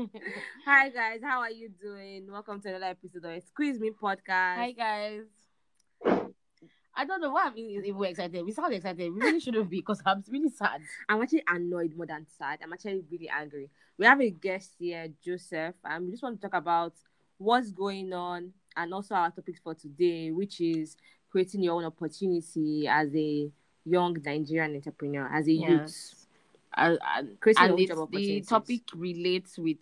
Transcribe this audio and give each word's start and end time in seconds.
Hi 0.64 0.88
guys, 0.88 1.20
how 1.22 1.40
are 1.40 1.50
you 1.50 1.68
doing? 1.68 2.30
Welcome 2.30 2.60
to 2.62 2.68
another 2.68 2.86
episode 2.86 3.24
of 3.24 3.42
Squeeze 3.42 3.78
Me 3.78 3.90
Podcast. 3.90 4.56
Hi 4.56 4.72
guys. 4.72 5.22
I 6.94 7.04
don't 7.04 7.20
know 7.20 7.30
why 7.30 7.44
I'm 7.46 7.58
even 7.58 8.04
excited. 8.04 8.44
We 8.44 8.52
sound 8.52 8.72
excited. 8.72 9.12
We 9.12 9.20
really 9.20 9.40
shouldn't 9.40 9.68
be 9.68 9.78
because 9.78 10.00
I'm 10.06 10.24
really 10.30 10.48
sad. 10.50 10.80
I'm 11.08 11.20
actually 11.22 11.42
annoyed 11.46 11.96
more 11.96 12.06
than 12.06 12.26
sad. 12.38 12.60
I'm 12.62 12.72
actually 12.72 13.02
really 13.10 13.28
angry. 13.28 13.70
We 13.98 14.06
have 14.06 14.20
a 14.20 14.30
guest 14.30 14.70
here, 14.78 15.08
Joseph, 15.22 15.74
and 15.84 16.06
we 16.06 16.12
just 16.12 16.22
want 16.22 16.40
to 16.40 16.48
talk 16.48 16.58
about 16.58 16.94
what's 17.38 17.70
going 17.70 18.12
on 18.12 18.52
and 18.76 18.94
also 18.94 19.14
our 19.14 19.30
topics 19.30 19.60
for 19.62 19.74
today, 19.74 20.30
which 20.30 20.60
is 20.60 20.96
creating 21.30 21.62
your 21.62 21.74
own 21.74 21.84
opportunity 21.84 22.86
as 22.88 23.14
a 23.14 23.50
young 23.84 24.16
Nigerian 24.24 24.74
entrepreneur, 24.76 25.28
as 25.32 25.46
a 25.46 25.52
youth. 25.52 25.80
Yes. 25.82 26.10
And, 26.12 26.19
and, 26.80 27.40
Creating 27.40 27.76
your 27.78 28.02
and 28.02 28.10
the 28.10 28.40
topic 28.42 28.82
relates 28.94 29.58
with 29.58 29.78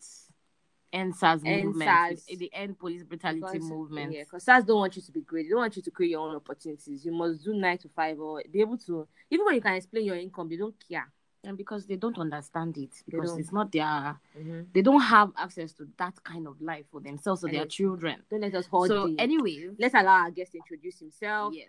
EndSARS 0.93 1.43
movement, 1.45 1.89
EndSARS. 1.89 2.39
the 2.39 2.51
end 2.53 2.79
police 2.79 3.03
brutality 3.05 3.41
Because- 3.41 3.63
movement. 3.63 4.13
Yeah, 4.13 4.25
because 4.25 4.45
SARS 4.45 4.65
don't 4.65 4.79
want 4.79 4.97
you 4.97 5.03
to 5.03 5.13
be 5.13 5.21
great. 5.21 5.45
They 5.45 5.51
don't 5.51 5.59
want 5.59 5.77
you 5.77 5.83
to 5.83 5.91
create 5.91 6.11
your 6.11 6.21
own 6.29 6.35
opportunities. 6.35 7.05
You 7.05 7.13
must 7.13 7.45
do 7.45 7.55
nine 7.55 7.79
to 7.79 7.89
five 7.89 8.19
or 8.19 8.43
be 8.51 8.61
able 8.61 8.79
to 8.79 9.07
even 9.31 9.45
when 9.47 9.55
you 9.57 9.61
can 9.61 9.75
explain 9.75 10.05
your 10.05 10.17
income, 10.17 10.49
they 10.49 10.57
don't 10.57 10.75
care. 10.89 11.11
And 11.45 11.57
because 11.57 11.87
they 11.87 11.97
don't 11.97 12.19
understand 12.19 12.77
it, 12.79 12.91
because 13.07 13.39
it's 13.39 13.53
not 13.53 13.71
their, 13.71 13.85
mm-hmm. 13.85 14.63
they 14.75 14.83
don't 14.83 15.01
have 15.01 15.31
access 15.39 15.73
to 15.75 15.87
that 15.97 16.21
kind 16.25 16.49
of 16.49 16.61
life 16.61 16.87
for 16.91 17.01
themselves 17.01 17.45
or 17.45 17.47
And 17.47 17.57
their 17.57 17.67
children. 17.67 18.17
Don't 18.29 18.41
let 18.41 18.55
us 18.57 18.67
hold 18.67 18.89
So, 18.89 19.15
anyways, 19.17 19.77
let's 19.79 19.95
allow 19.95 20.25
our 20.25 20.31
guest 20.33 20.53
to 20.53 20.59
introduce 20.59 20.99
himself. 20.99 21.55
yes. 21.55 21.69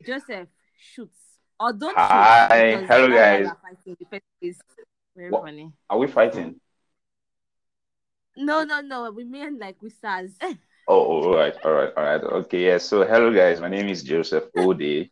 Joseph 0.06 0.48
shoots. 0.76 1.27
Or 1.60 1.72
don't 1.72 1.96
Hi, 1.96 2.76
shoot, 2.78 2.86
hello, 2.86 3.08
guys. 3.08 3.46
we're 3.46 3.54
fighting 3.56 3.78
in 3.86 3.96
the 3.98 4.06
first 4.06 4.24
place. 4.40 4.60
Very 5.16 5.30
What? 5.30 5.42
funny. 5.42 5.72
Are 5.90 5.98
we 5.98 6.06
fighting? 6.06 6.60
No, 8.36 8.62
no, 8.62 8.80
no. 8.80 9.10
We 9.10 9.24
mean 9.24 9.58
like 9.58 9.82
with 9.82 9.94
SARS. 10.00 10.30
Oh, 10.40 10.56
oh, 10.86 11.22
all 11.24 11.34
right, 11.34 11.54
all 11.64 11.72
right, 11.72 11.92
all 11.96 12.04
right. 12.04 12.22
Okay, 12.22 12.66
yeah. 12.66 12.78
So, 12.78 13.04
hello, 13.04 13.34
guys. 13.34 13.60
My 13.60 13.68
name 13.68 13.88
is 13.88 14.04
Joseph 14.04 14.44
Ode, 14.56 15.10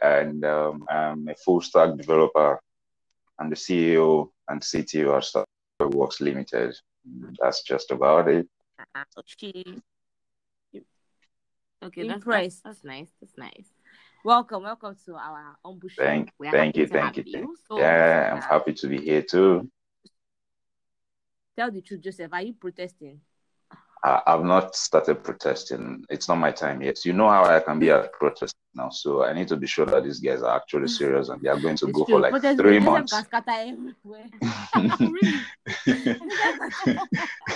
and 0.00 0.44
um, 0.44 0.86
I'm 0.88 1.26
a 1.28 1.34
full 1.34 1.60
stack 1.60 1.96
developer. 1.96 2.60
I'm 3.38 3.50
the 3.50 3.56
CEO 3.56 4.30
and 4.48 4.60
CTO 4.60 5.16
at 5.16 5.24
Startup 5.24 5.48
Works 5.80 6.20
Limited. 6.20 6.74
That's 7.40 7.62
just 7.62 7.90
about 7.90 8.28
it. 8.28 8.48
Okay. 9.18 9.64
Okay, 11.80 12.08
that's, 12.08 12.24
that's, 12.24 12.60
that's 12.60 12.84
nice. 12.84 13.08
That's 13.20 13.36
nice. 13.36 13.68
Welcome, 14.24 14.62
welcome 14.62 14.96
to 15.06 15.14
our 15.14 15.56
ambush. 15.64 15.96
Thank, 15.96 16.32
thank 16.50 16.76
you, 16.76 16.86
thank 16.86 17.16
have 17.16 17.26
you. 17.26 17.56
So, 17.68 17.78
Yeah, 17.78 18.30
I'm 18.32 18.38
uh, 18.38 18.42
happy 18.42 18.72
to 18.74 18.88
be 18.88 18.98
here 18.98 19.22
too. 19.22 19.70
Tell 21.56 21.70
the 21.70 21.80
truth, 21.82 22.00
Joseph. 22.02 22.32
Are 22.32 22.42
you 22.42 22.52
protesting? 22.54 23.20
I, 24.04 24.22
I've 24.26 24.44
not 24.44 24.76
started 24.76 25.24
protesting. 25.24 26.04
It's 26.08 26.28
not 26.28 26.36
my 26.36 26.52
time 26.52 26.82
yet. 26.82 27.04
You 27.04 27.12
know 27.12 27.28
how 27.28 27.44
I 27.44 27.58
can 27.60 27.80
be 27.80 27.90
at 27.90 28.12
protest 28.12 28.54
now, 28.74 28.90
so 28.90 29.24
I 29.24 29.32
need 29.32 29.48
to 29.48 29.56
be 29.56 29.66
sure 29.66 29.86
that 29.86 30.04
these 30.04 30.20
guys 30.20 30.42
are 30.42 30.54
actually 30.54 30.86
serious 30.86 31.30
and 31.30 31.42
they 31.42 31.48
are 31.48 31.58
going 31.58 31.76
to 31.78 31.88
It's 31.88 31.98
go 31.98 32.04
true. 32.04 32.14
for 32.14 32.20
like 32.20 32.30
Protest- 32.30 32.58
three 32.58 32.78
months. 32.78 33.12
can 33.12 33.24
scatter 33.24 33.50
everywhere. 33.50 34.26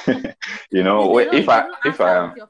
you 0.71 0.83
know, 0.83 1.17
If 1.19 1.31
they 1.31 1.39
if 1.39 1.49
I 1.49 1.67
if 1.85 2.01
answer 2.01 2.03
I 2.05 2.27
with 2.29 2.37
your 2.37 2.47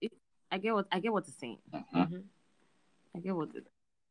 it- 0.00 0.12
I 0.50 0.58
get 0.58 0.74
what 0.74 0.86
I 0.92 1.00
get 1.00 1.12
what 1.12 1.26
you're 1.26 1.34
saying. 1.38 1.58
mhm. 1.94 2.24
I 3.14 3.18
get 3.20 3.34
what 3.36 3.54
it, 3.54 3.66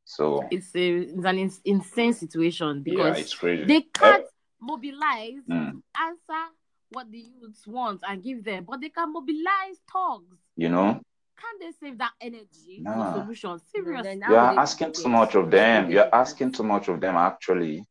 so 0.06 0.48
it's 0.52 0.76
a 0.76 0.98
it's 1.00 1.26
an 1.26 1.38
ins- 1.40 1.62
insane 1.66 2.14
situation 2.14 2.84
yeah, 2.86 2.94
because 3.14 3.34
crazy. 3.34 3.64
they 3.66 3.82
can't 3.82 4.26
mobilize, 4.60 5.44
Mm, 5.50 5.82
answer 6.00 6.44
what 6.90 7.12
the 7.12 7.20
youths 7.20 7.66
want 7.68 8.02
and 8.08 8.24
give 8.24 8.44
them, 8.44 8.66
but 8.68 8.82
they 8.82 8.90
can 8.90 9.12
mobilize 9.14 9.80
thugs. 9.92 10.38
you 10.56 10.70
know, 10.70 11.02
Can 11.42 11.60
they 11.60 11.72
save 11.72 11.98
that 11.98 12.14
energy 12.22 12.80
Nah. 12.82 13.14
for 13.14 13.22
solution? 13.22 13.60
Seriously. 13.74 14.04
then 14.04 14.20
you 14.30 14.36
are 14.38 14.60
asking 14.60 14.92
too 14.94 15.10
much 15.10 15.36
of 15.36 15.50
them. 15.52 15.90
You're 15.90 16.14
asking 16.14 16.52
too 16.52 16.64
much 16.64 16.88
of 16.88 17.00
them. 17.02 17.16
Actually, 17.16 17.86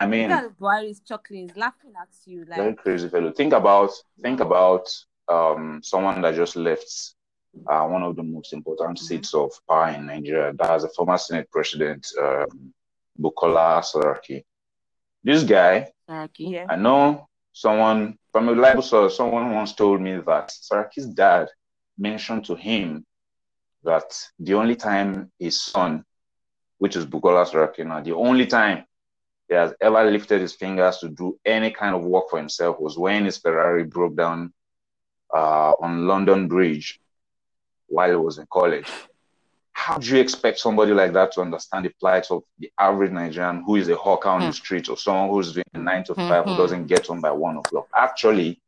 I 0.00 0.06
mean, 0.06 0.28
Look 0.30 0.38
at 0.44 0.58
Buhari 0.58 0.90
is 0.90 1.00
chuckling, 1.00 1.48
he's 1.48 1.56
laughing 1.56 1.92
at 2.00 2.08
you. 2.24 2.44
Like, 2.48 2.58
very 2.58 2.74
crazy 2.74 3.08
fellow. 3.08 3.30
Think 3.32 3.52
about 3.52 3.90
think 4.22 4.40
about 4.40 4.86
um 5.28 5.80
someone 5.82 6.20
that 6.22 6.34
just 6.34 6.56
left 6.56 7.14
uh, 7.66 7.84
one 7.86 8.02
of 8.02 8.14
the 8.16 8.22
most 8.22 8.52
important 8.52 8.98
Mhm. 8.98 9.02
seats 9.02 9.34
of 9.34 9.50
power 9.68 9.88
in 9.88 10.06
Nigeria. 10.06 10.52
That's 10.54 10.84
the 10.84 10.88
former 10.90 11.18
Senate 11.18 11.50
President 11.50 12.06
um, 12.20 12.72
Bukola 13.20 13.82
Saraki. 13.82 14.44
This 15.24 15.42
guy, 15.42 15.90
Saraki. 16.08 16.50
yeah. 16.52 16.66
I 16.68 16.76
know 16.76 17.28
someone 17.52 18.16
from 18.32 18.48
a 18.48 18.52
reliable 18.52 18.82
source. 18.82 19.16
Someone 19.16 19.52
once 19.52 19.74
told 19.74 20.00
me 20.00 20.16
that 20.18 20.48
Saraki's 20.50 21.06
dad 21.06 21.48
mentioned 21.98 22.44
to 22.46 22.54
him 22.54 23.04
that 23.84 24.16
the 24.38 24.54
only 24.54 24.76
time 24.76 25.30
his 25.38 25.60
son, 25.60 26.04
which 26.78 26.96
is 26.96 27.06
Bukola 27.06 27.46
Saraki 27.46 27.86
now, 27.86 28.00
the 28.00 28.14
only 28.14 28.46
time 28.46 28.84
he 29.48 29.54
has 29.54 29.72
ever 29.80 30.04
lifted 30.10 30.40
his 30.40 30.54
fingers 30.54 30.98
to 30.98 31.08
do 31.08 31.38
any 31.44 31.70
kind 31.70 31.94
of 31.94 32.02
work 32.02 32.30
for 32.30 32.38
himself 32.38 32.78
was 32.80 32.98
when 32.98 33.24
his 33.24 33.38
Ferrari 33.38 33.84
broke 33.84 34.16
down 34.16 34.52
uh, 35.34 35.72
on 35.80 36.06
London 36.06 36.48
Bridge 36.48 37.00
while 37.86 38.10
he 38.10 38.16
was 38.16 38.38
in 38.38 38.46
college. 38.50 38.86
How 39.72 39.96
do 39.96 40.06
you 40.14 40.20
expect 40.20 40.58
somebody 40.58 40.92
like 40.92 41.12
that 41.12 41.32
to 41.32 41.40
understand 41.40 41.84
the 41.86 41.92
plight 42.00 42.26
of 42.30 42.42
the 42.58 42.70
average 42.78 43.12
Nigerian 43.12 43.62
who 43.64 43.76
is 43.76 43.88
a 43.88 43.96
hawker 43.96 44.28
on 44.28 44.40
the 44.40 44.46
Hmm. 44.46 44.52
street 44.52 44.88
or 44.88 44.96
someone 44.96 45.30
who's 45.30 45.52
doing 45.54 45.64
a 45.74 45.78
nine 45.78 46.04
to 46.04 46.14
five 46.14 46.44
who 46.44 46.50
Mhm. 46.50 46.56
doesn't 46.56 46.86
get 46.88 47.06
home 47.06 47.20
by 47.20 47.30
one 47.30 47.56
o'clock? 47.56 47.86
Actually, 47.94 48.60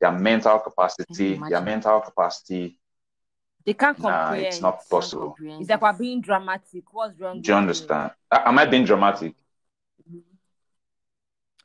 their 0.00 0.12
mental 0.12 0.58
capacity, 0.60 1.34
their 1.48 1.60
mental 1.60 2.00
capacity, 2.00 2.78
They 3.64 3.74
can't 3.74 3.98
nah, 3.98 4.32
it's 4.32 4.60
not 4.62 4.88
possible. 4.88 5.36
It's 5.40 5.68
like 5.68 5.82
we're 5.82 5.92
being 5.92 6.20
dramatic. 6.20 6.84
What's 6.92 7.18
wrong? 7.18 7.40
Do 7.40 7.50
you 7.52 7.56
understand? 7.56 8.12
A- 8.30 8.48
Am 8.48 8.58
I 8.58 8.66
being 8.66 8.84
dramatic? 8.84 9.34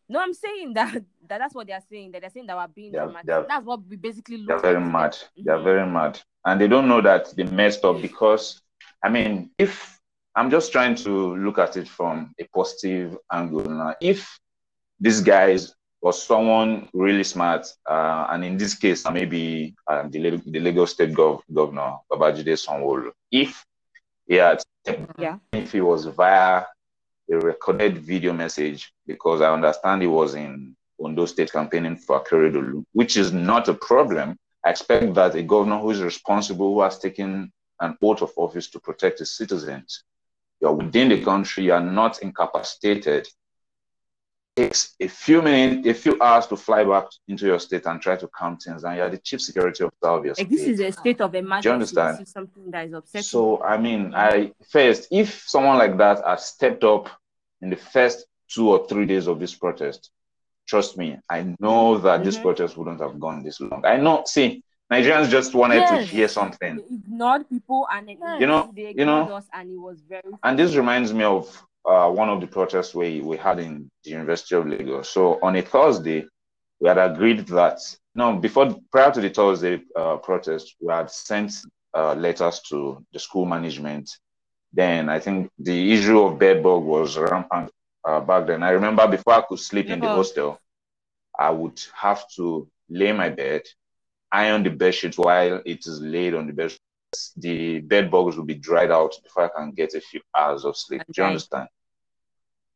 No, 0.09 0.19
I'm 0.19 0.33
saying 0.33 0.73
that, 0.73 0.93
that 1.27 1.37
that's 1.39 1.55
what 1.55 1.67
they're 1.67 1.81
saying. 1.89 2.11
That 2.11 2.21
they're 2.21 2.29
saying 2.29 2.47
that 2.47 2.57
we're 2.57 2.67
being 2.67 2.91
They're, 2.91 3.03
dramatic. 3.05 3.27
they're, 3.27 3.45
That's 3.47 3.65
what 3.65 3.87
we 3.87 3.95
basically 3.95 4.37
look 4.37 4.61
they're 4.61 4.73
very 4.73 4.83
like. 4.83 4.91
mad. 4.91 5.17
They're 5.37 5.57
Mhm. 5.57 5.63
very 5.63 5.89
mad. 5.89 6.19
And 6.45 6.59
they 6.59 6.67
don't 6.67 6.87
know 6.89 7.01
that 7.01 7.33
they 7.35 7.43
messed 7.43 7.85
up 7.85 8.01
because, 8.01 8.61
I 9.01 9.09
mean, 9.09 9.51
if 9.57 9.99
I'm 10.35 10.49
just 10.51 10.71
trying 10.71 10.95
to 10.95 11.35
look 11.37 11.57
at 11.57 11.77
it 11.77 11.87
from 11.87 12.33
a 12.39 12.43
positive 12.53 13.17
angle 13.31 13.63
now, 13.69 13.95
if 14.01 14.39
these 14.99 15.21
guys 15.21 15.73
was 16.03 16.21
someone 16.21 16.89
really 16.93 17.23
smart, 17.23 17.65
uh, 17.89 18.27
and 18.31 18.43
in 18.43 18.57
this 18.57 18.75
case, 18.75 19.09
maybe 19.09 19.73
uh, 19.87 20.03
the, 20.09 20.19
the 20.45 20.59
Lagos 20.59 20.91
State 20.91 21.13
gov- 21.13 21.41
governor, 21.51 21.91
Babajide 22.11 22.55
Sanwo-Olu, 22.63 23.11
if 23.31 23.65
he 24.27 24.35
had 24.35 24.61
Yeah. 25.17 25.37
if 25.53 25.71
he 25.71 25.79
was 25.79 26.05
via 26.05 26.65
a 27.31 27.35
recorded 27.37 27.97
video 27.99 28.33
message, 28.33 28.91
because 29.07 29.39
I 29.41 29.53
understand 29.53 30.01
he 30.01 30.09
was 30.09 30.35
in 30.35 30.75
Ondo 31.01 31.25
State 31.25 31.51
campaigning 31.53 31.95
for 31.95 32.19
Akeredolu, 32.21 32.83
which 32.91 33.15
is 33.15 33.31
not 33.31 33.69
a 33.69 33.73
problem. 33.73 34.37
I 34.65 34.71
expect 34.71 35.13
that 35.13 35.35
a 35.35 35.43
governor 35.43 35.79
who 35.79 35.91
is 35.91 36.01
responsible, 36.01 36.73
who 36.73 36.81
has 36.81 36.99
taken 36.99 37.51
an 37.79 37.97
oath 38.01 38.21
of 38.21 38.31
office 38.35 38.69
to 38.71 38.79
protect 38.79 39.19
his 39.19 39.31
citizens, 39.37 40.03
you're 40.59 40.73
within 40.73 41.07
the 41.09 41.21
country, 41.23 41.63
you 41.63 41.73
are 41.73 41.79
not 42.01 42.21
incapacitated. 42.21 43.27
It 44.55 44.61
takes 44.65 44.95
a 44.99 45.07
few 45.07 45.41
minutes, 45.41 45.87
a 45.87 45.93
few 45.95 46.21
hours 46.21 46.45
to 46.47 46.55
fly 46.55 46.83
back 46.83 47.05
into 47.27 47.47
your 47.47 47.59
state 47.59 47.87
and 47.87 47.99
try 47.99 48.15
to 48.17 48.27
calm 48.27 48.57
things 48.57 48.83
down. 48.83 48.95
You're 48.97 49.09
the 49.09 49.17
chief 49.17 49.41
security 49.41 49.83
officer 49.83 50.07
of 50.07 50.25
your 50.25 50.35
state. 50.35 50.49
this 50.49 50.61
is 50.61 50.79
a 50.79 50.91
state 50.91 51.21
of 51.21 51.33
emergency. 51.33 51.63
Do 51.63 51.69
you 51.69 51.73
understand? 51.73 52.19
This 52.19 52.27
is 52.27 52.33
something 52.33 52.69
that 52.69 52.85
is 52.87 52.93
upsetting. 52.93 53.23
So 53.23 53.63
I 53.63 53.77
mean, 53.77 54.13
I 54.13 54.51
first, 54.69 55.07
if 55.11 55.43
someone 55.47 55.79
like 55.79 55.97
that 55.97 56.23
had 56.23 56.39
stepped 56.39 56.83
up 56.83 57.09
in 57.61 57.71
the 57.71 57.75
first 57.75 58.27
two 58.47 58.69
or 58.69 58.87
three 58.87 59.07
days 59.07 59.25
of 59.25 59.39
this 59.39 59.55
protest, 59.55 60.11
trust 60.67 60.97
me, 60.99 61.17
I 61.27 61.55
know 61.59 61.97
that 61.97 62.23
this 62.23 62.37
Mhm. 62.37 62.43
protest 62.43 62.77
wouldn't 62.77 63.01
have 63.01 63.19
gone 63.19 63.41
this 63.41 63.59
long. 63.59 63.83
I 63.83 63.97
know. 63.97 64.23
See, 64.27 64.63
Nigerians 64.91 65.29
just 65.29 65.55
wanted 65.55 65.87
to 65.87 65.97
hear 66.03 66.27
something, 66.27 66.75
they 66.75 66.83
ignored 66.95 67.49
people 67.49 67.87
and 67.91 68.07
You 68.39 68.45
know- 68.45 68.71
they 68.75 68.93
you 68.95 69.05
know- 69.05 69.33
us 69.33 69.47
and 69.51 69.71
it 69.71 69.77
was 69.79 69.99
very 70.01 70.21
and 70.43 70.59
this 70.59 70.75
reminds 70.75 71.11
me 71.11 71.23
of 71.23 71.65
uh, 71.85 72.09
one 72.09 72.29
of 72.29 72.41
the 72.41 72.47
protests 72.47 72.95
we 72.95 73.21
we 73.21 73.37
had 73.37 73.59
in 73.59 73.89
the 74.03 74.11
University 74.11 74.55
of 74.55 74.67
Lagos. 74.67 75.09
So 75.09 75.39
on 75.41 75.55
a 75.55 75.61
Thursday, 75.61 76.25
we 76.79 76.87
had 76.87 76.97
agreed 76.97 77.47
that 77.47 77.79
no, 78.15 78.35
before 78.35 78.75
prior 78.91 79.11
to 79.11 79.21
the 79.21 79.29
Thursday 79.29 79.81
uh, 79.95 80.17
protest, 80.17 80.75
we 80.79 80.93
had 80.93 81.09
sent 81.09 81.53
uh, 81.93 82.13
letters 82.13 82.61
to 82.69 83.03
the 83.11 83.19
school 83.19 83.45
management. 83.45 84.09
Then 84.71 85.09
I 85.09 85.19
think 85.19 85.51
the 85.59 85.93
issue 85.93 86.19
of 86.21 86.39
bedbug 86.39 86.83
was 86.83 87.17
rampant 87.17 87.71
uh, 88.05 88.19
back 88.19 88.47
then. 88.47 88.63
I 88.63 88.71
remember 88.71 89.07
before 89.07 89.33
I 89.33 89.41
could 89.41 89.59
sleep 89.59 89.87
in 89.87 89.99
the 89.99 90.07
hostel, 90.07 90.59
I 91.37 91.49
would 91.49 91.81
have 91.95 92.23
to 92.35 92.67
lay 92.89 93.11
my 93.11 93.29
bed, 93.29 93.63
iron 94.31 94.63
the 94.63 94.69
bed 94.69 94.93
sheet 94.93 95.17
while 95.17 95.61
it 95.65 95.85
is 95.85 96.01
laid 96.01 96.33
on 96.35 96.47
the 96.47 96.53
bed. 96.53 96.73
The 97.37 97.79
bed 97.79 98.09
bugs 98.11 98.37
will 98.37 98.45
be 98.45 98.55
dried 98.55 98.91
out 98.91 99.13
before 99.23 99.45
I 99.45 99.49
can 99.55 99.71
get 99.71 99.93
a 99.93 100.01
few 100.01 100.21
hours 100.35 100.65
of 100.65 100.77
sleep. 100.77 101.01
Do 101.11 101.21
you 101.21 101.27
understand? 101.27 101.67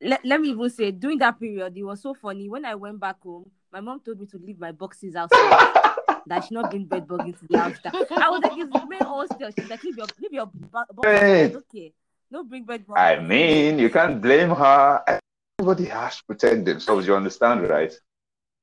let, 0.02 0.24
let 0.24 0.40
me 0.42 0.50
even 0.50 0.70
say 0.70 0.92
during 0.92 1.18
that 1.20 1.40
period 1.40 1.76
it 1.76 1.84
was 1.84 2.02
so 2.02 2.14
funny 2.14 2.50
when 2.50 2.66
i 2.66 2.76
went 2.76 3.00
back 3.00 3.20
home 3.22 3.50
my 3.72 3.80
mom 3.80 4.00
told 4.00 4.20
me 4.20 4.26
to 4.26 4.38
leave 4.38 4.60
my 4.60 4.72
boxes 4.72 5.16
outside 5.16 5.40
that 6.28 6.44
should 6.44 6.54
not 6.54 6.70
bring 6.70 6.86
bed 6.86 7.08
bug 7.08 7.26
into 7.26 7.48
the 7.48 7.58
house 7.58 7.76
i 7.86 8.30
was 8.30 8.42
like 8.42 8.52
it's 8.56 8.90
main 8.90 9.04
hostel 9.04 9.50
she's 9.58 9.70
like 9.70 9.84
leave 9.84 9.98
your 9.98 10.08
leave 10.22 10.34
your 10.34 10.46
bo- 10.72 10.84
boxes 10.94 11.20
Hey. 11.20 11.56
okay 11.56 11.94
no 12.30 12.44
bring 12.44 12.64
bed 12.64 12.86
bug 12.86 12.98
I 12.98 13.20
mean, 13.20 13.80
you 13.80 13.90
can't 13.90 14.22
blame 14.22 14.50
her. 14.50 15.20
Everybody 15.60 15.86
has 15.86 16.18
to 16.18 16.24
protect 16.26 16.66
themselves. 16.66 17.08
You 17.08 17.16
understand, 17.16 17.68
right? 17.70 17.94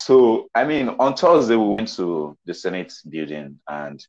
So, 0.03 0.49
I 0.55 0.65
mean, 0.65 0.91
on 0.99 1.15
Thursday 1.15 1.57
we 1.57 1.77
went 1.77 1.89
to 1.95 2.37
the 2.45 2.53
Senate 2.53 2.93
building, 3.09 3.59
and 3.67 4.07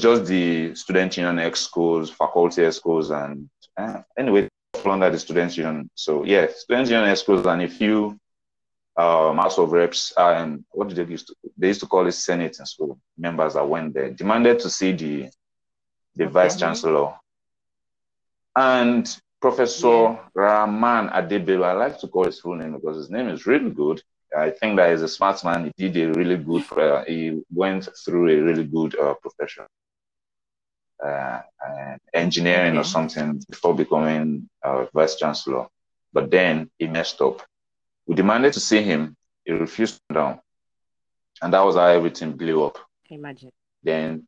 just 0.00 0.26
the 0.26 0.74
student 0.74 1.16
union 1.16 1.38
ex 1.38 1.60
schools, 1.60 2.10
faculty 2.10 2.70
schools, 2.72 3.10
and 3.10 3.48
uh, 3.76 4.00
anyway, 4.18 4.48
under 4.84 5.10
the 5.10 5.18
student 5.18 5.56
union. 5.56 5.90
So, 5.94 6.24
yeah, 6.24 6.46
student 6.54 6.88
union 6.88 7.16
schools 7.16 7.46
and 7.46 7.62
a 7.62 7.68
few 7.68 8.18
um, 8.96 9.36
House 9.38 9.58
of 9.58 9.72
Reps. 9.72 10.12
Um, 10.16 10.64
what 10.72 10.88
did 10.88 10.96
they 10.98 11.10
used 11.10 11.28
to? 11.28 11.34
They 11.56 11.68
used 11.68 11.80
to 11.80 11.86
call 11.86 12.06
it 12.06 12.12
Senate 12.12 12.58
and 12.58 12.68
school 12.68 12.98
members 13.16 13.54
that 13.54 13.68
went 13.68 13.94
there 13.94 14.10
demanded 14.10 14.58
to 14.60 14.70
see 14.70 14.92
the 14.92 15.30
the 16.16 16.24
Okay. 16.24 16.32
vice 16.32 16.58
chancellor 16.58 17.14
and 18.56 19.20
Professor 19.40 20.18
Rahman 20.34 21.08
Adebelo. 21.08 21.64
I 21.64 21.72
like 21.72 21.98
to 22.00 22.08
call 22.08 22.24
his 22.24 22.40
full 22.40 22.56
name 22.56 22.72
because 22.72 22.96
his 22.96 23.10
name 23.10 23.28
is 23.28 23.46
really 23.46 23.70
good. 23.70 24.02
I 24.36 24.50
think 24.50 24.76
that 24.76 24.90
he's 24.90 25.02
a 25.02 25.08
smart 25.08 25.42
man. 25.44 25.72
He 25.76 25.88
did 25.88 26.10
a 26.10 26.12
really 26.18 26.36
good. 26.36 26.64
Uh, 26.72 27.04
he 27.04 27.40
went 27.52 27.88
through 28.04 28.28
a 28.30 28.40
really 28.42 28.64
good 28.64 28.98
uh, 28.98 29.14
profession, 29.14 29.64
uh, 31.04 31.40
uh, 31.66 31.96
engineering 32.14 32.76
or 32.76 32.84
something 32.84 33.42
before 33.48 33.74
becoming 33.74 34.48
uh, 34.62 34.86
vice 34.94 35.16
chancellor. 35.16 35.66
But 36.12 36.30
then 36.30 36.70
he 36.78 36.86
messed 36.86 37.20
up. 37.20 37.42
We 38.06 38.14
demanded 38.14 38.52
to 38.54 38.60
see 38.60 38.82
him. 38.82 39.16
He 39.44 39.52
refused 39.52 39.94
to 39.96 40.00
come 40.08 40.22
down, 40.22 40.40
and 41.42 41.52
that 41.54 41.64
was 41.64 41.76
how 41.76 41.86
everything 41.86 42.32
blew 42.32 42.64
up. 42.64 42.78
Imagine 43.08 43.50
Then 43.82 44.26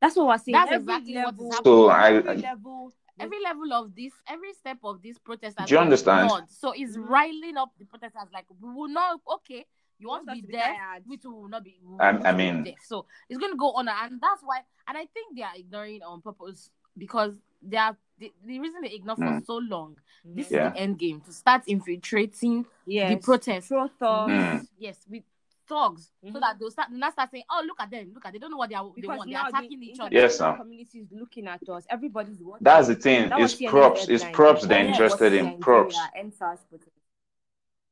that's 0.00 0.16
what 0.16 0.26
we're 0.26 0.38
saying 0.38 0.54
That's 0.54 0.72
every 0.72 0.94
exactly 0.94 1.14
what 1.14 1.34
is 1.34 1.40
level, 1.40 1.50
happening. 1.52 1.64
So 1.64 1.88
I- 1.88 2.08
every 2.16 2.30
I- 2.30 2.34
level 2.34 2.92
every 3.20 3.40
level 3.42 3.72
of 3.74 3.94
this, 3.94 4.12
every 4.26 4.52
step 4.54 4.78
of 4.82 5.02
this 5.02 5.18
protest 5.18 5.58
has 5.58 5.68
Do 5.68 5.74
you 5.74 5.80
understand? 5.80 6.24
ignored. 6.26 6.50
So 6.50 6.72
it's 6.72 6.96
Mhm. 6.96 7.08
riling 7.08 7.56
up 7.56 7.70
the 7.78 7.84
protesters 7.84 8.28
like 8.32 8.46
we 8.60 8.72
will 8.72 8.88
not 8.88 9.20
okay. 9.36 9.66
You 10.02 10.08
want 10.08 10.26
to 10.26 10.34
be 10.34 10.40
to 10.40 10.46
be 10.48 10.52
there, 10.52 10.62
tired. 10.62 11.04
we 11.06 11.16
too 11.16 11.32
will 11.32 11.48
not 11.48 11.62
be. 11.62 11.78
we 11.84 11.96
I- 12.00 12.08
I 12.08 12.12
not 12.12 12.36
be 12.36 12.44
mean- 12.44 12.64
there. 12.64 12.74
so 12.84 13.06
it's 13.28 13.38
going 13.38 13.52
to 13.52 13.56
go 13.56 13.70
on, 13.72 13.88
and 13.88 14.20
that's 14.20 14.42
why. 14.42 14.60
And 14.88 14.98
I 14.98 15.06
think 15.06 15.36
they 15.36 15.42
are 15.42 15.54
ignoring 15.56 16.02
on 16.02 16.20
purpose 16.20 16.70
because 16.98 17.34
they 17.62 17.76
are 17.76 17.96
the, 18.18 18.32
the 18.44 18.58
reason 18.58 18.80
they 18.82 18.90
ignore 18.90 19.14
for 19.16 19.22
Mm. 19.22 19.46
so 19.46 19.56
long. 19.58 19.96
This 20.24 20.50
Yeah. 20.50 20.68
is 20.68 20.72
the 20.74 20.78
end 20.80 20.98
game 20.98 21.20
to 21.20 21.32
start 21.32 21.62
infiltrating 21.68 22.66
yes. 22.84 23.10
the 23.14 23.16
protest. 23.24 23.68
Throw 23.68 23.86
thugs. 23.86 24.32
Mm. 24.32 24.66
Yes, 24.78 25.06
with 25.08 25.22
thugs, 25.68 26.10
so 26.20 26.28
Mhm. 26.30 26.40
that 26.40 26.58
they'll 26.58 26.70
start 26.72 26.88
they'll 26.90 27.12
start 27.12 27.30
saying, 27.30 27.44
"Oh, 27.48 27.62
look 27.64 27.78
at 27.80 27.88
them! 27.90 28.10
Look 28.12 28.26
at 28.26 28.32
they 28.32 28.38
don't 28.40 28.50
know 28.50 28.56
what 28.56 28.68
they 28.68 28.74
are 28.74 28.84
they 28.94 29.00
because 29.02 29.18
want. 29.18 29.30
They're 29.30 29.46
attacking 29.48 29.78
the 29.80 29.86
each 29.86 30.00
other." 30.00 30.10
Yes, 30.12 30.34
international 30.34 30.52
sir. 30.56 30.62
community 30.62 30.98
is 30.98 31.08
looking 31.12 31.46
at 31.46 31.68
us 31.68 31.86
everybody's 31.88 32.40
watching 32.42 32.64
that's 32.64 32.88
the 32.88 32.96
thing. 32.96 33.28
That 33.28 33.40
It's 33.40 33.54
props. 33.54 34.08
It's 34.08 34.24
props 34.32 34.66
they're 34.66 34.84
interested 34.84 35.32
in. 35.32 35.60
Props. 35.60 35.94
Nigeria, 35.96 36.24
EndSARS 36.30 36.58
protest. 36.68 36.90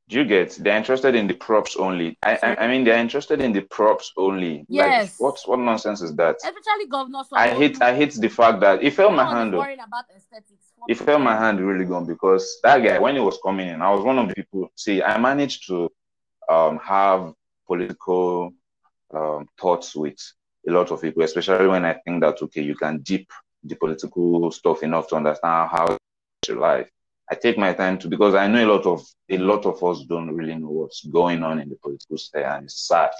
you 0.13 0.25
get? 0.25 0.51
They're 0.51 0.77
interested 0.77 1.15
in 1.15 1.27
the 1.27 1.33
props 1.33 1.75
only. 1.77 2.17
I, 2.23 2.37
I, 2.41 2.55
I 2.63 2.67
mean, 2.67 2.83
they're 2.83 2.97
interested 2.97 3.41
in 3.41 3.53
the 3.53 3.61
props 3.61 4.11
only. 4.17 4.65
Yes. 4.67 5.19
Like, 5.19 5.19
what 5.19 5.39
what 5.45 5.59
nonsense 5.59 6.01
is 6.01 6.15
that? 6.15 6.37
Especially 6.37 6.87
Governor 6.89 7.23
I 7.33 7.49
hate 7.49 7.81
I 7.81 7.95
hate 7.95 8.13
the 8.13 8.29
fact 8.29 8.59
that 8.61 8.83
it 8.83 8.93
felt 8.93 9.13
my 9.13 9.25
hand. 9.25 9.53
Worrying 9.53 9.79
about 9.79 10.05
aesthetics. 10.15 10.73
It 10.87 10.95
felt 10.95 11.21
my 11.21 11.37
hand 11.37 11.59
really 11.59 11.85
gone 11.85 12.05
because 12.05 12.59
that 12.63 12.79
guy, 12.79 12.97
when 12.97 13.15
he 13.15 13.21
was 13.21 13.37
coming 13.43 13.67
in, 13.67 13.81
I 13.81 13.91
was 13.91 14.03
one 14.03 14.17
of 14.17 14.27
the 14.27 14.33
people. 14.33 14.71
See, 14.75 15.03
I 15.03 15.17
managed 15.19 15.67
to 15.67 15.89
um, 16.49 16.79
have 16.79 17.33
political 17.67 18.51
um, 19.13 19.47
thoughts 19.59 19.95
with 19.95 20.17
a 20.67 20.71
lot 20.71 20.91
of 20.91 21.01
people, 21.01 21.23
especially 21.23 21.67
when 21.67 21.85
I 21.85 21.93
think 21.93 22.21
that 22.21 22.41
okay, 22.41 22.61
you 22.61 22.75
can 22.75 22.99
deep 23.01 23.29
the 23.63 23.75
political 23.75 24.51
stuff 24.51 24.83
enough 24.83 25.07
to 25.09 25.15
understand 25.15 25.69
how 25.69 25.97
to 26.43 26.55
life. 26.55 26.89
I 27.31 27.35
take 27.35 27.57
my 27.57 27.73
time 27.73 27.97
to 27.99 28.09
because 28.09 28.35
I 28.35 28.47
know 28.47 28.65
a 28.65 28.71
lot 28.73 28.85
of 28.85 29.05
a 29.29 29.37
lot 29.37 29.65
of 29.65 29.81
us 29.83 30.03
don't 30.03 30.35
really 30.35 30.55
know 30.55 30.69
what's 30.69 31.05
going 31.05 31.43
on 31.43 31.59
in 31.59 31.69
the 31.69 31.77
political 31.77 32.17
sphere, 32.17 32.45
and 32.45 32.65
it's 32.65 32.87
sad. 32.87 33.11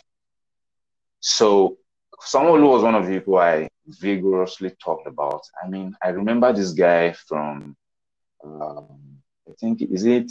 So, 1.21 1.77
someone 2.19 2.59
who 2.59 2.67
was 2.67 2.83
one 2.83 2.95
of 2.95 3.05
the 3.05 3.13
people 3.13 3.37
I 3.37 3.69
vigorously 3.87 4.71
talked 4.83 5.07
about. 5.07 5.41
I 5.63 5.69
mean, 5.69 5.95
I 6.03 6.09
remember 6.09 6.51
this 6.51 6.73
guy 6.73 7.13
from, 7.13 7.75
um, 8.43 9.17
I 9.47 9.53
think, 9.59 9.81
is 9.81 10.05
it 10.05 10.29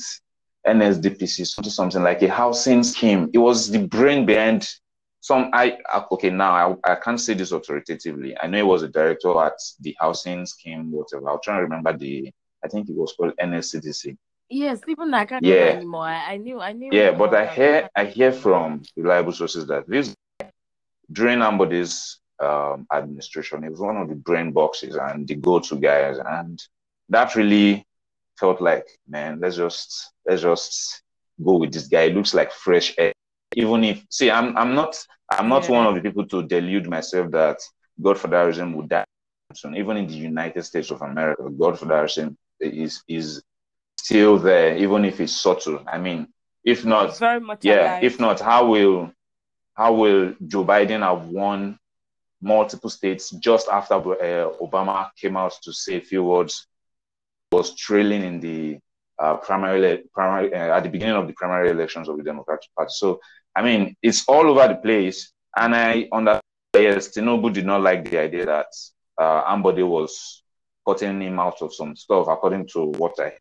NSDPC, 0.66 1.46
something, 1.46 1.70
something 1.70 2.02
like 2.02 2.22
a 2.22 2.28
housing 2.28 2.82
scheme. 2.82 3.30
It 3.32 3.38
was 3.38 3.70
the 3.70 3.86
brain 3.86 4.26
behind 4.26 4.68
some. 5.20 5.50
I 5.54 5.78
okay 6.12 6.30
now 6.30 6.78
I, 6.84 6.92
I 6.92 6.94
can't 6.96 7.20
say 7.20 7.34
this 7.34 7.52
authoritatively. 7.52 8.36
I 8.40 8.46
know 8.46 8.58
he 8.58 8.62
was 8.62 8.82
a 8.82 8.88
director 8.88 9.38
at 9.40 9.54
the 9.80 9.96
housing 9.98 10.44
scheme, 10.44 10.92
whatever. 10.92 11.30
I'll 11.30 11.38
try 11.38 11.56
to 11.56 11.62
remember 11.62 11.96
the. 11.96 12.30
I 12.64 12.68
think 12.68 12.88
it 12.88 12.96
was 12.96 13.12
called 13.12 13.34
NSCDC. 13.40 14.16
Yes, 14.48 14.80
even 14.88 15.14
I 15.14 15.24
can't 15.26 15.44
Yeah. 15.44 15.76
anymore. 15.76 16.06
I, 16.06 16.32
I 16.34 16.36
knew, 16.36 16.60
I 16.60 16.72
knew. 16.72 16.92
Yeah, 16.92 17.12
but 17.12 17.32
I 17.34 17.46
hear. 17.54 17.88
I 17.94 18.04
hear 18.04 18.32
from 18.32 18.82
reliable 18.96 19.32
sources 19.32 19.66
that 19.68 19.88
this 19.88 20.14
during 21.12 21.40
Ambode's 21.42 22.20
um, 22.40 22.86
administration, 22.92 23.62
he 23.62 23.68
was 23.68 23.80
one 23.80 23.96
of 23.96 24.08
the 24.08 24.14
brain 24.14 24.52
boxes 24.52 24.96
and 24.96 25.26
the 25.26 25.34
go-to 25.34 25.76
guys, 25.76 26.18
and 26.18 26.60
that 27.08 27.34
really 27.36 27.84
felt 28.38 28.60
like, 28.60 28.86
man, 29.08 29.38
let's 29.40 29.56
just 29.56 30.12
let's 30.26 30.42
just 30.42 31.02
go 31.44 31.58
with 31.58 31.72
this 31.72 31.86
guy. 31.86 32.08
He 32.08 32.14
looks 32.14 32.34
like 32.34 32.50
fresh 32.52 32.94
air. 32.98 33.12
Even 33.54 33.84
if 33.84 34.04
see, 34.10 34.30
I'm 34.30 34.56
I'm 34.56 34.74
not 34.74 34.96
I'm 35.30 35.48
not 35.48 35.64
Yeah. 35.64 35.72
one 35.78 35.86
of 35.86 35.94
the 35.94 36.00
people 36.00 36.26
to 36.26 36.42
delude 36.42 36.88
myself 36.88 37.30
that 37.32 37.58
God 38.00 38.16
Godfatherism 38.16 38.74
would 38.74 38.88
die 38.88 39.04
soon. 39.54 39.76
Even 39.76 39.96
in 39.96 40.06
the 40.06 40.14
United 40.14 40.62
States 40.62 40.90
of 40.90 41.02
America, 41.02 41.42
God 41.42 41.74
Godfatherism 41.78 42.36
is 42.60 43.02
is 43.08 43.42
still 43.98 44.38
there, 44.38 44.76
even 44.76 45.04
if 45.04 45.20
it's 45.20 45.32
subtle. 45.32 45.82
I 45.86 45.98
mean, 45.98 46.28
if 46.64 46.84
not, 46.84 47.18
very 47.18 47.40
much 47.40 47.64
yeah, 47.64 47.92
alive. 47.92 48.04
if 48.04 48.20
not, 48.20 48.40
how 48.40 48.66
will 48.66 49.12
how 49.74 49.94
will 49.94 50.34
Joe 50.46 50.64
Biden 50.64 51.00
have 51.00 51.26
won 51.28 51.78
multiple 52.42 52.90
states 52.90 53.30
just 53.30 53.68
after 53.68 53.94
uh, 53.94 54.52
Obama 54.60 55.10
came 55.20 55.36
out 55.36 55.54
to 55.62 55.72
say 55.72 55.96
a 55.96 56.00
few 56.00 56.22
words? 56.24 56.66
Was 57.52 57.74
trailing 57.74 58.22
in 58.22 58.38
the 58.38 58.78
uh, 59.18 59.36
primary 59.36 60.04
primary 60.14 60.54
uh, 60.54 60.76
at 60.76 60.84
the 60.84 60.88
beginning 60.88 61.16
of 61.16 61.26
the 61.26 61.32
primary 61.32 61.70
elections 61.70 62.08
of 62.08 62.16
the 62.16 62.22
Democratic 62.22 62.70
Party. 62.76 62.92
So 62.92 63.20
I 63.56 63.62
mean, 63.62 63.96
it's 64.02 64.24
all 64.28 64.46
over 64.48 64.68
the 64.68 64.76
place, 64.76 65.32
and 65.56 65.74
I 65.74 66.08
understand. 66.12 66.42
Yes, 66.74 67.08
Tinubu 67.08 67.52
did 67.52 67.66
not 67.66 67.82
like 67.82 68.08
the 68.08 68.18
idea 68.18 68.46
that 68.46 68.68
uh, 69.18 69.52
Ambode 69.52 69.84
was 69.86 70.39
cutting 70.94 71.20
him 71.20 71.38
out 71.38 71.60
of 71.62 71.72
some 71.74 71.96
stuff, 71.96 72.26
according 72.28 72.66
to 72.68 72.86
what 72.98 73.18
I 73.20 73.32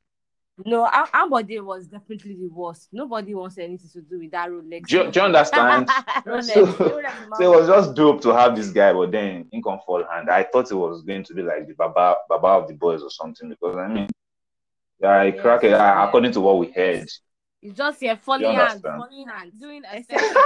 No, 0.65 0.85
Am- 0.91 1.07
Ambode 1.07 1.63
was 1.63 1.87
definitely 1.87 2.35
the 2.35 2.47
worst. 2.47 2.89
Nobody 2.91 3.33
wants 3.33 3.57
anything 3.57 3.89
to 3.93 4.01
do 4.01 4.19
with 4.19 4.31
that 4.31 4.49
Rolex. 4.49 4.87
do, 4.87 4.97
you- 4.97 5.11
do 5.11 5.19
you 5.19 5.25
understand? 5.25 5.89
So- 6.25 6.41
So 7.37 7.53
it 7.53 7.57
was 7.57 7.67
just 7.67 7.93
dope 7.95 8.21
to 8.21 8.29
have 8.33 8.55
this 8.55 8.69
guy, 8.69 8.91
but 8.93 9.11
then 9.11 9.47
in 9.51 9.63
come 9.63 9.79
fall 9.85 10.03
hand. 10.11 10.29
I 10.29 10.43
thought 10.43 10.69
it 10.71 10.75
was 10.75 11.01
going 11.03 11.23
to 11.23 11.33
be 11.33 11.41
like 11.43 11.65
the 11.67 11.73
Baba 11.73 12.15
Baba 12.27 12.47
of 12.47 12.67
the 12.67 12.73
boys 12.73 13.01
or 13.03 13.09
something 13.09 13.49
because 13.49 13.77
I 13.77 13.87
mean, 13.87 14.07
yeah, 15.01 15.23
Yes, 15.23 15.41
crack 15.41 15.63
it, 15.63 15.71
yeah. 15.71 16.05
according 16.07 16.33
to 16.33 16.41
what 16.41 16.57
we 16.59 16.71
heard. 16.71 17.07
It's 17.61 17.77
just 17.77 17.99
here 17.99 18.15
falling 18.15 18.41
You 18.51 18.57
hands, 18.57 18.75
understand? 18.85 19.03
falling 19.03 19.27
hands, 19.27 19.53
doing 19.59 19.81
a 19.83 19.97
aesthetics. 19.97 20.29
so 20.31 20.39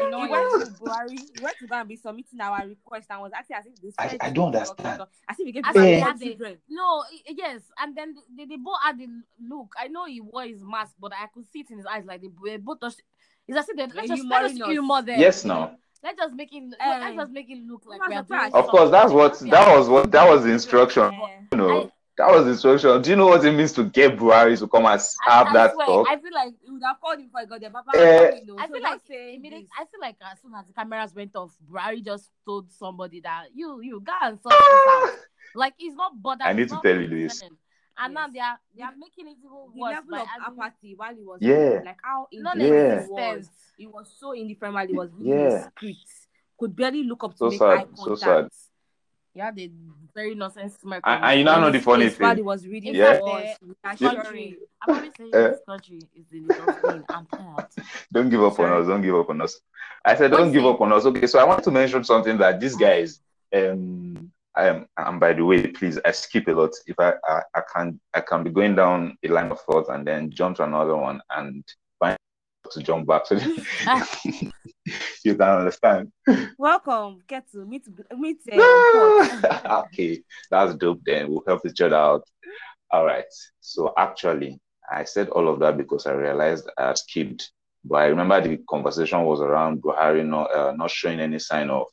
He 0.00 0.06
annoying. 0.06 0.30
went 0.30 0.50
to 0.66 0.72
Buhari. 0.82 1.10
He 1.10 1.42
went 1.42 1.56
to 1.58 1.66
go 1.66 1.76
and 1.76 1.88
be 1.88 1.96
submitting 1.96 2.40
our 2.40 2.66
request 2.66 3.08
and 3.10 3.20
was 3.20 3.32
actually 3.34 3.56
as 3.56 3.66
if 3.66 3.76
this. 3.82 3.94
I- 3.98 4.16
I 4.20 4.30
don't 4.30 4.46
understand. 4.46 5.02
I 5.28 5.32
if 5.32 5.38
we 5.38 5.52
gave 5.52 5.64
As 5.66 5.72
people 5.74 5.82
if 5.82 5.88
yeah. 5.90 5.94
they 5.96 6.00
had 6.00 6.20
children. 6.20 6.58
No, 6.70 7.04
yes, 7.28 7.60
and 7.78 7.94
then 7.96 8.14
they, 8.36 8.46
they 8.46 8.56
both 8.56 8.78
had 8.82 8.98
the 8.98 9.06
look. 9.46 9.74
I 9.78 9.88
know 9.88 10.06
he 10.06 10.20
wore 10.22 10.44
his 10.44 10.62
mask, 10.64 10.94
but 10.98 11.12
I 11.12 11.26
could 11.34 11.44
see 11.52 11.60
it 11.60 11.70
in 11.70 11.76
his 11.76 11.86
eyes, 11.86 12.04
like 12.06 12.22
they 12.22 12.28
they 12.44 12.56
both. 12.56 12.80
Touched, 12.80 13.02
it's 13.46 13.58
as 13.58 13.68
if 13.68 13.76
they 13.76 13.86
let's 13.94 14.08
just 14.08 14.24
let 14.24 14.44
us 14.44 14.52
humoring 14.52 14.62
us. 14.62 14.68
humor 14.70 15.02
them. 15.02 15.20
Yes, 15.20 15.44
no. 15.44 15.72
Let's 16.02 16.16
just 16.18 16.32
make 16.34 16.52
it. 16.54 16.62
Eh. 16.80 16.98
let's 17.00 17.16
just 17.16 17.32
make 17.32 17.50
it 17.50 17.58
look 17.66 17.82
like 17.84 18.00
we 18.00 18.14
are 18.14 18.22
doing. 18.22 18.24
surprised. 18.24 18.54
Of 18.54 18.66
course, 18.68 18.90
that's 18.90 19.12
what 19.12 19.38
that 19.40 19.76
was 19.76 19.88
what 19.90 20.10
that 20.12 20.26
was 20.28 20.44
the 20.44 20.52
instruction. 20.52 21.12
Yeah. 21.12 21.40
You 21.52 21.58
know, 21.58 21.80
I- 21.82 21.90
that 22.18 22.28
was 22.30 22.44
the 22.44 22.50
instruction. 22.50 23.00
Do 23.02 23.10
you 23.10 23.16
know 23.16 23.28
what 23.28 23.44
it 23.44 23.52
means 23.52 23.72
to 23.72 23.84
get 23.84 24.16
Buhari 24.16 24.58
to 24.58 24.66
come 24.68 24.84
and 24.86 25.00
I, 25.00 25.30
have 25.32 25.46
I 25.48 25.52
that 25.54 25.72
swear, 25.74 25.86
talk? 25.86 26.06
I 26.10 26.16
feel 26.18 26.32
like 26.34 26.52
He 26.64 26.70
would 26.70 26.82
have 26.82 27.00
called 27.00 27.18
him 27.20 27.30
for 27.30 27.46
God. 27.46 27.60
Baba, 27.72 27.90
Eh, 27.96 28.40
you 28.40 28.46
know, 28.46 28.58
I 28.58 28.66
so 28.66 28.72
feel 28.74 28.82
just 28.82 28.92
like 28.92 29.00
say. 29.06 29.34
I 29.36 29.84
feel 29.84 30.00
like 30.00 30.16
as 30.32 30.40
soon 30.42 30.52
as 30.54 30.66
the 30.66 30.72
cameras 30.72 31.14
went 31.14 31.34
off, 31.36 31.52
Buhari 31.70 32.04
just 32.04 32.30
told 32.44 32.70
somebody 32.72 33.20
that 33.20 33.46
you 33.54 33.80
you 33.80 34.00
go 34.00 34.12
and 34.22 34.38
sort 34.40 34.52
this 34.54 34.80
out. 34.90 35.10
Like 35.54 35.74
he's 35.78 35.94
not 35.94 36.20
bothered. 36.20 36.46
I 36.46 36.52
need 36.52 36.68
to 36.68 36.78
tell 36.82 37.00
you 37.00 37.08
this. 37.08 37.38
concerned. 37.40 37.56
and 38.00 38.14
now 38.14 38.26
they 38.28 38.40
are 38.40 38.58
they 38.76 38.82
are 38.82 38.94
making 38.98 39.26
it 39.28 39.36
even 39.38 39.50
The 39.74 39.80
worse 39.80 39.94
level 39.94 40.10
by 40.10 40.20
of 40.20 40.26
adding 40.46 40.58
apathy 40.60 40.94
while 40.96 41.14
he 41.14 41.22
was 41.24 41.38
Yeah. 41.40 41.80
like 41.84 41.98
how 42.02 42.26
Yeah. 42.30 42.52
indifferent 42.52 43.04
he 43.06 43.10
was. 43.10 43.50
He 43.76 43.86
was 43.86 44.12
so 44.18 44.32
indifferent 44.32 44.74
while 44.74 44.86
he 44.86 44.92
was 44.92 45.10
reading 45.12 45.38
Yeah. 45.38 45.48
the 45.50 45.70
script. 45.76 46.10
Could 46.58 46.74
barely 46.76 47.04
look 47.04 47.22
up 47.22 47.32
to 47.32 47.38
So 47.38 47.50
make 47.50 47.58
sad, 47.58 47.78
eye 47.78 47.86
so 47.94 48.04
contact. 48.16 48.20
sad. 48.20 48.48
Yeah, 49.38 49.52
the 49.52 49.70
very 50.16 50.34
nonsense 50.34 50.78
smirk. 50.80 51.02
And, 51.06 51.22
on 51.22 51.30
and 51.30 51.38
you 51.38 51.46
his 51.46 51.54
now 51.54 51.60
know 51.60 51.70
the 51.70 51.78
funny 51.78 52.08
face 52.08 52.18
while 52.18 52.34
thing. 52.34 52.44
was 52.44 52.66
reading 52.66 52.92
Yeah. 52.92 53.12
it 53.14 53.22
was 53.22 53.98
country, 54.00 54.58
I'm 54.82 54.96
always 54.96 55.12
saying 55.16 55.30
this 55.30 55.60
country 55.64 56.00
is 56.16 56.24
the 56.32 56.40
dustbin. 56.40 57.04
I'm 57.08 57.26
tired. 57.26 57.66
Don't 58.12 58.30
give 58.30 58.42
up 58.42 58.54
Sorry. 58.56 58.72
on 58.72 58.82
us. 58.82 58.88
Don't 58.88 59.00
give 59.02 59.14
up 59.14 59.30
on 59.30 59.40
us. 59.40 59.60
I 60.04 60.16
said, 60.16 60.32
don't 60.32 60.48
you 60.48 60.54
give 60.54 60.62
say? 60.64 60.70
up 60.70 60.80
on 60.80 60.92
us. 60.92 61.04
Okay, 61.06 61.28
so 61.28 61.38
I 61.38 61.44
want 61.44 61.62
to 61.62 61.70
mention 61.70 62.02
something 62.02 62.36
that 62.38 62.58
these 62.58 62.74
guys, 62.74 63.20
um, 63.54 64.32
um, 64.56 64.86
and 64.96 65.20
by 65.20 65.32
the 65.34 65.44
way, 65.44 65.68
please, 65.68 66.00
I 66.04 66.10
skip 66.10 66.48
a 66.48 66.52
lot. 66.52 66.72
If 66.88 66.98
I, 66.98 67.12
I, 67.28 67.42
I 67.54 67.62
can, 67.72 68.00
I 68.12 68.20
can 68.22 68.42
be 68.42 68.50
going 68.50 68.74
down 68.74 69.16
a 69.24 69.28
line 69.28 69.52
of 69.52 69.60
thought 69.60 69.88
and 69.88 70.04
then 70.04 70.32
jump 70.32 70.56
to 70.56 70.64
another 70.64 70.96
one 70.96 71.20
and 71.30 71.62
find 71.62 71.64
to 72.72 72.82
jump 72.82 73.06
back 73.06 73.26
so 73.26 73.34
you 75.24 75.34
can 75.34 75.40
understand. 75.42 76.12
Welcome, 76.58 77.22
Ketu. 77.28 77.66
Meet 77.66 77.88
meet 78.16 78.38
uh, 78.52 79.84
okay, 79.86 80.22
that's 80.50 80.74
dope. 80.74 81.00
Then 81.04 81.28
we'll 81.30 81.44
help 81.46 81.66
each 81.66 81.80
other 81.80 81.96
out. 81.96 82.24
All 82.90 83.04
right. 83.04 83.24
So 83.60 83.92
actually, 83.96 84.60
I 84.90 85.04
said 85.04 85.28
all 85.28 85.48
of 85.48 85.60
that 85.60 85.76
because 85.76 86.06
I 86.06 86.12
realized 86.12 86.68
I 86.78 86.88
had 86.88 86.98
skipped. 86.98 87.50
But 87.84 87.96
I 87.96 88.06
remember 88.06 88.40
the 88.40 88.58
conversation 88.68 89.22
was 89.24 89.40
around 89.40 89.82
Buhari 89.82 90.26
not 90.26 90.54
uh, 90.54 90.72
not 90.72 90.90
showing 90.90 91.20
any 91.20 91.38
sign 91.38 91.70
of 91.70 91.86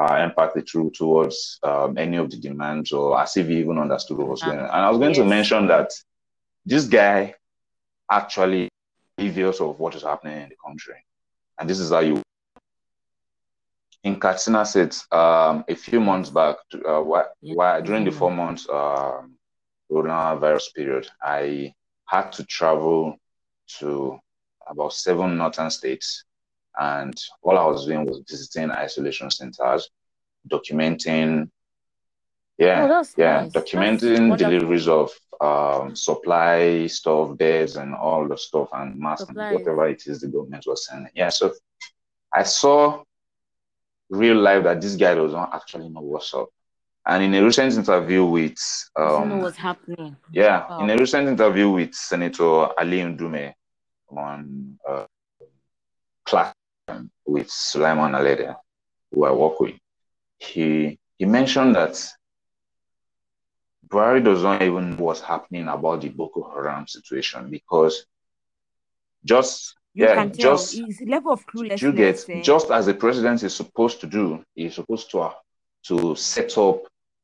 uh, 0.00 0.14
empathy 0.14 0.62
through 0.62 0.90
towards 0.90 1.58
um, 1.62 1.96
any 1.98 2.16
of 2.16 2.30
the 2.30 2.38
demands, 2.38 2.92
or 2.92 3.20
as 3.20 3.36
if 3.36 3.46
he 3.46 3.58
even 3.58 3.78
understood 3.78 4.18
what 4.18 4.28
was 4.28 4.42
going 4.42 4.58
on. 4.58 4.64
And 4.64 4.72
I 4.72 4.90
was 4.90 4.98
going 4.98 5.14
to 5.14 5.24
mention 5.24 5.66
that 5.68 5.90
this 6.64 6.86
guy 6.86 7.34
actually 8.10 8.68
of 9.28 9.46
what 9.46 9.66
is 9.66 9.70
happening 9.70 10.08
in 10.10 10.16
the 10.16 10.30
country, 10.30 10.94
and 11.58 11.68
this 11.68 11.78
is 11.80 11.90
how 11.90 12.00
you 12.00 12.22
in 14.04 14.18
Katsina 14.18 14.64
State, 14.64 15.00
um, 15.12 15.64
a 15.68 15.74
few 15.74 16.00
months 16.00 16.28
back, 16.30 16.56
uh, 16.84 17.02
wh- 17.04 17.28
Yeah. 17.40 17.78
wh- 17.80 17.84
during 17.84 18.04
the 18.04 18.10
Mhm. 18.10 18.18
four 18.18 18.30
months 18.30 18.68
um, 18.68 19.38
coronavirus 19.90 20.74
period, 20.74 21.08
I 21.22 21.72
had 22.04 22.32
to 22.32 22.44
travel 22.44 23.16
to 23.78 24.18
about 24.66 24.92
seven 24.92 25.36
northern 25.36 25.70
states, 25.70 26.24
and 26.78 27.14
all 27.42 27.56
I 27.58 27.66
was 27.66 27.86
doing 27.86 28.04
was 28.06 28.18
visiting 28.28 28.70
isolation 28.70 29.30
centers, 29.30 29.90
documenting, 30.48 31.50
yeah, 32.58 32.88
Oh, 32.90 33.02
yeah, 33.16 33.42
nice. 33.42 33.52
Documenting 33.52 34.36
deliveries 34.36 34.88
of 34.88 35.10
um, 35.40 35.96
supply 35.96 36.86
stuff, 36.86 37.36
beds, 37.36 37.76
and 37.76 37.94
all 37.94 38.28
the 38.28 38.36
stuff, 38.36 38.68
and 38.72 38.98
masks, 38.98 39.28
and 39.28 39.36
whatever 39.36 39.88
it 39.88 40.02
is 40.06 40.20
the 40.20 40.28
government 40.28 40.64
was 40.66 40.86
sending. 40.86 41.10
Yeah, 41.14 41.30
so 41.30 41.52
I 42.32 42.44
saw 42.44 43.02
real 44.10 44.36
life 44.36 44.62
that 44.64 44.80
this 44.80 44.94
guy 44.96 45.14
does 45.14 45.32
not 45.32 45.54
actually 45.54 45.88
know 45.88 46.00
what's 46.00 46.32
up. 46.34 46.48
And 47.04 47.24
in 47.24 47.34
a 47.34 47.44
recent 47.44 47.74
interview 47.74 48.24
with, 48.24 48.56
know 48.96 49.04
um, 49.16 49.40
what's 49.40 49.56
happening. 49.56 50.16
yeah, 50.30 50.68
Wow. 50.68 50.84
in 50.84 50.90
a 50.90 50.96
recent 50.96 51.26
interview 51.28 51.68
with 51.70 51.94
Senator 51.94 52.68
Ali 52.78 53.00
Ndume 53.00 53.52
on 54.08 54.78
uh, 54.88 55.06
class 56.24 56.54
with 57.26 57.50
Sulaiman 57.50 58.12
Aledeh, 58.12 58.54
who 59.10 59.24
I 59.24 59.32
work 59.32 59.58
with, 59.58 59.74
he 60.38 60.98
he 61.18 61.24
mentioned 61.24 61.74
that 61.74 61.94
Buhari 63.92 64.24
does 64.24 64.42
not 64.42 64.62
even 64.62 64.96
know 64.96 65.04
what's 65.04 65.20
happening 65.20 65.68
about 65.68 66.00
the 66.00 66.08
Boko 66.08 66.50
Haram 66.54 66.86
situation 66.88 67.50
because 67.50 68.06
just 69.24 69.76
You 69.94 70.06
yeah, 70.06 70.24
just 70.26 70.74
his 70.74 71.02
level 71.06 71.32
of 71.32 71.46
cluelessness. 71.46 71.82
you 71.82 71.92
get 71.92 72.24
eh, 72.30 72.40
just 72.40 72.70
as 72.70 72.86
the 72.86 72.94
president 72.94 73.42
is 73.42 73.54
supposed 73.54 74.00
to 74.00 74.06
do, 74.06 74.42
he's 74.54 74.74
supposed 74.76 75.10
to 75.10 75.20
uh, 75.20 75.34
to 75.88 76.16
set 76.16 76.56
up 76.56 76.78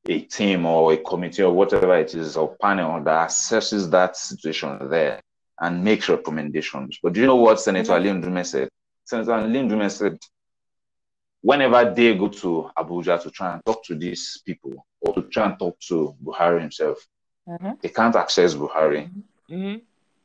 a 0.07 0.21
team 0.21 0.67
or 0.67 0.93
a 0.93 0.99
committee 0.99 1.43
or 1.43 1.53
whatever 1.53 1.97
it 1.97 2.15
is 2.15 2.37
or 2.37 2.55
panel 2.61 3.03
that 3.03 3.29
assesses 3.29 3.91
that 3.91 4.17
situation 4.17 4.91
there 4.91 5.21
and 5.61 5.83
makes 5.83 6.09
recommendations. 6.09 6.99
But 7.03 7.15
do 7.15 7.21
you 7.21 7.27
know 7.27 7.37
what 7.37 7.61
Senator 7.61 7.93
Ali 7.95 8.11
Ndume 8.11 8.45
said? 8.45 8.69
Senator 9.05 9.33
Ali 9.33 9.61
Ndume 9.61 9.91
said, 9.91 10.19
whenever 11.41 11.95
they 11.95 12.15
go 12.15 12.29
to 12.29 12.71
Abuja 12.77 13.21
to 13.23 13.31
try 13.31 13.55
and 13.55 13.65
talk 13.65 13.83
to 13.85 13.95
these 13.95 14.43
people 14.45 14.85
or 15.01 15.15
to 15.15 15.23
try 15.23 15.47
and 15.47 15.59
talk 15.59 15.79
to 15.81 16.15
Buhari 16.23 16.61
himself, 16.61 17.07
Mhm. 17.49 17.81
they 17.81 17.89
can't 17.89 18.15
access 18.17 18.55
Buhari 18.55 19.11
mhm. 19.51 19.81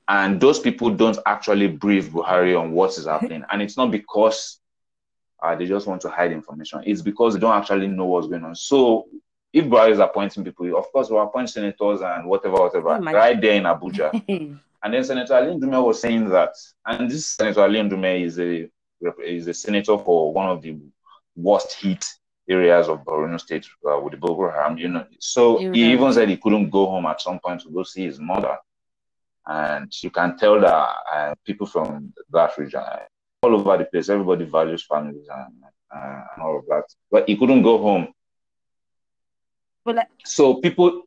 and 0.07 0.39
those 0.41 0.59
people 0.59 0.89
don't 0.89 1.17
actually 1.25 1.67
brief 1.67 2.09
Buhari 2.11 2.59
on 2.59 2.71
what 2.73 2.97
is 2.97 3.05
happening. 3.05 3.43
And 3.49 3.61
it's 3.61 3.77
not 3.77 3.91
because 3.91 4.59
uh, 5.41 5.55
they 5.55 5.65
just 5.65 5.87
want 5.87 6.01
to 6.01 6.09
hide 6.09 6.31
information. 6.31 6.81
It's 6.85 7.01
because 7.01 7.33
they 7.33 7.39
don't 7.39 7.55
actually 7.55 7.87
know 7.87 8.05
what's 8.05 8.27
going 8.27 8.43
on. 8.45 8.55
So 8.55 9.07
if 9.51 9.65
Buhari 9.65 9.91
is 9.91 9.99
appointing 9.99 10.43
people, 10.43 10.75
of 10.77 10.91
course, 10.91 11.09
we'll 11.09 11.21
appoint 11.21 11.49
senators 11.49 12.01
and 12.01 12.27
whatever, 12.27 12.55
whatever, 12.55 12.95
Imagine. 12.95 13.13
right 13.19 13.41
there 13.41 13.53
in 13.55 13.63
Abuja. 13.63 14.11
and 14.83 14.93
then 14.93 15.03
Senator 15.03 15.35
Ali 15.35 15.55
Ndume 15.55 15.85
was 15.85 16.01
saying 16.01 16.29
that, 16.29 16.53
and 16.85 17.09
this 17.11 17.25
Senator 17.25 17.61
Ali 17.61 17.79
Ndume 17.79 18.21
is 18.23 18.39
a 18.39 18.69
is 19.25 19.47
a 19.49 19.53
senator 19.53 19.97
for 19.97 20.31
one 20.33 20.47
of 20.47 20.61
the 20.61 20.77
worst 21.35 21.73
hit 21.73 22.05
areas 22.49 22.89
of 22.89 23.03
Borno 23.03 23.39
State 23.39 23.65
uh, 23.89 23.99
with 23.99 24.11
the 24.13 24.17
Boko 24.17 24.49
Haram. 24.49 24.77
You 24.77 24.89
know, 24.89 25.05
so 25.19 25.67
he 25.71 25.91
even 25.91 26.11
said 26.13 26.29
he 26.29 26.37
couldn't 26.37 26.69
go 26.69 26.85
home 26.87 27.05
at 27.05 27.21
some 27.21 27.39
point 27.39 27.61
to 27.61 27.69
go 27.69 27.83
see 27.83 28.05
his 28.05 28.19
mother 28.19 28.57
and 29.47 29.91
you 30.01 30.09
can 30.09 30.37
tell 30.37 30.59
that 30.59 30.89
uh, 31.13 31.33
people 31.45 31.67
from 31.67 32.13
that 32.31 32.57
region, 32.57 32.79
uh, 32.81 32.99
all 33.43 33.55
over 33.55 33.77
the 33.77 33.85
place, 33.85 34.09
everybody 34.09 34.45
values 34.45 34.85
families 34.85 35.27
and, 35.29 35.53
uh, 35.93 36.21
and 36.33 36.43
all 36.43 36.59
of 36.59 36.65
that. 36.67 36.83
But 37.11 37.27
he 37.27 37.35
couldn't 37.37 37.61
go 37.63 37.77
home. 37.77 38.07
But 39.83 39.95
like, 39.95 40.07
So 40.25 40.55
people, 40.55 41.03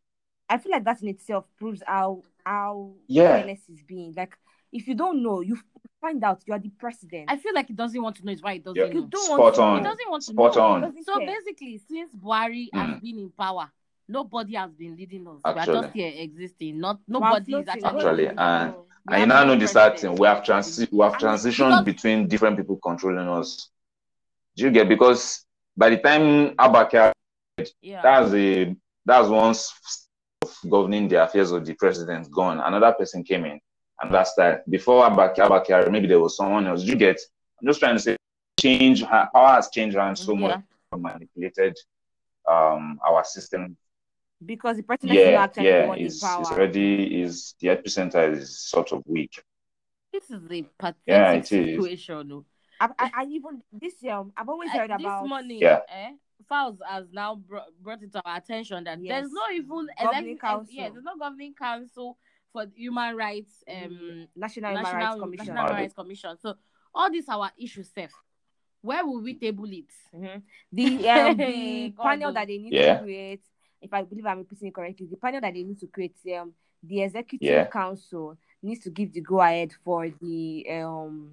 I 0.48 0.58
feel 0.58 0.72
like 0.72 0.84
that 0.84 1.02
in 1.02 1.08
itself 1.08 1.46
proves 1.58 1.82
how 1.86 2.22
how 2.44 2.92
Yeah. 3.08 3.38
careless 3.38 3.68
is 3.68 3.82
being. 3.82 4.12
Like 4.16 4.36
if 4.72 4.86
you 4.88 4.94
don't 4.94 5.22
know, 5.22 5.40
you 5.40 5.58
find 6.00 6.22
out 6.24 6.42
you 6.46 6.52
are 6.52 6.58
the 6.58 6.68
president. 6.70 7.30
I 7.30 7.36
feel 7.36 7.54
like 7.54 7.68
he 7.68 7.74
doesn't 7.74 8.00
want 8.00 8.16
to 8.16 8.24
know. 8.26 8.32
It's 8.32 8.42
why 8.42 8.54
he 8.54 8.58
doesn't 8.60 8.76
Yeah. 8.76 8.92
you 8.92 9.06
don't 9.06 9.24
spot 9.24 9.38
want 9.38 9.54
to 9.56 9.62
on, 9.62 9.78
He 9.78 9.84
doesn't 9.84 10.10
want 10.10 10.22
to 10.22 10.32
spot 10.32 10.56
know. 10.56 10.62
on. 10.62 10.80
Doesn't 10.82 11.04
So 11.04 11.18
care. 11.18 11.26
basically, 11.26 11.78
since 11.88 12.14
Buhari 12.14 12.68
Mm. 12.74 12.78
has 12.92 13.00
been 13.00 13.18
in 13.18 13.30
power, 13.30 13.70
nobody 14.08 14.54
has 14.54 14.70
been 14.72 14.96
leading 14.96 15.26
us. 15.26 15.40
We 15.44 15.50
are 15.50 15.58
Actually. 15.58 15.80
just 15.82 15.92
here 15.94 16.12
existing. 16.14 16.78
Not 16.80 17.00
We're 17.08 17.18
nobody 17.20 17.54
is 17.54 17.68
actually. 17.68 17.84
Actually, 17.84 18.26
and- 18.28 18.38
us. 18.38 18.74
We 19.08 19.14
And 19.14 19.20
you 19.20 19.26
now 19.28 19.44
know 19.44 19.56
the 19.56 19.68
sad 19.68 19.98
thing. 20.00 20.16
We 20.16 20.26
have 20.26 20.42
transi- 20.42 20.90
we 20.90 20.98
have 21.04 21.14
transitioned 21.14 21.68
because- 21.70 21.84
between 21.84 22.26
different 22.26 22.56
people 22.56 22.76
controlling 22.82 23.28
us. 23.28 23.70
Do 24.56 24.64
you 24.64 24.70
get? 24.72 24.88
Because 24.88 25.46
by 25.76 25.90
the 25.90 25.98
time 25.98 26.56
Abaka, 26.56 27.12
Yeah. 27.80 28.02
that's 28.02 28.32
the 28.32 28.74
that's 29.04 29.28
once 29.28 29.72
governing 30.68 31.06
the 31.06 31.22
affairs 31.22 31.52
of 31.52 31.64
the 31.64 31.74
president 31.74 32.28
gone. 32.32 32.58
Another 32.60 32.92
person 32.98 33.22
came 33.22 33.44
in, 33.44 33.60
and 34.00 34.12
that's 34.12 34.34
that. 34.34 34.68
Before 34.70 35.08
Abaka, 35.08 35.38
Abaka, 35.48 35.90
maybe 35.90 36.06
there 36.06 36.20
was 36.20 36.36
someone 36.36 36.66
else. 36.66 36.82
You 36.84 36.96
get? 36.96 37.18
I'm 37.60 37.66
just 37.66 37.80
trying 37.80 37.96
to 37.96 38.00
say, 38.00 38.16
change 38.60 39.02
ha- 39.02 39.28
power 39.34 39.48
has 39.56 39.70
changed 39.70 39.96
hands 39.96 40.20
so 40.20 40.34
yeah. 40.34 40.40
much, 40.48 40.60
manipulated 40.98 41.76
um 42.48 42.98
our 43.06 43.24
system 43.24 43.76
because 44.44 44.76
the 44.76 44.82
president 44.82 45.18
is 45.18 45.24
yeah, 45.26 45.32
not 45.32 45.42
actually 45.50 45.64
the 45.64 45.68
yeah, 45.68 45.86
one 45.86 45.98
in 45.98 46.06
is 46.06 46.20
power. 46.20 46.42
is 46.42 46.50
already 46.52 47.20
is 47.22 47.54
the 47.60 47.68
epicenter 47.68 48.32
is 48.32 48.58
sort 48.58 48.92
of 48.92 49.02
weak. 49.06 49.42
This 50.12 50.30
is 50.30 50.42
a 50.50 50.62
pathetic 50.78 50.96
Yeah, 51.06 51.32
it 51.32 51.40
is. 51.40 51.48
situation. 51.48 52.30
oh. 52.32 52.44
I, 52.80 52.88
I, 52.98 53.10
I 53.16 53.24
even 53.24 53.62
this 53.72 53.94
um 54.04 54.32
I've 54.36 54.48
always 54.48 54.70
Uh, 54.70 54.78
heard 54.78 54.90
this 54.90 55.00
about 55.00 55.26
morning, 55.26 55.58
Yeah. 55.60 55.80
eh, 55.88 56.12
Falz 56.50 56.78
has 56.88 57.06
now 57.12 57.34
brought, 57.34 57.66
brought 57.82 58.02
it 58.02 58.12
to 58.12 58.22
our 58.24 58.36
attention 58.36 58.84
that 58.84 59.02
Yes. 59.02 59.22
there's 59.22 59.32
no 59.32 59.42
even 59.52 59.66
Governing 59.68 59.88
executive, 60.34 60.38
council. 60.40 60.74
yeah, 60.74 60.88
there's 60.90 61.04
no 61.04 61.16
governing 61.18 61.54
council 61.54 62.16
for 62.56 62.66
human 62.74 63.14
rights, 63.16 63.62
um, 63.68 63.74
Mm, 63.74 64.28
National 64.34 64.70
Human 64.70 64.82
National 64.82 65.00
Rights 65.06 65.20
Commission. 65.20 65.54
National 65.54 65.74
Rights 65.76 65.94
Commission. 65.94 66.36
So 66.40 66.54
all 66.94 67.10
these 67.10 67.28
our 67.28 67.50
issues, 67.58 67.90
safe. 67.92 68.12
Where 68.80 69.04
will 69.04 69.20
we 69.20 69.34
table 69.34 69.66
it? 69.70 69.90
Mhm. 70.14 70.42
The 70.72 71.10
um 71.10 71.36
the 71.36 71.92
panel 72.02 72.32
that 72.32 72.46
they 72.46 72.58
need 72.58 72.72
Yeah. 72.72 72.98
to 72.98 73.02
create, 73.04 73.42
if 73.82 73.92
I 73.92 74.02
believe 74.02 74.24
I'm 74.26 74.38
repeating 74.38 74.68
it 74.68 74.74
correctly, 74.74 75.06
the 75.10 75.16
panel 75.16 75.40
that 75.42 75.52
they 75.52 75.62
need 75.64 75.78
to 75.80 75.86
create, 75.86 76.16
um, 76.38 76.54
the 76.82 77.02
executive 77.02 77.46
Yeah. 77.46 77.64
council 77.66 78.38
needs 78.62 78.80
to 78.84 78.90
give 78.90 79.12
the 79.12 79.20
go 79.20 79.40
ahead 79.40 79.72
for 79.84 80.08
the 80.08 80.66
um, 80.70 81.32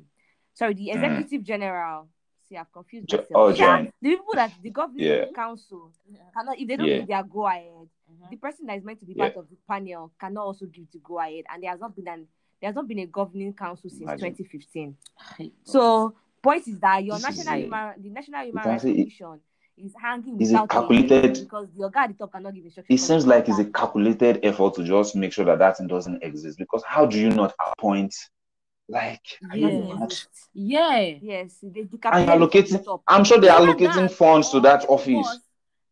sorry, 0.54 0.74
the 0.74 0.90
Mhm. 0.90 0.96
executive 0.96 1.44
general. 1.44 2.10
See, 2.54 2.58
I've 2.58 2.72
confused 2.72 3.08
Jo- 3.10 3.18
myself. 3.18 3.32
oh, 3.36 3.48
Yeah, 3.50 3.56
John. 3.56 3.90
the 4.02 4.10
people 4.12 4.34
that 4.36 4.52
the 4.62 4.70
governing 4.70 5.08
Yeah. 5.08 5.26
council 5.34 5.92
cannot, 6.36 6.60
if 6.60 6.68
they 6.68 6.76
don't 6.76 6.88
Yeah. 6.88 6.98
give 7.00 7.08
their 7.08 7.24
go 7.24 7.48
ahead, 7.48 7.66
Mhm. 8.12 8.30
the 8.30 8.36
person 8.38 8.68
that 8.68 8.78
is 8.78 8.84
meant 8.84 9.00
to 9.00 9.06
be 9.08 9.14
Yeah. 9.14 9.26
part 9.30 9.38
of 9.38 9.50
the 9.50 9.56
panel 9.68 10.12
cannot 10.20 10.46
also 10.46 10.68
give 10.68 10.86
the 10.92 11.00
go 11.00 11.18
ahead, 11.20 11.46
and 11.52 11.64
there 11.64 11.72
has 11.72 11.80
not 11.80 11.96
been 11.96 12.08
an 12.08 12.28
there 12.62 12.70
has 12.70 12.76
not 12.76 12.88
been 12.88 13.00
a 13.00 13.06
governing 13.08 13.54
council 13.54 13.90
since 13.90 14.04
Imagine. 14.04 14.36
2015. 14.36 14.96
So 15.64 16.14
point 16.42 16.66
is 16.68 16.80
that 16.80 17.04
your 17.04 17.16
This 17.18 17.24
national 17.24 17.54
a- 17.56 17.58
human 17.58 18.02
the 18.02 18.10
National 18.10 18.46
Human 18.46 18.64
Rights 18.64 18.84
Commission 18.84 19.42
is 19.76 19.94
hanging 20.00 20.40
Is 20.40 20.50
it 20.50 20.54
without 20.54 20.66
a- 20.66 20.68
calculated? 20.68 21.40
because 21.42 21.68
your 21.76 21.90
guy 21.90 22.04
at 22.06 22.12
the 22.12 22.14
top 22.14 22.32
cannot 22.32 22.54
give 22.54 22.64
instructions. 22.64 23.02
It 23.02 23.04
seems 23.04 23.28
like 23.28 23.50
it's 23.50 23.60
a 23.60 23.66
calculated 23.66 24.40
effort 24.46 24.76
to 24.76 24.84
just 24.86 25.14
make 25.16 25.34
sure 25.34 25.44
that 25.44 25.60
that 25.60 25.78
thing 25.78 25.88
doesn't 25.88 26.24
exist. 26.24 26.58
Because 26.58 26.84
how 26.86 27.06
do 27.06 27.20
you 27.20 27.32
not 27.32 27.54
appoint, 27.68 28.14
like, 28.90 29.22
are 29.50 29.58
you 29.58 29.68
Yes. 29.70 30.00
mad? 30.00 30.14
Yeah. 30.54 31.00
Yes, 31.22 31.58
they, 31.64 31.84
they 31.84 31.98
And 32.12 32.28
you're 32.28 32.36
it 32.36 32.40
from 32.40 32.40
the 32.40 32.48
allocating. 32.48 33.02
I'm 33.08 33.24
sure 33.24 33.40
they're 33.40 33.52
Either 33.52 33.74
allocating 33.74 33.94
that 34.08 34.12
funds 34.12 34.50
to 34.52 34.60
that 34.62 34.86
office. 34.90 35.40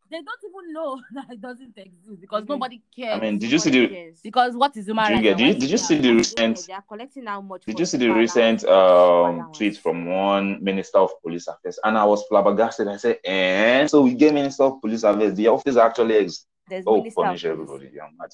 They 0.10 0.17
don't 0.17 0.39
even 0.43 0.74
know 0.74 1.00
that 1.13 1.31
it 1.31 1.39
doesn't 1.41 1.77
exist 1.77 2.19
because 2.19 2.43
nobody 2.45 2.81
cares. 2.93 3.17
I 3.17 3.21
mean, 3.21 3.39
did 3.39 3.50
you 3.50 3.57
see 3.60 3.69
the 3.69 3.88
cares. 3.88 4.19
because 4.21 4.53
what 4.57 4.75
is 4.75 4.86
human 4.86 5.07
Do 5.07 5.15
you 5.15 5.21
get- 5.21 5.38
did 5.38 5.48
you- 5.48 5.53
did 5.62 5.69
you 5.69 5.77
see 5.77 5.98
the 6.00 6.12
recent- 6.13 6.67
They 6.67 6.74
are 6.74 6.81
collecting 6.86 7.25
how 7.27 7.39
much. 7.39 7.63
Did 7.63 7.79
you 7.79 7.86
see 7.86 7.98
the 7.98 8.10
recent 8.10 8.63
allowance, 8.63 9.41
um, 9.45 9.53
tweet 9.53 9.77
from 9.77 10.05
one 10.07 10.62
minister 10.62 10.98
of 10.98 11.12
police 11.21 11.48
affairs? 11.48 11.79
And 11.86 11.98
I 11.98 12.03
was 12.03 12.24
flabbergasted. 12.27 12.89
I 12.89 12.98
said, 12.98 13.19
eh, 13.24 13.88
so 13.88 14.01
we 14.01 14.13
get 14.15 14.33
minister 14.33 14.63
of 14.63 14.81
police 14.81 15.03
affairs. 15.03 15.33
The 15.33 15.48
office 15.48 15.77
actually 15.77 16.15
exists. 16.15 16.45
There's 16.67 16.83
Oh, 16.86 17.05
punish 17.15 17.45
everybody. 17.45 17.88
I'm 18.01 18.17
mad. 18.17 18.31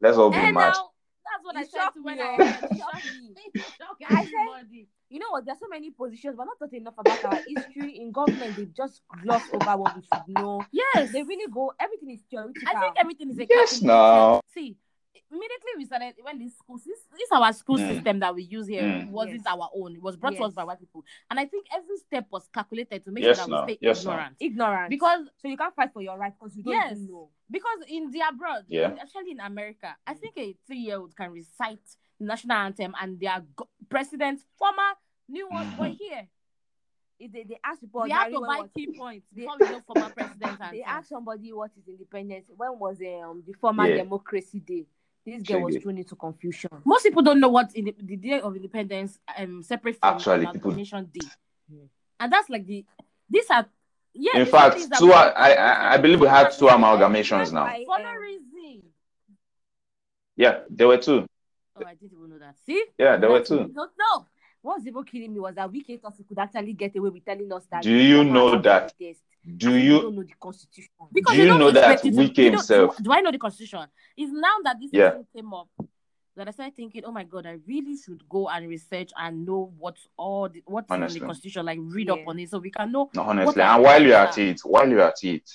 Let's 0.00 0.16
all 0.18 0.30
be 0.30 0.36
And 0.36 0.54
mad. 0.54 0.74
now 0.74 0.90
that's 1.24 1.44
what 1.44 1.54
You 1.54 1.60
I 1.60 1.64
said 1.64 1.90
to 1.94 2.02
when 2.02 2.16
me, 2.16 2.22
I 2.22 2.36
oh. 2.38 2.44
You 2.72 2.78
Shock 2.78 2.90
shocked 2.92 3.04
me. 3.04 3.34
Shock 3.78 3.96
I 4.08 4.24
said- 4.24 4.32
everybody. 4.48 4.88
You 5.12 5.18
know 5.18 5.26
what? 5.30 5.44
There's 5.44 5.58
so 5.58 5.66
many 5.68 5.90
positions, 5.90 6.36
but 6.36 6.44
not 6.44 6.58
talking 6.58 6.80
enough 6.82 6.94
about 6.96 7.24
our 7.24 7.40
history 7.46 7.98
in 7.98 8.12
government. 8.12 8.56
They 8.56 8.66
just 8.66 9.02
gloss 9.22 9.42
over 9.52 9.76
what 9.76 9.96
we 9.96 10.02
should 10.02 10.28
know. 10.28 10.64
Yes. 10.70 11.10
They 11.12 11.24
really 11.24 11.50
go. 11.50 11.72
Everything 11.80 12.10
is 12.10 12.20
theoretical. 12.30 12.62
I 12.68 12.78
think 12.78 12.94
everything 12.96 13.30
is 13.30 13.38
a 13.40 13.46
Yes, 13.50 13.82
now. 13.82 14.40
See, 14.54 14.76
immediately 15.30 15.72
we 15.76 15.84
started 15.84 16.14
when 16.22 16.38
this 16.38 16.56
school 16.56 16.76
this, 16.78 16.98
this 17.16 17.28
our 17.32 17.52
school 17.52 17.76
Mm. 17.78 17.94
system 17.94 18.18
that 18.20 18.34
we 18.34 18.42
use 18.42 18.66
here 18.66 18.82
Mm. 18.82 19.10
wasn't 19.10 19.42
Yes. 19.44 19.46
our 19.46 19.68
own. 19.74 19.94
It 19.96 20.02
was 20.02 20.16
brought 20.16 20.36
to 20.36 20.42
us 20.44 20.54
by 20.54 20.64
white 20.64 20.78
people, 20.80 21.04
and 21.30 21.38
I 21.38 21.46
think 21.46 21.66
every 21.74 21.96
step 21.98 22.26
was 22.30 22.48
calculated 22.48 23.04
to 23.04 23.10
make 23.10 23.24
Yes, 23.24 23.36
sure 23.38 23.46
that 23.46 23.50
now. 23.50 23.66
we 23.66 23.74
stay 23.74 23.78
Yes, 23.80 24.04
now. 24.04 24.10
ignorant. 24.12 24.36
ignorant 24.40 24.90
Because 24.90 25.28
so 25.38 25.48
you 25.48 25.56
can't 25.56 25.74
fight 25.74 25.92
for 25.92 26.02
your 26.02 26.18
right 26.18 26.32
because 26.38 26.56
you 26.56 26.62
don't 26.62 26.72
Yes. 26.74 26.98
know. 26.98 27.30
because 27.50 27.80
in 27.88 28.10
the 28.10 28.20
abroad, 28.20 28.64
Yeah. 28.68 28.92
especially 28.92 29.32
in 29.32 29.40
America, 29.40 29.96
I 30.06 30.14
think 30.14 30.36
a 30.38 30.52
three-year-old 30.66 31.16
can 31.16 31.30
recite 31.32 31.82
the 32.18 32.24
national 32.26 32.56
anthem 32.56 32.94
and 33.00 33.18
their 33.18 33.44
go- 33.56 33.68
president, 33.88 34.40
former 34.56 34.94
new 35.28 35.48
one, 35.48 35.74
but 35.78 35.90
here 35.92 36.28
If 37.22 37.32
they, 37.32 37.42
they 37.44 37.58
ask 37.62 37.78
people, 37.82 38.00
we 38.04 38.10
have 38.12 38.32
to 38.32 38.40
buy 38.40 38.66
key 38.74 38.96
points 38.96 39.26
they- 39.32 39.42
before 39.44 39.82
former 39.86 40.08
president. 40.08 40.58
they 40.72 40.82
ask 40.82 41.06
somebody 41.08 41.52
what 41.52 41.70
is 41.76 41.86
independence. 41.86 42.48
When 42.56 42.78
was 42.78 42.98
um, 43.02 43.42
the 43.46 43.52
former 43.60 43.86
Yeah. 43.86 44.04
democracy 44.04 44.58
day? 44.60 44.86
This 45.26 45.42
girl 45.42 45.60
was 45.62 45.76
Shege. 45.76 45.82
thrown 45.82 45.98
into 45.98 46.16
confusion. 46.16 46.70
Most 46.84 47.02
people 47.02 47.22
don't 47.22 47.40
know 47.40 47.48
what 47.48 47.74
in 47.74 47.84
the, 47.86 47.94
the 48.02 48.16
day 48.16 48.40
of 48.40 48.56
independence 48.56 49.18
um 49.36 49.62
separate 49.62 49.96
from 50.00 50.14
Actually, 50.16 50.46
people- 50.46 50.70
amalgamation 50.70 51.10
day, 51.12 51.26
and 52.18 52.32
that's 52.32 52.48
like 52.48 52.66
the 52.66 52.84
these 53.28 53.48
are 53.50 53.66
yeah. 54.14 54.38
In 54.40 54.46
fact, 54.46 54.78
two 54.98 55.12
are- 55.12 55.32
I- 55.36 55.54
I- 55.54 55.94
I 55.94 55.98
believe 55.98 56.20
we 56.20 56.26
had 56.26 56.50
two 56.50 56.66
amalgamations 56.66 57.52
now. 57.52 57.66
For 57.86 57.98
no 58.02 58.12
reason. 58.14 58.82
Yeah, 60.36 60.60
there 60.70 60.88
were 60.88 60.96
two. 60.96 61.26
Oh, 61.76 61.82
I 61.86 61.94
didn't 61.94 62.16
even 62.16 62.30
know 62.30 62.38
that. 62.38 62.56
See, 62.64 62.82
Yeah, 62.98 63.16
there 63.18 63.30
were 63.30 63.42
two. 63.44 63.58
we 63.64 63.72
don't 63.74 63.92
know. 64.62 64.70
What's 64.70 64.86
even 64.86 65.04
killing 65.04 65.32
me 65.32 65.40
was 65.40 65.54
that 65.54 65.70
we 65.70 65.80
thought 65.80 66.14
we 66.18 66.24
could 66.24 66.38
actually 66.38 66.72
get 66.72 66.96
away 66.96 67.10
with 67.10 67.24
telling 67.24 67.52
us 67.52 67.66
that. 67.70 67.82
Do 67.82 67.92
you 67.92 68.24
know 68.24 68.60
that- 68.60 68.92
of. 69.00 69.16
Do 69.56 69.74
you 69.74 70.02
don't 70.02 70.16
know 70.16 70.22
the 70.22 70.34
constitution. 70.38 70.90
Because 71.10 71.32
Do 71.32 71.36
they 71.38 71.42
you 71.44 71.48
don't 71.48 71.60
know 71.60 71.70
that 71.70 71.90
expect 71.92 72.04
you 72.04 72.10
to- 72.12 72.16
Wike 72.18 72.28
you 72.36 72.44
don't- 72.44 72.52
himself- 72.52 72.96
Do, 72.98 73.04
do 73.04 73.12
I 73.12 73.20
know 73.22 73.32
the 73.32 73.38
constitution? 73.38 73.86
It's 74.16 74.30
now 74.32 74.56
that 74.64 74.76
this 74.78 74.90
Yeah. 74.92 75.12
issue 75.14 75.24
came 75.34 75.54
up 75.54 75.68
that 76.36 76.48
I 76.48 76.50
started 76.50 76.76
thinking, 76.76 77.04
oh 77.06 77.10
my 77.12 77.24
god, 77.24 77.46
I 77.46 77.56
really 77.66 77.96
should 77.96 78.28
go 78.28 78.48
and 78.50 78.68
research 78.68 79.10
and 79.16 79.46
know 79.46 79.72
what's 79.78 80.06
all 80.18 80.48
the, 80.50 80.62
what's 80.66 80.90
in 80.90 81.00
the 81.00 81.20
constitution, 81.20 81.64
like 81.64 81.78
read 81.80 82.08
Yeah. 82.08 82.14
up 82.14 82.28
on 82.28 82.38
it, 82.38 82.50
so 82.50 82.58
we 82.58 82.70
can 82.70 82.92
know. 82.92 83.08
No, 83.14 83.22
honestly, 83.22 83.62
and 83.62 83.82
while 83.82 84.02
you're 84.02 84.14
at 84.14 84.36
it, 84.36 84.60
while 84.62 84.88
you're 84.88 85.00
at 85.00 85.24
it, 85.24 85.50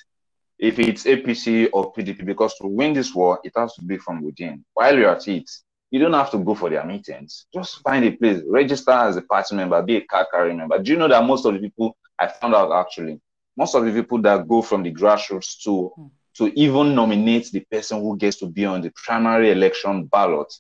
if 0.57 0.79
it's 0.79 1.05
APC 1.05 1.69
or 1.71 1.93
PDP, 1.93 2.25
because 2.25 2.55
to 2.55 2.65
win 2.67 2.93
this 2.93 3.13
war, 3.13 3.39
it 3.43 3.53
has 3.55 3.75
to 3.75 3.83
be 3.83 3.97
from 3.97 4.23
within. 4.23 4.65
While 4.73 4.97
you're 4.97 5.09
at 5.11 5.27
it, 5.27 5.49
you 5.95 6.01
don't 6.01 6.13
have 6.13 6.29
to 6.31 6.37
go 6.39 6.53
for 6.53 6.69
their 6.69 6.85
meetings. 6.85 7.45
Just 7.53 7.81
find 7.81 8.03
a 8.03 8.11
place, 8.11 8.41
register 8.49 8.91
as 8.91 9.15
a 9.15 9.21
party 9.21 9.55
member, 9.55 9.81
be 9.81 9.95
a 9.95 10.01
card 10.01 10.27
carrying 10.29 10.57
member. 10.57 10.77
Do 10.77 10.91
you 10.91 10.97
know 10.97 11.07
that 11.07 11.23
most 11.23 11.45
of 11.45 11.53
the 11.53 11.59
people 11.59 11.95
I 12.19 12.27
found 12.27 12.53
out 12.53 12.69
actually, 12.73 13.21
most 13.55 13.75
of 13.75 13.85
the 13.85 13.93
people 13.93 14.21
that 14.23 14.45
go 14.45 14.61
from 14.61 14.83
the 14.83 14.91
grassroots 14.93 15.63
to 15.63 15.91
Hmm. 15.95 16.07
to 16.37 16.59
even 16.59 16.93
nominate 16.93 17.49
the 17.53 17.61
person 17.61 18.01
who 18.01 18.17
gets 18.17 18.35
to 18.39 18.45
be 18.47 18.65
on 18.65 18.81
the 18.81 18.91
primary 19.05 19.51
election 19.51 20.03
ballot 20.05 20.53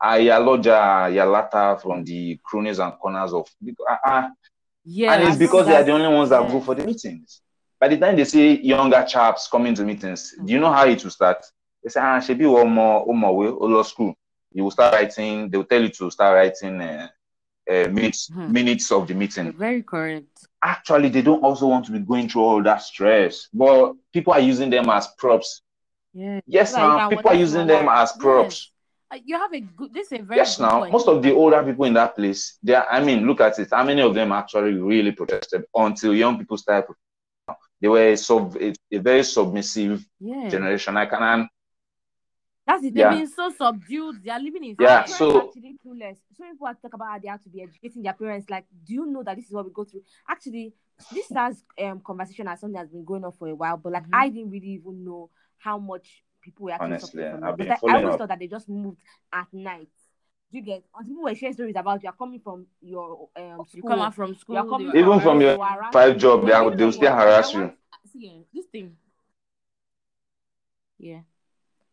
are 0.00 0.18
Yaloja, 0.18 1.10
Yalata 1.12 1.80
from 1.82 2.04
the 2.04 2.38
cronies 2.44 2.78
and 2.78 2.92
corners 3.00 3.32
of 3.32 3.48
uh, 3.90 3.96
uh, 4.04 4.28
Yeah, 4.84 5.14
and 5.14 5.24
it's 5.24 5.38
because 5.38 5.66
they 5.66 5.74
are 5.74 5.82
the 5.82 5.90
only 5.92 6.08
ones 6.14 6.30
that 6.30 6.48
go 6.48 6.60
for 6.60 6.76
the 6.76 6.84
meetings. 6.86 7.40
By 7.80 7.88
the 7.88 7.96
time 7.98 8.14
they 8.16 8.24
see 8.24 8.60
younger 8.62 9.04
chaps 9.08 9.48
coming 9.48 9.74
to 9.74 9.84
meetings, 9.84 10.34
do 10.44 10.52
you 10.52 10.60
know 10.60 10.72
how 10.72 10.86
it 10.86 11.02
will 11.02 11.10
start? 11.10 11.44
They 11.82 11.90
say, 11.90 12.00
ah, 12.00 12.20
should 12.20 12.38
be 12.38 12.46
one 12.46 12.70
more, 12.70 13.04
one 13.04 13.18
more 13.18 13.36
way, 13.36 13.46
or 13.48 13.68
law 13.68 13.82
school. 13.82 14.14
You 14.54 14.64
will 14.64 14.70
start 14.70 14.94
writing, 14.94 15.50
they 15.50 15.58
will 15.58 15.64
tell 15.64 15.82
you 15.82 15.88
to 15.88 16.10
start 16.10 16.34
writing 16.36 16.80
uh, 16.80 17.08
uh, 17.70 17.88
minutes, 17.88 18.30
Hmm. 18.32 18.52
minutes 18.52 18.90
of 18.90 19.06
the 19.06 19.14
You're 19.14 19.20
meeting. 19.20 19.52
very 19.52 19.82
correct. 19.82 20.46
Actually, 20.62 21.08
they 21.08 21.22
don't 21.22 21.42
also 21.42 21.66
want 21.66 21.84
to 21.86 21.92
be 21.92 21.98
going 21.98 22.28
through 22.28 22.42
all 22.42 22.62
that 22.62 22.82
stress, 22.82 23.48
but 23.52 23.94
people 24.12 24.32
are 24.32 24.40
using 24.40 24.70
them 24.70 24.88
as 24.90 25.08
props. 25.18 25.62
Yeah. 26.12 26.40
Yes, 26.46 26.72
Like, 26.74 26.82
now 26.82 27.08
people 27.08 27.30
are 27.30 27.34
using 27.34 27.66
them 27.66 27.88
as 27.88 28.12
props. 28.12 28.70
Uh, 29.10 29.18
You 29.24 29.36
have 29.38 29.52
a 29.52 29.60
good. 29.60 29.92
This 29.92 30.06
is 30.12 30.20
a 30.20 30.22
very 30.22 30.38
Yes, 30.38 30.58
now 30.58 30.80
point. 30.80 30.92
most 30.92 31.08
of 31.08 31.22
the 31.22 31.32
older 31.34 31.62
people 31.62 31.84
in 31.84 31.94
that 31.94 32.14
place, 32.16 32.58
they 32.62 32.74
are, 32.74 32.86
I 32.90 33.02
mean, 33.02 33.26
look 33.26 33.40
at 33.40 33.58
it. 33.58 33.68
How 33.70 33.84
many 33.84 34.00
of 34.02 34.14
them 34.14 34.32
actually 34.32 34.74
really 34.74 35.12
protested 35.12 35.64
until 35.74 36.14
young 36.14 36.38
people 36.38 36.56
started? 36.56 36.86
protesting? 36.86 37.62
They 37.80 37.88
were 37.88 38.08
a, 38.12 38.16
sub, 38.16 38.56
a, 38.56 38.72
a 38.92 38.98
very 38.98 39.24
submissive 39.24 40.04
yeah. 40.20 40.48
generation. 40.48 40.96
I 40.96 41.06
can, 41.06 41.22
and 41.22 41.48
That's 42.66 42.84
it. 42.84 42.94
They've 42.94 43.00
Yeah. 43.00 43.10
been 43.10 43.26
so 43.26 43.50
subdued. 43.50 44.22
They 44.22 44.30
are 44.30 44.38
living 44.40 44.64
in 44.64 44.76
Yeah, 44.78 45.04
so- 45.04 45.32
parents 45.32 45.48
actually 45.56 45.78
clueless. 45.84 46.16
So 46.36 46.44
many 46.44 46.52
people 46.54 46.68
are 46.68 46.74
talk 46.74 46.94
about 46.94 47.08
how 47.08 47.18
they 47.18 47.28
have 47.28 47.42
to 47.42 47.48
be 47.48 47.62
educating 47.62 48.02
their 48.02 48.12
parents. 48.12 48.48
Like, 48.48 48.66
do 48.84 48.94
you 48.94 49.06
know 49.06 49.22
that 49.24 49.36
this 49.36 49.46
is 49.46 49.52
what 49.52 49.64
we 49.64 49.72
go 49.72 49.84
through? 49.84 50.02
Actually, 50.28 50.72
this 51.12 51.28
has 51.34 51.64
um 51.80 52.00
conversation 52.00 52.46
as 52.46 52.60
something 52.60 52.74
that's 52.74 52.90
been 52.92 53.04
going 53.04 53.24
on 53.24 53.32
for 53.32 53.48
a 53.48 53.54
while, 53.54 53.76
but 53.76 53.92
like 53.92 54.04
Mhm. 54.06 54.10
I 54.12 54.28
didn't 54.28 54.50
really 54.50 54.74
even 54.74 55.04
know 55.04 55.30
how 55.58 55.78
much 55.78 56.22
people 56.40 56.66
were 56.66 56.72
actually 56.72 56.86
Honestly, 56.86 57.22
suffering 57.22 57.30
from 57.40 57.44
I've 57.44 57.56
been 57.56 57.66
Because 57.66 57.72
I, 57.72 57.74
I 57.74 57.78
following 57.90 58.04
always 58.04 58.14
up. 58.14 58.18
thought 58.20 58.28
that 58.28 58.38
they 58.38 58.46
just 58.46 58.68
moved 58.68 59.00
at 59.32 59.52
night. 59.52 59.88
Do 60.52 60.58
you 60.58 60.62
get? 60.64 60.84
Until 60.94 61.08
people 61.14 61.24
were 61.24 61.34
sharing 61.34 61.54
stories 61.54 61.76
about 61.76 62.02
you 62.02 62.08
are 62.10 62.16
coming 62.16 62.38
from 62.40 62.66
your 62.80 63.28
um 63.36 63.58
You 63.72 63.80
school. 63.80 63.90
come 63.90 64.00
out 64.02 64.14
from 64.14 64.34
school. 64.36 64.54
you 64.54 64.60
are 64.62 64.68
coming 64.68 64.88
Even 64.94 65.18
from 65.20 65.40
your 65.40 65.50
they 65.52 65.56
will 65.56 65.64
harass 65.64 65.92
five 65.92 66.16
job, 66.18 66.46
they, 66.46 66.52
are, 66.52 66.64
you 66.70 66.76
they 66.76 66.84
will 66.84 66.92
still 66.92 67.12
harass 67.12 67.54
you. 67.54 67.72
See, 68.12 68.44
this 68.54 68.66
thing. 68.66 68.96
Yeah. 70.98 71.20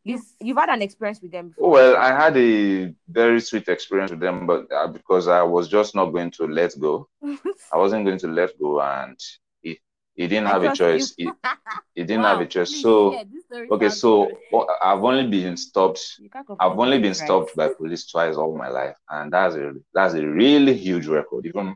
You, 0.03 0.19
you've 0.39 0.57
had 0.57 0.69
an 0.69 0.81
experience 0.81 1.21
with 1.21 1.31
them 1.31 1.49
before. 1.49 1.71
Well, 1.71 1.95
I 1.97 2.07
had 2.09 2.37
a 2.37 2.93
very 3.07 3.41
sweet 3.41 3.67
experience 3.67 4.11
with 4.11 4.19
them, 4.21 4.47
but 4.47 4.71
uh, 4.71 4.87
because 4.87 5.27
I 5.27 5.43
was 5.43 5.67
just 5.67 5.95
not 5.95 6.07
going 6.11 6.31
to 6.31 6.47
let 6.47 6.73
go, 6.79 7.07
I 7.73 7.77
wasn't 7.77 8.05
going 8.05 8.19
to 8.19 8.27
let 8.27 8.57
go, 8.59 8.81
and 8.81 9.17
he, 9.61 9.79
he 10.15 10.27
didn't 10.27 10.47
I 10.47 10.51
have 10.51 10.63
a 10.63 10.71
choice. 10.71 11.13
He, 11.17 11.25
he 11.95 12.03
didn't 12.03 12.23
Wow, 12.23 12.33
have 12.33 12.41
a 12.41 12.45
choice. 12.47 12.69
please 12.69 12.81
So, 12.81 13.11
story 13.45 13.69
okay, 13.71 13.89
so 13.89 14.31
oh, 14.53 14.67
I've 14.83 15.03
only 15.03 15.27
been 15.27 15.57
stopped 15.57 16.01
You 16.17 16.29
can't 16.29 16.45
complain 16.47 16.71
I've 16.71 16.79
only 16.79 16.99
been 16.99 17.11
right? 17.11 17.17
stopped 17.17 17.55
by 17.55 17.69
police 17.69 18.09
twice 18.09 18.35
all 18.35 18.57
my 18.57 18.69
life, 18.69 18.95
and 19.09 19.31
that's 19.33 19.55
a 19.55 19.73
that's 19.93 20.13
a 20.13 20.25
really 20.25 20.73
huge 20.75 21.07
record. 21.07 21.45
Even 21.45 21.75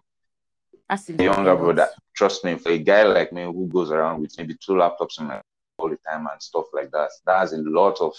That's 0.90 1.06
the 1.06 1.24
younger 1.24 1.56
brother, 1.56 1.90
trust 2.16 2.44
me, 2.44 2.56
for 2.58 2.70
a 2.72 2.78
guy 2.78 3.04
like 3.04 3.32
me 3.34 3.44
who 3.44 3.68
goes 3.68 3.92
around 3.92 4.22
with 4.22 4.34
maybe 4.38 4.56
two 4.56 4.74
laptops 4.74 5.20
in 5.20 5.28
my 5.28 5.42
all 5.78 5.90
the 5.90 5.98
time 6.08 6.28
and 6.32 6.42
stuff 6.42 6.66
like 6.74 6.92
that, 6.92 7.10
that's 7.26 7.54
a 7.54 7.58
lot 7.58 8.00
of 8.02 8.14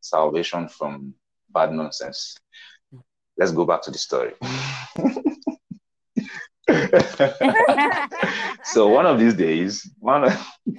salvation 0.00 0.68
from 0.68 1.14
bad 1.52 1.72
nonsense. 1.72 2.36
Let's 3.36 3.52
go 3.52 3.64
back 3.64 3.82
to 3.82 3.90
the 3.90 3.98
story. 3.98 4.32
so 8.64 8.88
one 8.88 9.06
of 9.06 9.18
these 9.18 9.34
days, 9.34 9.90
one 9.98 10.24
of 10.24 10.46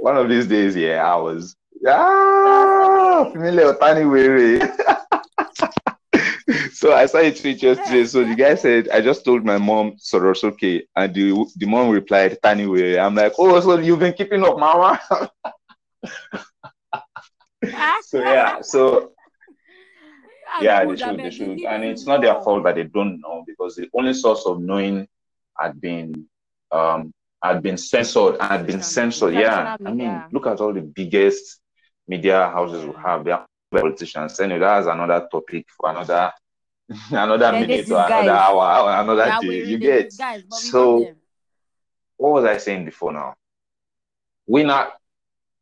one 0.00 0.16
of 0.16 0.28
these 0.28 0.46
days, 0.46 0.74
yeah, 0.74 1.04
I 1.04 1.16
was 1.16 1.54
ah 1.86 3.28
familiar 3.32 3.74
tiny 3.74 4.04
way. 4.04 4.60
So 6.76 6.92
I 6.92 7.06
saw 7.06 7.18
a 7.18 7.32
tweet 7.32 7.62
yesterday. 7.62 8.04
So 8.04 8.22
the 8.22 8.34
guy 8.34 8.54
said, 8.54 8.90
I 8.90 9.00
just 9.00 9.24
told 9.24 9.44
my 9.44 9.56
mom 9.56 9.92
Sorosoke, 9.92 10.82
and 10.94 11.14
the 11.14 11.46
the 11.56 11.66
mom 11.66 11.88
replied 11.88 12.38
tiny 12.42 12.66
way. 12.66 12.98
I'm 12.98 13.14
like, 13.14 13.32
oh, 13.38 13.58
so 13.60 13.78
you've 13.78 13.98
been 13.98 14.12
keeping 14.12 14.44
up, 14.44 14.58
mama. 14.58 15.00
so 18.02 18.20
yeah, 18.20 18.60
so 18.60 19.12
yeah, 20.60 20.84
they 20.84 20.96
should, 20.96 21.18
they 21.18 21.30
should, 21.30 21.60
and 21.64 21.82
it's 21.84 22.06
not 22.06 22.20
their 22.20 22.40
fault 22.42 22.64
that 22.64 22.74
they 22.74 22.84
don't 22.84 23.20
know 23.20 23.42
because 23.46 23.76
the 23.76 23.88
only 23.94 24.12
source 24.12 24.44
of 24.44 24.60
knowing 24.60 25.08
had 25.58 25.80
been 25.80 26.26
um 26.72 27.10
had 27.42 27.62
been 27.62 27.78
censored 27.78 28.38
had 28.40 28.66
been 28.66 28.82
censored. 28.82 29.32
Yeah, 29.32 29.78
I 29.84 29.92
mean, 29.94 30.24
look 30.30 30.46
at 30.46 30.60
all 30.60 30.74
the 30.74 30.82
biggest 30.82 31.60
media 32.06 32.50
houses 32.50 32.84
we 32.84 32.92
have. 33.02 33.24
They 33.24 33.34
politicians. 33.72 34.38
Anyway, 34.40 34.60
that's 34.60 34.86
another 34.86 35.26
topic 35.30 35.66
for 35.76 35.90
another 35.90 36.32
another 37.10 37.52
Yeah, 37.52 37.58
minute 37.58 37.90
or 37.90 38.00
another 38.06 38.30
hour, 38.30 39.00
another 39.02 39.30
Yeah, 39.30 39.40
day. 39.40 39.62
You 39.64 39.78
get 39.78 40.12
guys, 40.16 40.44
so. 40.48 41.10
What 42.18 42.32
was 42.32 42.44
I 42.44 42.58
saying 42.58 42.84
before 42.84 43.12
now? 43.12 43.34
we 44.46 44.62
not 44.64 44.92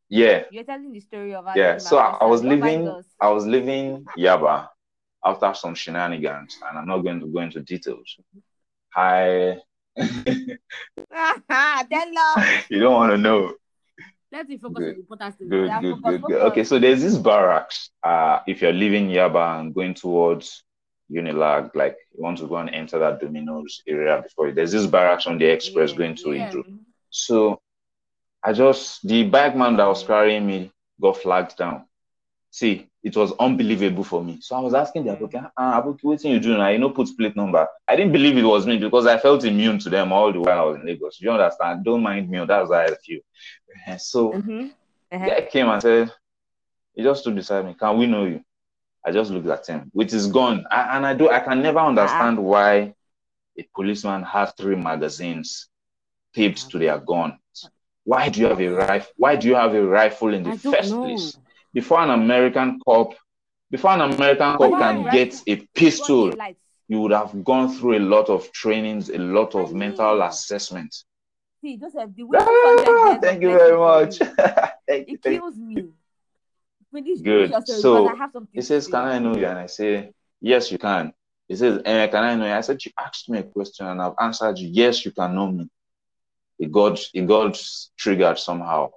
yeah 0.09 0.45
You're 0.51 0.65
telling 0.65 0.93
the 0.93 1.01
story 1.01 1.35
of 1.35 1.47
yeah 1.55 1.79
so 1.79 1.99
I, 1.99 2.19
I 2.21 2.25
was 2.27 2.43
across 2.43 2.43
us. 2.43 2.45
What 2.45 2.55
about 2.55 2.77
living 2.77 2.97
i 3.21 3.29
was 3.31 3.47
living 3.47 4.07
yaba 4.17 4.69
after 5.25 5.53
some 5.55 5.75
shenanigans 5.75 6.59
and 6.69 6.79
i'm 6.79 6.87
not 6.87 6.99
going 6.99 7.21
to 7.21 7.27
go 7.27 7.41
into 7.41 7.61
details 7.63 8.17
i 8.97 9.57
you 12.71 12.81
don't 12.81 12.95
want 12.95 13.13
to 13.13 13.19
know 13.19 13.53
Let's 14.33 14.49
be 14.49 14.57
focused 14.59 14.87
Good. 14.87 14.89
on 14.89 14.95
the 14.95 15.01
important 15.01 15.39
things. 15.39 15.51
good 15.51 15.79
good 15.81 16.03
good 16.05 16.25
good 16.25 16.41
okay 16.49 16.65
so 16.65 16.79
there's 16.79 17.03
this 17.03 17.17
barracks 17.19 17.91
uh 18.03 18.41
if 18.47 18.63
you're 18.63 18.73
leaving 18.73 19.09
yaba 19.09 19.61
and 19.61 19.75
going 19.75 19.95
towards 19.95 20.65
unilag 21.11 21.71
like 21.75 21.97
you 22.17 22.23
want 22.23 22.39
to 22.39 22.47
go 22.47 22.57
and 22.57 22.71
enter 22.71 22.99
that 22.99 23.21
domino's 23.21 23.83
area 23.87 24.21
before 24.23 24.49
you 24.49 24.55
there's 24.55 24.73
this 24.73 24.87
barracks 24.87 25.27
on 25.27 25.39
the 25.39 25.45
express 25.47 25.93
Yeah, 25.93 25.99
going 25.99 26.15
to 26.17 26.33
Yeah. 26.35 26.51
So 27.11 27.61
I 28.45 28.53
just 28.53 29.07
the 29.07 29.25
bike 29.25 29.57
man 29.57 29.77
that 29.77 29.87
was 29.87 30.03
carrying 30.05 30.47
me 30.47 30.71
got 31.01 31.17
flagged 31.17 31.57
down. 31.57 31.85
See, 32.51 32.89
it 33.03 33.17
was 33.17 33.33
unbelievable 33.39 34.05
for 34.05 34.23
me. 34.25 34.39
So 34.41 34.57
I 34.57 34.61
was 34.61 34.75
asking 34.75 35.05
the 35.05 35.13
Mm. 35.13 35.15
advocate, 35.15 35.43
ah, 35.57 35.79
advocate, 35.79 36.05
what 36.05 36.25
you 36.25 36.41
doing? 36.41 36.61
I 36.61 36.73
you 36.73 36.79
know 36.79 36.91
put 36.91 37.09
plate 37.19 37.37
number. 37.37 37.67
I 37.89 37.97
didn't 37.97 38.13
believe 38.13 38.37
it 38.37 38.45
was 38.45 38.67
me 38.67 38.79
because 38.79 39.07
I 39.07 39.19
felt 39.19 39.45
immune 39.45 39.79
to 39.81 39.91
them 39.91 40.13
all 40.13 40.33
the 40.33 40.41
while 40.41 40.59
I 40.61 40.65
was 40.65 40.77
in 40.77 40.87
Lagos. 40.87 41.21
You 41.21 41.31
understand? 41.33 41.85
Don't 41.85 42.03
mind 42.03 42.31
me. 42.31 42.45
That's 42.47 42.71
how 42.73 42.79
I 42.79 42.95
feel. 43.05 43.21
So 43.99 44.39
Mhm. 44.39 44.71
Uh-huh. 45.13 45.27
guy 45.27 45.43
came 45.51 45.69
and 45.69 45.83
said, 45.83 46.13
he 46.95 47.03
just 47.03 47.23
stood 47.23 47.35
beside 47.37 47.65
me. 47.67 47.75
Can 47.79 47.99
we 47.99 48.07
know 48.07 48.25
you? 48.25 48.43
I 49.05 49.13
just 49.13 49.31
looked 49.31 49.49
at 49.49 49.67
him 49.67 49.91
which 49.93 50.13
is 50.13 50.27
gone. 50.29 50.65
I, 50.71 50.97
and 50.97 51.07
I 51.07 51.15
do. 51.15 51.31
I 51.31 51.41
can 51.41 51.63
never 51.63 51.79
understand 51.79 52.39
why 52.39 52.95
a 53.59 53.69
policeman 53.75 54.23
has 54.23 54.53
three 54.53 54.77
magazines 54.77 55.69
taped 56.35 56.71
to 56.71 56.79
their 56.79 56.99
gun. 56.99 57.39
Why 58.05 58.29
do 58.29 58.41
you 58.41 58.47
have 58.47 58.61
a 58.61 58.69
rifle? 58.69 59.13
Why 59.17 59.37
do 59.37 59.49
you 59.49 59.55
have 59.55 59.75
a 59.75 59.83
rifle 59.83 60.35
in 60.35 60.43
the 60.43 60.59
first 60.59 60.91
know. 60.91 61.03
place? 61.03 61.37
Before 61.73 62.01
an 62.01 62.11
American 62.11 62.81
cop, 62.87 63.15
before 63.71 63.93
an 63.93 64.03
American 64.03 64.57
cop 64.57 64.79
can 64.79 65.03
get 65.11 65.41
a 65.47 65.57
pistol, 65.75 66.33
you 66.87 67.01
would 67.01 67.13
have 67.13 67.43
gone 67.45 67.75
through 67.75 67.99
a 67.99 68.01
lot 68.01 68.29
of 68.29 68.53
trainings, 68.53 69.09
a 69.09 69.19
lot 69.19 69.55
of 69.55 69.73
mental 69.73 70.23
assessment. 70.23 70.95
See, 71.61 71.79
Joseph, 71.79 72.11
the 72.15 72.25
way 72.25 72.39
Ah, 72.41 73.19
thank 73.23 73.41
you 73.41 73.49
very 73.57 73.79
much. 73.79 74.19
thank. 74.87 75.09
It 75.09 75.09
you. 75.09 75.19
kills 75.19 75.57
me. 75.57 75.89
Finish, 76.95 77.23
Good. 77.23 77.51
finish 77.51 77.51
your 77.51 77.61
story 77.63 77.81
So, 77.81 78.09
I 78.09 78.15
have 78.15 78.31
something 78.33 78.51
He 78.53 78.63
says. 78.63 78.87
Can 78.87 79.05
I 79.05 79.19
know 79.19 79.37
you? 79.37 79.47
And 79.47 79.59
I 79.59 79.67
say, 79.67 80.13
Yes, 80.41 80.71
you 80.71 80.79
can. 80.79 81.13
He 81.49 81.57
says, 81.57 81.83
eh, 81.85 82.07
Can 82.07 82.23
I 82.23 82.37
know 82.37 82.47
you? 82.47 82.53
I 82.53 82.61
said, 82.61 82.85
You 82.85 82.93
asked 82.99 83.29
me 83.29 83.39
a 83.41 83.43
question 83.43 83.87
and 83.87 84.01
I've 84.01 84.15
answered 84.21 84.59
you. 84.59 84.69
Yes, 84.69 85.05
you 85.05 85.11
can 85.11 85.35
know 85.35 85.51
me. 85.51 85.69
It 86.59 86.71
got, 86.71 87.01
it 87.13 87.27
got 87.27 87.61
triggered 87.97 88.39
somehow. 88.39 88.91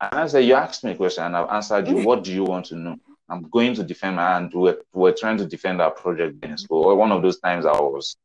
And 0.00 0.20
I 0.20 0.26
said, 0.28 0.44
You 0.46 0.54
asked 0.54 0.82
me 0.82 0.92
a 0.92 0.96
question 0.96 1.24
and 1.24 1.36
I've 1.36 1.50
answered 1.50 1.88
you. 1.88 1.98
What 1.98 2.24
do 2.24 2.32
you 2.32 2.44
want 2.44 2.66
to 2.66 2.76
know? 2.76 2.96
I'm 3.28 3.50
going 3.50 3.74
to 3.74 3.82
defend 3.82 4.16
my 4.16 4.38
and 4.38 4.52
we're, 4.54 4.78
we're 4.94 5.12
trying 5.12 5.36
to 5.38 5.46
defend 5.46 5.82
our 5.82 5.90
project 5.90 6.42
in 6.42 6.56
school. 6.56 6.96
One 6.96 7.12
of 7.12 7.22
those 7.22 7.38
times 7.40 7.66
I 7.66 7.72
was 7.72 8.16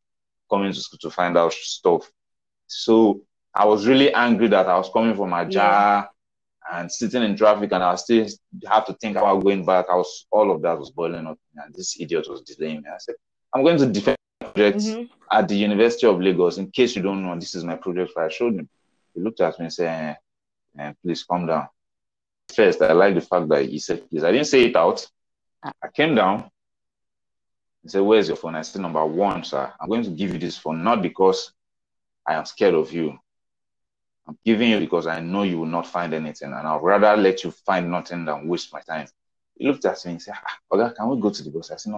coming 0.49 0.71
to 0.71 0.79
school 0.79 0.99
to 1.01 1.09
find 1.09 1.37
out 1.37 1.51
stuff. 1.53 2.09
So 2.67 3.21
I 3.53 3.65
was 3.65 3.87
really 3.87 4.13
angry 4.13 4.47
that 4.49 4.67
I 4.67 4.77
was 4.77 4.89
coming 4.93 5.15
from 5.15 5.33
Aja 5.33 5.49
Yeah. 5.49 6.05
And 6.73 6.91
sitting 6.91 7.23
in 7.23 7.35
traffic 7.35 7.71
and 7.71 7.83
I 7.83 7.95
still 7.95 8.27
have 8.67 8.85
to 8.85 8.93
think 8.93 9.17
about 9.17 9.43
going 9.43 9.65
back. 9.65 9.85
I 9.89 9.95
was 9.95 10.25
all 10.31 10.51
of 10.51 10.61
that 10.61 10.77
was 10.77 10.91
boiling 10.91 11.27
up 11.27 11.39
and 11.57 11.73
this 11.73 11.99
idiot 11.99 12.27
was 12.29 12.41
delaying 12.41 12.81
me. 12.81 12.89
I 12.93 12.97
said, 12.99 13.15
I'm 13.53 13.63
going 13.63 13.77
to 13.79 13.87
defend 13.87 14.17
project 14.39 14.77
Mhm. 14.77 15.09
at 15.31 15.47
the 15.47 15.55
University 15.55 16.07
of 16.07 16.19
Lagos. 16.21 16.57
In 16.57 16.69
case 16.71 16.95
you 16.95 17.01
don't 17.01 17.23
know, 17.23 17.35
this 17.35 17.55
is 17.55 17.63
my 17.63 17.75
project. 17.75 18.11
I 18.17 18.29
showed 18.29 18.55
him. 18.55 18.69
He 19.13 19.21
looked 19.21 19.41
at 19.41 19.57
me 19.59 19.65
and 19.65 19.73
said, 19.73 20.17
eh, 20.77 20.81
eh, 20.81 20.93
please 21.03 21.23
calm 21.23 21.45
down. 21.47 21.67
First, 22.53 22.81
I 22.81 22.91
like 22.93 23.15
the 23.15 23.21
fact 23.21 23.47
that 23.49 23.65
he 23.65 23.79
said, 23.79 24.09
please. 24.09 24.23
I 24.23 24.31
didn't 24.31 24.47
say 24.47 24.63
it 24.65 24.75
out. 24.75 25.05
I 25.63 25.87
came 25.93 26.15
down. 26.15 26.49
He 27.83 27.89
said, 27.89 28.01
Where's 28.01 28.27
your 28.27 28.37
phone? 28.37 28.55
I 28.55 28.61
said, 28.61 28.81
Number 28.81 29.05
one, 29.05 29.43
sir, 29.43 29.71
I'm 29.79 29.87
going 29.89 30.03
to 30.03 30.09
give 30.09 30.33
you 30.33 30.39
this 30.39 30.57
phone, 30.57 30.83
not 30.83 31.01
because 31.01 31.51
I 32.27 32.33
am 32.35 32.45
scared 32.45 32.75
of 32.75 32.91
you. 32.91 33.17
I'm 34.31 34.37
giving 34.45 34.69
you 34.69 34.79
because 34.79 35.07
I 35.07 35.19
know 35.19 35.43
you 35.43 35.59
will 35.59 35.65
not 35.65 35.85
find 35.85 36.13
anything, 36.13 36.53
and 36.53 36.65
I'd 36.65 36.81
rather 36.81 37.17
let 37.21 37.43
you 37.43 37.51
find 37.51 37.91
nothing 37.91 38.23
than 38.23 38.47
waste 38.47 38.71
my 38.71 38.79
time. 38.79 39.07
He 39.57 39.67
looked 39.67 39.83
at 39.83 40.05
me 40.05 40.13
and 40.13 40.21
said, 40.21 40.35
ah, 40.37 40.57
Oga, 40.71 40.95
can 40.95 41.09
we 41.09 41.19
go 41.19 41.29
to 41.29 41.43
the 41.43 41.49
bus? 41.49 41.69
I 41.69 41.75
said, 41.75 41.91
No, 41.91 41.97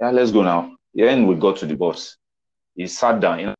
yeah, 0.00 0.10
let's 0.10 0.30
go 0.30 0.42
now. 0.42 0.76
Then 0.94 1.26
we 1.26 1.34
got 1.34 1.56
to 1.58 1.66
the 1.66 1.74
bus. 1.74 2.16
He 2.76 2.86
sat 2.86 3.18
down. 3.18 3.40
You 3.40 3.46
know, 3.46 3.54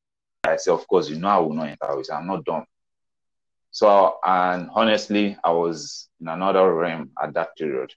I 0.45 0.57
said, 0.57 0.75
Of 0.75 0.87
course, 0.87 1.09
you 1.09 1.17
know 1.17 1.29
I 1.29 1.39
will 1.39 1.55
not 1.55 1.69
enter. 1.69 1.97
He 1.99 2.05
said, 2.05 2.15
I'm 2.15 2.29
not 2.29 2.45
dumb. 2.45 2.65
So, 3.73 4.19
and 4.25 4.71
honestly, 4.73 5.37
I 5.43 5.51
was 5.51 6.09
in 6.21 6.29
another 6.29 6.73
realm 6.73 7.11
at 7.21 7.35
that 7.35 7.57
period. 7.57 7.93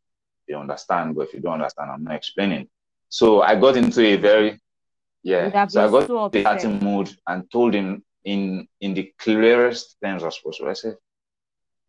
You 0.48 0.58
understand, 0.58 1.16
but 1.16 1.28
if 1.28 1.34
you 1.36 1.42
don't 1.42 1.54
understand, 1.62 1.92
I'm 1.92 2.04
not 2.04 2.16
explaining. 2.16 2.70
So 3.10 3.44
I 3.44 3.54
got 3.56 3.78
into 3.78 4.02
a 4.02 4.16
very, 4.16 4.60
yeah. 5.22 5.68
So 5.68 5.86
I 5.86 5.92
got 5.92 6.08
so 6.08 6.30
the 6.30 6.46
upset. 6.46 6.82
mood 6.82 7.16
and 7.28 7.50
told 7.52 7.76
him 7.76 8.04
in 8.28 8.68
in 8.82 8.94
the 8.94 9.06
clearest 9.18 9.96
terms 10.04 10.24
as 10.24 10.38
possible. 10.44 10.70
I 10.70 10.74
said, 10.74 10.98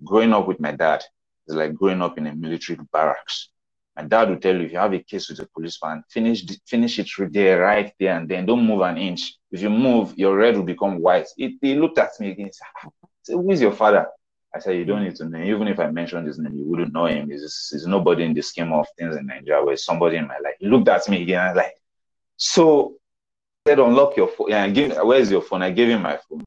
growing 0.05 0.33
up 0.33 0.47
with 0.47 0.61
my 0.61 0.73
dad 0.73 1.03
is 1.49 1.57
like 1.57 1.75
growing 1.75 2.01
up 2.01 2.17
in 2.19 2.27
a 2.29 2.35
military 2.35 2.79
barracks. 2.93 3.51
My 3.97 4.05
dad 4.05 4.29
will 4.29 4.39
tell 4.39 4.57
you 4.57 4.63
if 4.67 4.73
you 4.73 4.79
have 4.79 4.95
a 4.95 5.01
case 5.01 5.29
with 5.29 5.41
a 5.41 5.49
policeman, 5.55 6.05
finish 6.09 6.45
finish 6.67 7.01
it 7.01 7.19
right 7.19 7.33
there, 7.33 7.61
right 7.63 7.93
there, 7.99 8.17
and 8.17 8.29
then 8.29 8.47
don't 8.47 8.65
move 8.65 8.83
an 8.83 8.97
inch. 8.97 9.23
If 9.51 9.61
you 9.63 9.71
move, 9.71 10.17
your 10.17 10.37
red 10.37 10.57
will 10.57 10.71
become 10.75 11.01
white. 11.01 11.29
It, 11.37 11.55
he 11.61 11.75
looked 11.75 11.99
at 11.99 12.13
me 12.21 12.31
again. 12.31 12.47
He 12.47 12.53
said, 12.53 12.69
"Ah." 12.77 12.89
Who 13.29 13.51
is 13.51 13.61
your 13.61 13.73
father? 13.73 14.07
I 14.55 14.61
said, 14.61 14.77
You 14.77 14.85
don't 14.85 15.05
need 15.05 15.17
to 15.17 15.29
know. 15.29 15.43
Even 15.43 15.69
if 15.69 15.79
I 15.79 15.91
mentioned 15.91 16.27
his 16.27 16.39
name, 16.39 16.55
you 16.55 16.65
wouldn't 16.65 16.93
know 16.93 17.07
him. 17.07 17.31
He's, 17.31 17.69
he's 17.71 17.87
nobody 17.87 18.25
in 18.25 18.33
the 18.33 18.41
scheme 18.43 18.73
of 18.73 18.87
things 18.97 19.17
in 19.17 19.27
Nigeria, 19.27 19.65
where 19.65 19.77
somebody 19.77 20.17
in 20.17 20.27
my 20.27 20.39
life. 20.43 20.55
He 20.61 20.67
looked 20.69 20.89
at 20.89 21.09
me 21.09 21.23
again. 21.23 21.41
I 21.41 21.49
was 21.49 21.57
like, 21.57 21.75
So 22.37 22.98
said, 23.69 23.79
Unlock 23.79 24.17
your 24.17 24.29
phone. 24.29 24.49
Yeah, 24.51 24.69
give, 24.69 24.97
where's 25.03 25.31
your 25.31 25.43
phone? 25.43 25.63
I 25.63 25.71
gave 25.71 25.89
him 25.89 26.03
my 26.03 26.19
phone. 26.29 26.47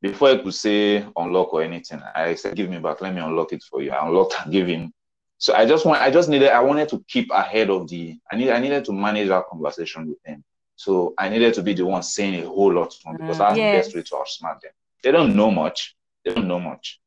Before 0.00 0.28
I 0.30 0.38
could 0.38 0.54
say 0.54 1.04
unlock 1.16 1.52
or 1.52 1.62
anything, 1.62 2.00
I 2.14 2.34
said, 2.34 2.54
Give 2.56 2.70
me 2.70 2.78
back. 2.78 3.00
Let 3.00 3.14
me 3.14 3.20
unlock 3.20 3.52
it 3.52 3.62
for 3.62 3.82
you. 3.82 3.90
I 3.92 4.06
unlocked 4.06 4.34
and 4.42 4.52
gave 4.52 4.66
him. 4.66 4.92
So 5.38 5.54
I 5.54 5.66
just 5.66 5.84
want, 5.84 6.00
I 6.00 6.10
just 6.10 6.28
needed, 6.30 6.50
I 6.50 6.60
wanted 6.60 6.88
to 6.90 7.04
keep 7.08 7.30
ahead 7.30 7.68
of 7.68 7.88
the, 7.88 8.18
I 8.32 8.36
need, 8.36 8.50
I 8.50 8.58
needed 8.58 8.84
to 8.86 8.92
manage 8.92 9.28
that 9.28 9.44
conversation 9.50 10.08
with 10.08 10.18
him. 10.24 10.42
So 10.76 11.14
I 11.18 11.28
needed 11.28 11.52
to 11.54 11.62
be 11.62 11.74
the 11.74 11.84
one 11.84 12.02
saying 12.02 12.42
a 12.42 12.46
whole 12.48 12.72
lot 12.72 12.90
to 12.92 13.08
him 13.10 13.16
because 13.18 13.36
Mm. 13.36 13.40
that's 13.40 13.58
Yes. 13.58 13.72
the 13.72 13.78
best 13.78 13.94
way 13.94 14.02
to 14.02 14.14
outsmart 14.14 14.60
them. 14.60 14.72
They 15.02 15.10
don't 15.12 15.36
know 15.36 15.50
much. 15.50 15.94
They 16.24 16.34
don't 16.34 16.48
know 16.48 16.60
much. 16.60 17.00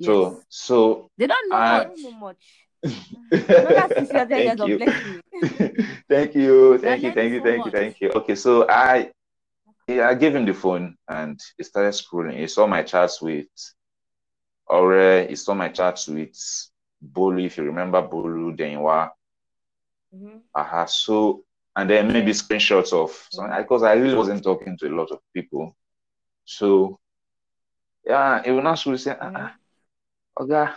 So, 0.00 0.30
Yes. 0.30 0.44
so 0.48 1.10
They 1.18 1.26
don't 1.26 1.50
know 1.50 1.56
I 1.56 1.84
don't 1.84 2.02
know 2.02 2.12
much. 2.12 2.69
Thank 4.34 4.62
you. 4.64 4.80
thank 6.08 6.34
you, 6.34 6.78
thank 6.78 7.02
you, 7.02 7.12
thank 7.12 7.32
you, 7.32 7.40
thank 7.42 7.64
you, 7.64 7.70
thank 7.70 8.00
you. 8.00 8.10
Okay, 8.10 8.34
so 8.34 8.68
I, 8.68 9.10
yeah, 9.88 10.08
I 10.08 10.14
gave 10.14 10.34
him 10.34 10.44
the 10.46 10.54
phone 10.54 10.96
and 11.08 11.38
he 11.56 11.64
started 11.64 11.92
scrolling. 11.94 12.38
He 12.38 12.46
saw 12.46 12.66
my 12.66 12.82
chats 12.82 13.20
with 13.22 13.46
Ore. 14.66 15.26
He 15.28 15.36
saw 15.36 15.54
my 15.54 15.68
chats 15.68 16.08
with 16.08 16.36
Bolu. 17.02 17.44
If 17.44 17.58
you 17.58 17.64
remember 17.64 18.02
Bolu, 18.02 18.56
Denwa. 18.56 19.10
Mhm. 20.14 20.40
Aha. 20.54 20.86
So, 20.86 21.44
and 21.76 21.88
then 21.90 22.12
maybe 22.12 22.32
screenshots 22.32 22.92
of 22.92 23.10
something 23.30 23.56
because 23.62 23.82
I 23.82 23.94
really 23.94 24.16
wasn't 24.16 24.42
talking 24.42 24.76
to 24.78 24.88
a 24.88 24.94
lot 24.96 25.10
of 25.10 25.20
people. 25.34 25.76
So, 26.44 26.98
yeah, 28.04 28.42
it 28.44 28.50
will 28.52 28.62
not 28.62 28.84
really 28.86 28.98
say, 28.98 29.16
ah, 29.20 29.54
Oga, 30.38 30.74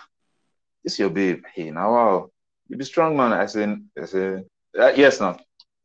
this 0.83 0.99
your 0.99 1.09
babe. 1.09 1.43
Hey, 1.53 1.71
now, 1.71 1.91
wow, 1.93 2.29
you 2.67 2.77
be 2.77 2.85
strong, 2.85 3.15
man. 3.15 3.33
I 3.33 3.45
said, 3.45 3.81
I 4.01 4.05
said, 4.05 4.45
uh, 4.77 4.91
yes, 4.95 5.19
no. 5.19 5.37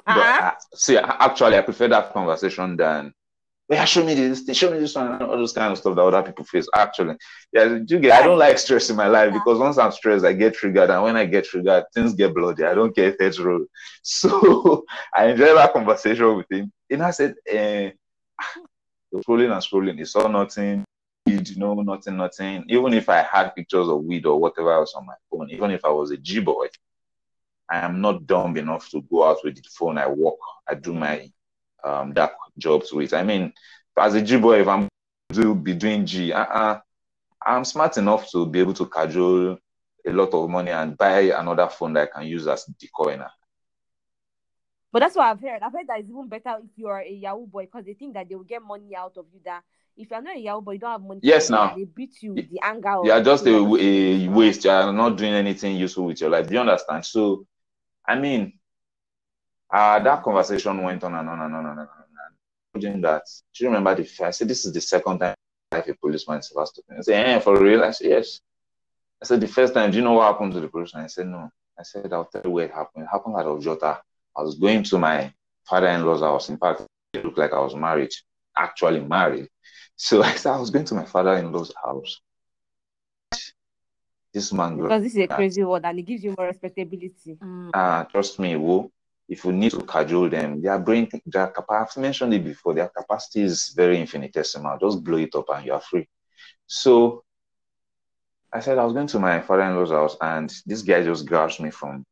But 0.05 0.17
Uh-uh. 0.17 0.47
uh, 0.47 0.53
see, 0.75 0.97
actually, 0.97 1.57
I 1.57 1.61
prefer 1.61 1.89
that 1.89 2.13
conversation 2.13 2.77
than, 2.77 3.13
yeah, 3.69 3.85
show 3.85 4.03
me 4.03 4.15
this, 4.15 4.41
thing, 4.41 4.55
show 4.55 4.71
me 4.71 4.79
this 4.79 4.95
one, 4.95 5.13
and 5.13 5.23
all 5.23 5.37
those 5.37 5.53
kind 5.53 5.71
of 5.71 5.79
stuff 5.79 5.95
that 5.95 6.03
other 6.03 6.23
people 6.23 6.45
face. 6.47 6.67
Actually, 6.75 7.17
yeah, 7.53 7.79
you 7.87 7.99
get, 7.99 8.13
I 8.13 8.27
don't 8.27 8.39
like 8.39 8.59
stress 8.59 8.89
in 8.89 8.97
my 8.97 9.09
life 9.09 9.33
because 9.35 9.59
once 9.59 9.77
I'm 9.77 9.93
stressed, 9.93 10.25
I 10.25 10.33
get 10.33 10.55
triggered, 10.55 10.89
and 10.89 11.03
when 11.03 11.17
I 11.17 11.27
get 11.27 11.45
triggered, 11.45 11.85
things 11.93 12.15
get 12.15 12.35
bloody. 12.35 12.65
I 12.65 12.75
don't 12.75 12.95
care 12.95 13.09
if 13.11 13.17
it's 13.21 13.39
roll. 13.39 13.67
So 14.03 14.85
I 15.15 15.27
enjoy 15.27 15.55
that 15.55 15.75
conversation 15.75 16.37
with 16.37 16.51
him. 16.51 16.73
And 16.91 17.03
I 17.03 17.11
said, 17.11 17.35
eh, 17.47 17.91
scrolling 19.15 19.53
and 19.53 19.63
scrolling, 19.63 19.99
he 19.99 20.07
saw 20.07 20.27
nothing. 20.29 20.85
Weed, 21.39 21.57
no, 21.57 21.75
nothing, 21.75 22.17
nothing. 22.17 22.65
Even 22.69 22.95
if 22.95 23.09
I 23.09 23.23
had 23.23 23.55
pictures 23.55 23.89
of 23.89 24.05
weed 24.05 24.27
or 24.27 24.39
whatever 24.39 24.73
else 24.73 24.95
on 24.95 25.07
my 25.07 25.15
phone, 25.31 25.51
even 25.51 25.71
if 25.71 25.85
I 25.85 25.91
was 25.91 26.11
a 26.11 26.17
G 26.17 26.41
boy, 26.41 26.69
I 27.71 27.81
am 27.81 28.01
not 28.01 28.27
dumb 28.27 28.57
enough 28.57 28.89
to 28.91 29.03
go 29.03 29.29
out 29.29 29.39
with 29.45 29.57
the 29.57 29.69
phone. 29.71 29.99
I 29.99 30.09
work, 30.09 30.37
I 30.69 30.75
do 30.75 30.95
my 30.95 31.31
um, 31.85 32.13
dark 32.13 32.33
jobs 32.57 32.93
with. 32.93 33.13
I 33.13 33.23
mean, 33.23 33.53
as 33.97 34.15
a 34.15 34.23
G 34.23 34.39
boy, 34.39 34.61
if 34.61 34.69
I'm 34.69 34.89
to 35.35 35.55
be 35.55 35.75
doing 35.75 36.07
G, 36.07 36.33
uh-uh, 36.33 36.81
I'm 37.45 37.65
smart 37.65 37.99
enough 37.99 38.31
to 38.31 38.47
be 38.47 38.61
able 38.61 38.75
to 38.75 38.87
cajole 38.87 39.59
a 40.07 40.13
lot 40.13 40.33
of 40.33 40.49
money 40.49 40.71
and 40.71 40.97
buy 40.97 41.21
another 41.21 41.69
phone 41.69 41.93
that 41.95 42.09
I 42.15 42.19
can 42.19 42.27
use 42.27 42.47
as 42.47 42.65
decoy. 42.65 43.19
But 44.91 45.01
that's 45.01 45.17
what 45.17 45.27
I've 45.27 45.41
heard. 45.41 45.63
I've 45.63 45.73
heard 45.73 45.87
that 45.89 46.01
it's 46.01 46.09
even 46.09 46.29
better 46.29 46.57
if 46.65 46.71
you're 46.77 46.99
a 46.99 47.11
Yahoo 47.11 47.47
boy 47.47 47.65
because 47.67 47.85
they 47.85 47.93
think 47.93 48.15
that 48.15 48.29
they 48.29 48.35
will 48.35 48.45
get 48.45 48.63
money 48.63 48.97
out 48.97 49.17
of 49.19 49.27
you. 49.33 49.41
That 49.45 49.63
if 49.99 50.11
you're 50.11 50.23
not 50.23 50.37
a 50.37 50.41
Yahoo 50.41 50.61
boy, 50.61 50.73
you 50.73 50.79
don't 50.79 50.91
have 50.93 51.03
money. 51.03 51.21
Yes, 51.23 51.51
now. 51.51 51.75
They 51.77 51.85
beat 51.85 52.23
you 52.23 52.35
with 52.35 52.51
the 52.51 52.61
anger. 52.63 53.01
You 53.05 53.13
are 53.13 53.23
just 53.23 53.47
a, 53.47 53.57
a 53.57 54.29
waste. 54.29 54.65
You 54.65 54.71
are 54.71 54.93
not 54.93 55.17
doing 55.17 55.35
anything 55.35 55.77
useful 55.77 56.07
with 56.07 56.21
your 56.21 56.31
life. 56.31 56.47
Do 56.47 56.55
you 56.55 56.61
understand? 56.61 57.05
So, 57.05 57.47
I 58.07 58.19
mean, 58.19 58.53
uh, 59.73 59.99
that 59.99 60.23
conversation 60.23 60.83
went 60.83 61.03
on 61.05 61.15
and 61.15 61.29
on 61.29 61.41
and 61.41 61.55
on 61.55 61.67
and 61.67 61.79
on. 61.79 61.79
And 61.79 62.85
on. 62.85 63.01
That. 63.01 63.23
Do 63.55 63.65
you 63.65 63.69
remember 63.71 63.95
the? 63.97 64.05
first- 64.05 64.23
I 64.23 64.31
said 64.31 64.49
this 64.49 64.65
is 64.65 64.73
the 64.73 64.81
second 64.81 65.19
time 65.19 65.35
I 65.73 65.77
have 65.77 65.89
a 65.89 65.95
policeman 65.95 66.37
in 66.37 66.43
to. 66.43 66.83
I 66.97 67.01
said, 67.03 67.27
eh, 67.27 67.39
for 67.41 67.61
real? 67.61 67.83
I 67.83 67.91
said 67.91 68.09
yes. 68.11 68.41
I 69.21 69.27
said 69.27 69.41
the 69.41 69.49
first 69.49 69.75
time. 69.75 69.91
Do 69.91 69.97
you 69.97 70.05
know 70.05 70.13
what 70.13 70.33
happened 70.33 70.53
to 70.53 70.61
the 70.61 70.69
policeman? 70.69 71.05
I 71.05 71.09
said 71.09 71.27
no. 71.27 71.51
I 71.79 71.83
said 71.83 72.13
I'll 72.13 72.27
tell 72.27 72.43
you 72.45 72.51
where 72.51 72.67
it 72.67 72.73
happened. 72.73 73.05
It 73.05 73.09
happened 73.11 73.37
at 73.37 73.47
Ojota. 73.47 73.99
I 74.37 74.43
was 74.43 74.55
going 74.55 74.85
to 74.85 74.99
my 74.99 75.33
father-in-law's 75.69 76.21
house. 76.21 76.49
In 76.49 76.57
fact, 76.57 76.83
it 77.13 77.25
looked 77.25 77.39
like 77.39 77.53
I 77.53 77.61
was 77.61 77.75
married, 77.75 78.11
actually 78.57 79.01
married. 79.01 79.49
So 79.99 80.23
I 80.31 80.35
said 80.35 80.53
I 80.53 80.59
was 80.59 80.71
going 80.71 80.87
to 80.87 80.95
my 80.95 81.05
father-in-law's 81.05 81.75
house. 81.85 82.21
This 84.33 84.53
man, 84.53 84.77
Because 84.77 85.03
this 85.03 85.15
is 85.15 85.19
a 85.19 85.27
crazy 85.27 85.65
word 85.65 85.85
and 85.85 85.99
it 85.99 86.03
gives 86.03 86.23
you 86.23 86.35
more 86.37 86.47
respectability. 86.47 87.37
Mm. 87.43 87.71
uh, 87.75 88.05
trust 88.05 88.39
me, 88.39 88.57
wo, 88.57 88.91
if 89.29 89.45
you 89.45 89.53
need 89.53 89.73
to 89.73 89.81
cajole 89.81 90.29
them, 90.29 90.63
their 90.63 90.79
brain, 90.79 91.09
their 91.27 91.49
capacity, 91.49 92.01
I've 92.01 92.03
mentioned 92.03 92.35
it 92.35 92.45
before, 92.45 92.75
their 92.75 92.89
capacity 92.89 93.43
is 93.43 93.71
very 93.71 93.99
infinitesimal. 93.99 94.79
Just 94.79 95.03
blow 95.03 95.19
it 95.19 95.35
up 95.35 95.47
and 95.51 95.67
you 95.67 95.73
are 95.73 95.81
free. 95.81 96.07
So 96.67 97.25
I 98.53 98.61
said 98.61 98.79
I 98.79 98.85
was 98.85 98.93
going 98.93 99.07
to 99.09 99.19
my 99.19 99.41
father-in-law's 99.41 99.91
house 99.91 100.17
and 100.21 100.53
this 100.67 100.83
guy 100.83 101.03
just 101.03 101.27
grabs 101.27 101.59
me 101.59 101.71
from 101.71 102.05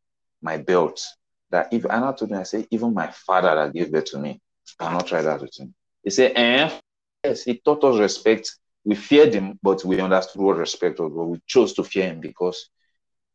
my 0.42 0.56
belt. 0.56 1.04
That 1.50 1.72
if 1.72 1.86
Anna 1.88 2.14
told 2.14 2.30
me, 2.30 2.38
I 2.38 2.42
said, 2.42 2.66
even 2.70 2.92
my 2.92 3.08
father 3.08 3.54
that 3.54 3.72
gave 3.72 3.92
birth 3.92 4.06
to 4.06 4.18
me 4.18 4.40
cannot 4.80 5.06
try 5.06 5.22
that 5.22 5.40
with 5.40 5.56
him. 5.56 5.74
He 6.02 6.10
said, 6.10 6.32
eh? 6.34 6.80
Yes, 7.26 7.44
he 7.44 7.54
taught 7.64 7.84
us 7.84 7.98
respect. 7.98 8.56
We 8.84 8.94
feared 8.94 9.34
him, 9.34 9.58
but 9.62 9.84
we 9.84 10.00
understood 10.00 10.40
what 10.42 10.56
respect 10.58 11.00
was, 11.00 11.12
but 11.12 11.24
we 11.24 11.40
chose 11.46 11.72
to 11.74 11.82
fear 11.82 12.06
him 12.06 12.20
because 12.20 12.70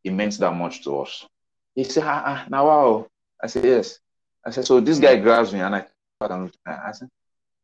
he 0.04 0.10
meant 0.10 0.38
that 0.40 0.54
much 0.54 0.84
to 0.84 1.00
us. 1.02 1.26
He 1.76 1.84
said, 1.84 2.04
ah, 2.06 2.24
ah, 2.26 2.46
now 2.50 2.68
wow. 2.68 3.08
I 3.44 3.48
said, 3.48 3.66
yes. 3.66 4.00
I 4.46 4.52
said, 4.52 4.66
so 4.66 4.80
this 4.80 5.00
guy 5.00 5.18
grabs 5.18 5.52
me 5.54 5.60
and 5.60 5.76
I, 5.76 5.86
I 6.22 6.92
said, 6.92 7.10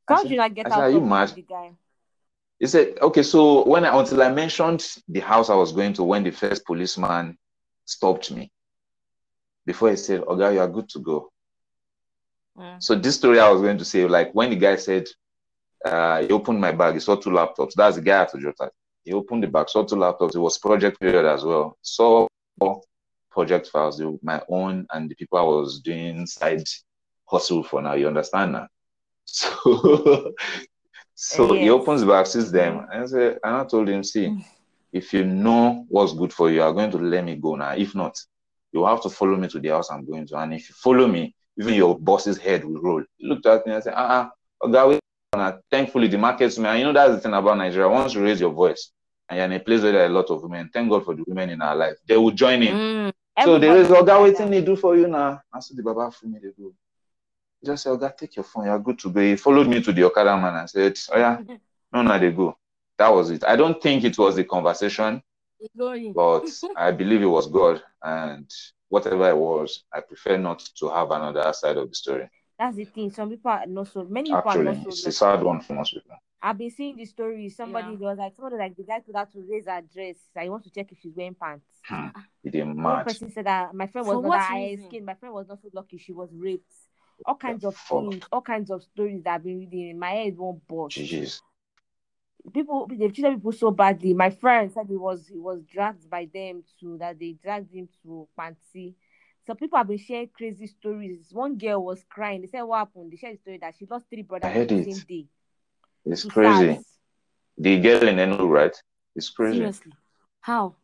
I 0.09 0.15
How 0.15 0.21
did 0.23 0.31
you 0.31 0.37
not 0.37 0.53
get 0.53 0.65
I 0.65 0.69
said, 0.69 0.77
out 0.77 0.83
are 0.83 0.89
you 0.89 1.01
mad? 1.01 1.29
the 1.29 1.41
guy? 1.41 1.71
He 2.59 2.67
said, 2.67 2.97
okay, 3.01 3.23
so 3.23 3.65
when 3.65 3.85
I, 3.85 3.97
until 3.97 4.21
I 4.21 4.31
mentioned 4.31 4.85
the 5.07 5.19
house 5.21 5.49
I 5.49 5.55
was 5.55 5.71
going 5.71 5.93
to 5.93 6.03
when 6.03 6.23
the 6.23 6.31
first 6.31 6.65
policeman 6.65 7.37
stopped 7.85 8.31
me, 8.31 8.51
before 9.65 9.89
he 9.91 9.97
said, 9.97 10.21
Okay, 10.21 10.53
you 10.55 10.59
are 10.61 10.67
good 10.67 10.89
to 10.89 10.99
go. 10.99 11.29
Mm. 12.57 12.81
So 12.81 12.95
this 12.95 13.15
story 13.15 13.39
I 13.39 13.49
was 13.51 13.61
going 13.61 13.77
to 13.77 13.85
say, 13.85 14.07
like 14.07 14.31
when 14.33 14.49
the 14.49 14.55
guy 14.55 14.77
said, 14.77 15.07
uh, 15.85 16.21
he 16.21 16.29
opened 16.29 16.59
my 16.59 16.71
bag, 16.71 16.95
he 16.95 16.99
saw 16.99 17.15
two 17.15 17.29
laptops. 17.29 17.73
That's 17.75 17.95
the 17.95 18.01
guy 18.01 18.21
at 18.21 18.31
Toyota. 18.31 18.69
He 19.03 19.13
opened 19.13 19.43
the 19.43 19.47
bag, 19.47 19.69
saw 19.69 19.83
two 19.83 19.95
laptops. 19.95 20.35
It 20.35 20.39
was 20.39 20.57
project 20.57 20.99
period 20.99 21.25
as 21.25 21.43
well. 21.43 21.77
Saw 21.81 22.27
project 23.31 23.67
files, 23.67 24.01
my 24.21 24.41
own 24.49 24.87
and 24.91 25.09
the 25.09 25.15
people 25.15 25.37
I 25.37 25.43
was 25.43 25.79
doing 25.79 26.25
side 26.25 26.63
hustle 27.25 27.63
for 27.63 27.81
now. 27.81 27.93
You 27.93 28.07
understand 28.07 28.53
now? 28.53 28.67
So, 31.19 31.47
so 31.47 31.53
he 31.55 31.67
opens 31.71 32.01
the 32.01 32.07
bag, 32.07 32.27
sees 32.27 32.51
them, 32.51 32.85
and 32.91 33.01
I 33.01 33.05
said, 33.07 33.39
and 33.43 33.55
I 33.55 33.65
told 33.65 33.89
him, 33.89 34.03
see, 34.03 34.37
if 34.93 35.11
you 35.13 35.25
know 35.25 35.83
what's 35.89 36.13
good 36.13 36.31
for 36.31 36.49
you, 36.49 36.57
you 36.57 36.61
are 36.61 36.71
going 36.71 36.91
to 36.91 36.97
let 36.99 37.25
me 37.25 37.35
go 37.35 37.55
now. 37.55 37.71
If 37.71 37.95
not, 37.95 38.15
you 38.71 38.85
have 38.85 39.01
to 39.01 39.09
follow 39.09 39.35
me 39.35 39.47
to 39.47 39.59
the 39.59 39.69
house 39.69 39.89
I'm 39.89 40.05
going 40.05 40.27
to. 40.27 40.37
And 40.37 40.53
if 40.53 40.69
you 40.69 40.75
follow 40.75 41.07
me, 41.07 41.33
even 41.59 41.73
your 41.73 41.97
boss's 41.97 42.37
head 42.37 42.63
will 42.63 42.79
roll. 42.79 43.03
He 43.17 43.27
looked 43.27 43.47
at 43.47 43.65
me 43.65 43.73
and 43.73 43.83
said, 43.83 43.95
uh 43.95 44.29
uh 44.61 44.99
Thankfully, 45.71 46.07
the 46.07 46.17
market's 46.17 46.57
man, 46.57 46.79
you 46.79 46.85
know, 46.85 46.93
that's 46.93 47.15
the 47.15 47.21
thing 47.21 47.33
about 47.33 47.57
Nigeria. 47.57 47.89
Once 47.89 48.13
you 48.13 48.23
raise 48.23 48.39
your 48.39 48.51
voice 48.51 48.91
and 49.29 49.37
you're 49.37 49.45
in 49.45 49.53
a 49.53 49.59
place 49.59 49.81
where 49.81 49.91
there 49.91 50.03
are 50.03 50.07
a 50.07 50.09
lot 50.09 50.29
of 50.29 50.41
women, 50.41 50.69
thank 50.73 50.89
God 50.89 51.05
for 51.05 51.15
the 51.15 51.23
women 51.27 51.49
in 51.49 51.61
our 51.61 51.75
life. 51.75 51.95
They 52.07 52.17
will 52.17 52.31
join 52.31 52.63
in. 52.63 52.75
Mm. 52.75 53.13
So 53.43 53.59
raise, 53.59 53.87
is 53.87 53.91
Oga, 53.91 54.23
waiting 54.23 54.49
they 54.49 54.61
do 54.61 54.75
for 54.75 54.95
you 54.95 55.07
now. 55.07 55.41
I 55.53 55.59
said, 55.59 55.77
the 55.77 55.83
Baba 55.83 56.11
for 56.11 56.25
me, 56.25 56.39
they 56.41 56.49
do. 56.57 56.73
Just 57.63 57.83
said, 57.83 57.91
Oga, 57.91 58.15
take 58.15 58.35
your 58.35 58.43
phone. 58.43 58.65
You're 58.65 58.79
good 58.79 58.99
to 58.99 59.09
go. 59.09 59.21
He 59.21 59.35
followed 59.35 59.67
me 59.67 59.81
to 59.81 59.91
the 59.91 60.03
Okada 60.05 60.37
man 60.37 60.55
and 60.55 60.69
said, 60.69 60.97
Oh, 61.11 61.17
yeah, 61.17 61.39
no, 61.93 62.01
no, 62.01 62.19
they 62.19 62.31
go. 62.31 62.57
That 62.97 63.09
was 63.09 63.29
it. 63.29 63.43
I 63.43 63.55
don't 63.55 63.81
think 63.81 64.03
it 64.03 64.17
was 64.17 64.35
the 64.35 64.43
conversation, 64.43 65.21
but 66.15 66.45
I 66.75 66.91
believe 66.91 67.21
it 67.21 67.27
was 67.27 67.47
God. 67.47 67.83
And 68.01 68.51
whatever 68.89 69.29
it 69.29 69.37
was, 69.37 69.83
I 69.93 69.99
prefer 70.01 70.37
not 70.37 70.67
to 70.79 70.89
have 70.89 71.11
another 71.11 71.53
side 71.53 71.77
of 71.77 71.89
the 71.89 71.95
story. 71.95 72.29
That's 72.57 72.75
the 72.75 72.85
thing. 72.85 73.11
Some 73.11 73.29
people 73.29 73.51
are 73.51 73.65
not 73.67 73.87
so 73.87 74.03
many 74.03 74.29
people 74.29 74.41
are 74.45 74.47
Actually, 74.49 74.63
not 74.65 74.83
so 74.83 74.89
it's 74.89 75.05
a 75.05 75.11
sad 75.11 75.43
one 75.43 75.61
for 75.61 75.73
most 75.73 75.93
people. 75.93 76.17
I've 76.41 76.57
been 76.57 76.71
seeing 76.71 76.95
the 76.95 77.05
story. 77.05 77.49
Somebody 77.49 77.91
Yeah. 77.91 77.97
there 77.97 78.09
was 78.09 78.17
like 78.17 78.35
somebody 78.35 78.57
like 78.57 78.75
the 78.75 78.83
guy 78.83 78.99
told 78.99 79.15
her 79.17 79.25
to 79.33 79.45
raise 79.49 79.65
her 79.67 79.81
dress. 79.81 80.17
I 80.35 80.43
he 80.43 80.49
wants 80.49 80.67
to 80.67 80.73
check 80.73 80.91
if 80.91 80.99
she's 80.99 81.15
wearing 81.15 81.35
pants. 81.35 81.65
Hmm. 81.83 82.07
He 82.43 82.49
did 82.49 82.65
One 82.65 83.03
person 83.03 83.31
said 83.31 83.45
that 83.45 83.73
my 83.73 83.87
friend 83.87 84.07
For 84.07 84.15
was 84.15 84.23
not 84.23 84.31
that 84.33 84.49
high 84.49 84.77
skin. 84.87 85.05
My 85.05 85.15
friend 85.15 85.33
was 85.33 85.47
not 85.47 85.61
so 85.61 85.69
lucky. 85.73 85.97
She 85.97 86.13
was 86.13 86.29
raped. 86.33 86.71
All 87.25 87.35
kinds 87.35 87.63
of 87.63 87.75
fuck? 87.75 88.11
things, 88.11 88.23
all 88.31 88.41
kinds 88.41 88.69
of 88.69 88.83
stories 88.83 89.23
that 89.23 89.35
I've 89.35 89.43
been 89.43 89.59
reading. 89.59 89.89
In 89.89 89.99
my 89.99 90.11
head 90.11 90.37
won't 90.37 90.65
bust. 90.67 90.97
GG's. 90.97 91.41
People 92.53 92.87
they've 92.87 93.13
treated 93.13 93.35
people 93.35 93.51
so 93.51 93.71
badly. 93.71 94.13
My 94.13 94.29
friend 94.29 94.71
said 94.71 94.85
he 94.87 94.95
was 94.95 95.27
he 95.27 95.39
was 95.39 95.61
dragged 95.63 96.09
by 96.09 96.29
them 96.31 96.63
to 96.79 96.97
that 96.99 97.19
they 97.19 97.33
dragged 97.43 97.73
him 97.73 97.89
to 98.03 98.27
Panti. 98.39 98.93
So 99.47 99.55
people 99.55 99.77
have 99.77 99.87
been 99.87 99.97
sharing 99.97 100.29
crazy 100.29 100.67
stories. 100.67 101.29
One 101.31 101.57
girl 101.57 101.83
was 101.85 102.03
crying. 102.09 102.41
They 102.41 102.47
said 102.47 102.63
what 102.63 102.79
happened. 102.79 103.11
They 103.11 103.17
shared 103.17 103.35
the 103.37 103.41
story 103.41 103.57
that 103.59 103.75
she 103.79 103.87
lost 103.89 104.05
three 104.09 104.23
brothers 104.23 104.49
I 104.49 104.53
heard 104.53 104.71
on 104.71 104.77
the 104.77 104.83
it. 104.83 104.93
same 104.93 104.99
day. 105.07 105.25
It's 106.05 106.23
to 106.23 106.29
crazy. 106.29 106.67
SARS. 106.67 106.85
The 107.57 107.79
girl 107.79 108.07
in 108.07 108.19
Enu, 108.19 108.45
right? 108.45 108.75
It's 109.15 109.29
crazy. 109.29 109.57
Seriously. 109.57 109.91
How? 110.41 110.75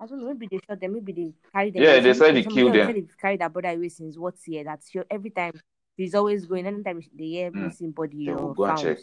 I 0.00 0.06
don't 0.06 0.20
know. 0.20 0.26
Maybe 0.28 0.48
they 0.50 0.60
shot 0.68 0.80
them. 0.80 0.92
Maybe 0.94 1.12
they 1.12 1.32
carried 1.52 1.74
them. 1.74 1.82
Yeah, 1.82 2.00
they 2.00 2.14
said 2.14 2.34
they 2.36 2.42
killed 2.42 2.74
them. 2.74 2.86
They've 2.94 3.16
carried 3.20 3.40
their 3.40 3.48
brother 3.48 3.70
away 3.70 3.88
since 3.88 4.16
what 4.18 4.34
year? 4.46 4.64
That's 4.64 4.90
she, 4.90 5.00
every 5.10 5.30
time 5.30 5.52
he's 5.96 6.14
always 6.14 6.46
going. 6.46 6.66
Anytime 6.66 7.00
they 7.16 7.24
hear 7.24 7.50
Hmm. 7.50 7.64
missing 7.66 7.90
body 7.90 8.26
They 8.26 8.32
or 8.32 8.54
go 8.54 8.64
and 8.64 8.76
found, 8.76 8.84
check. 8.84 8.98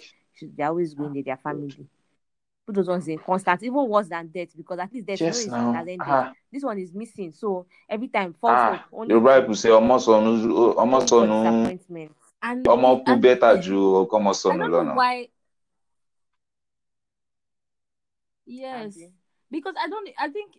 they're 0.56 0.68
always 0.68 0.94
going 0.94 1.14
there. 1.14 1.24
Their 1.24 1.38
family. 1.38 1.74
Put 2.66 2.76
those 2.76 2.88
ones 2.88 3.08
in 3.08 3.20
constant, 3.20 3.62
even 3.62 3.88
worse 3.88 4.08
than 4.08 4.28
death, 4.28 4.50
because 4.58 4.80
at 4.80 4.92
least 4.92 5.06
death 5.06 5.22
Yes, 5.22 5.40
is- 5.42 5.48
now. 5.48 5.72
has 5.74 5.82
ended. 5.88 6.02
Ah, 6.02 6.34
This 6.52 6.64
one 6.64 6.80
is 6.80 6.92
missing. 6.94 7.32
So 7.32 7.68
every 7.88 8.08
time 8.08 8.34
false 8.34 8.54
ah. 8.58 8.86
hope. 8.90 9.02
Only 9.02 9.14
Yorùbá 9.14 9.36
to- 9.36 9.42
people 9.42 9.56
say 9.56 9.70
ọmọ 9.70 10.00
sọnù 10.00 10.74
ọmọ 10.74 10.80
only 10.96 11.08
for 11.08 11.08
sọnù 11.08 11.64
disappointment. 11.70 12.16
And 12.42 12.66
ọmọ 12.66 13.04
kú 13.06 13.12
and- 13.12 13.24
bẹ́tà 13.24 13.62
ju 13.62 13.78
ọkọ 14.08 14.18
ọmọ 14.20 14.30
I 14.30 14.34
sọnù 14.34 14.72
don't 14.72 14.86
know 14.88 14.96
why. 14.96 15.30
Yes, 18.48 18.96
Abi. 18.98 19.12
because 19.52 19.76
I 19.80 19.88
don't. 19.90 20.10
I 20.20 20.30
think 20.30 20.52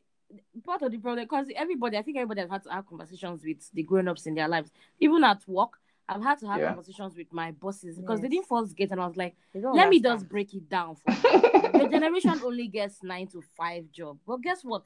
part 0.65 0.83
of 0.83 0.91
the 0.93 0.99
problem 0.99 1.25
because 1.25 1.49
everybody. 1.57 1.97
I 1.97 2.03
think 2.03 2.17
everybody 2.17 2.41
has 2.43 2.51
had 2.51 2.63
to 2.65 2.71
have 2.71 2.87
conversations 2.87 3.45
with 3.45 3.69
the 3.73 3.83
grown-ups 3.83 4.27
in 4.27 4.35
their 4.35 4.49
lives, 4.49 4.71
even 5.01 5.25
at 5.25 5.43
work. 5.49 5.79
I've 6.09 6.23
had 6.23 6.39
to 6.39 6.47
have 6.47 6.61
Yeah. 6.61 6.69
conversations 6.69 7.17
with 7.17 7.33
my 7.33 7.51
bosses 7.53 7.99
because 7.99 8.21
they 8.21 8.29
didn't 8.29 8.47
first 8.47 8.77
get, 8.77 8.91
and 8.93 9.01
I 9.01 9.07
was 9.07 9.17
like, 9.17 9.37
They 9.53 9.61
don't 9.61 9.75
let 9.75 9.89
me 9.89 10.01
just 10.01 10.29
break 10.29 10.55
it 10.55 10.69
down 10.69 10.97
for 10.97 11.11
you. 11.13 11.79
Your 11.81 11.89
generation 11.91 12.41
only 12.45 12.69
gets 12.69 13.03
nine 13.03 13.27
to 13.29 13.43
five 13.57 13.91
job. 13.91 14.19
But 14.27 14.41
guess 14.43 14.63
what? 14.63 14.85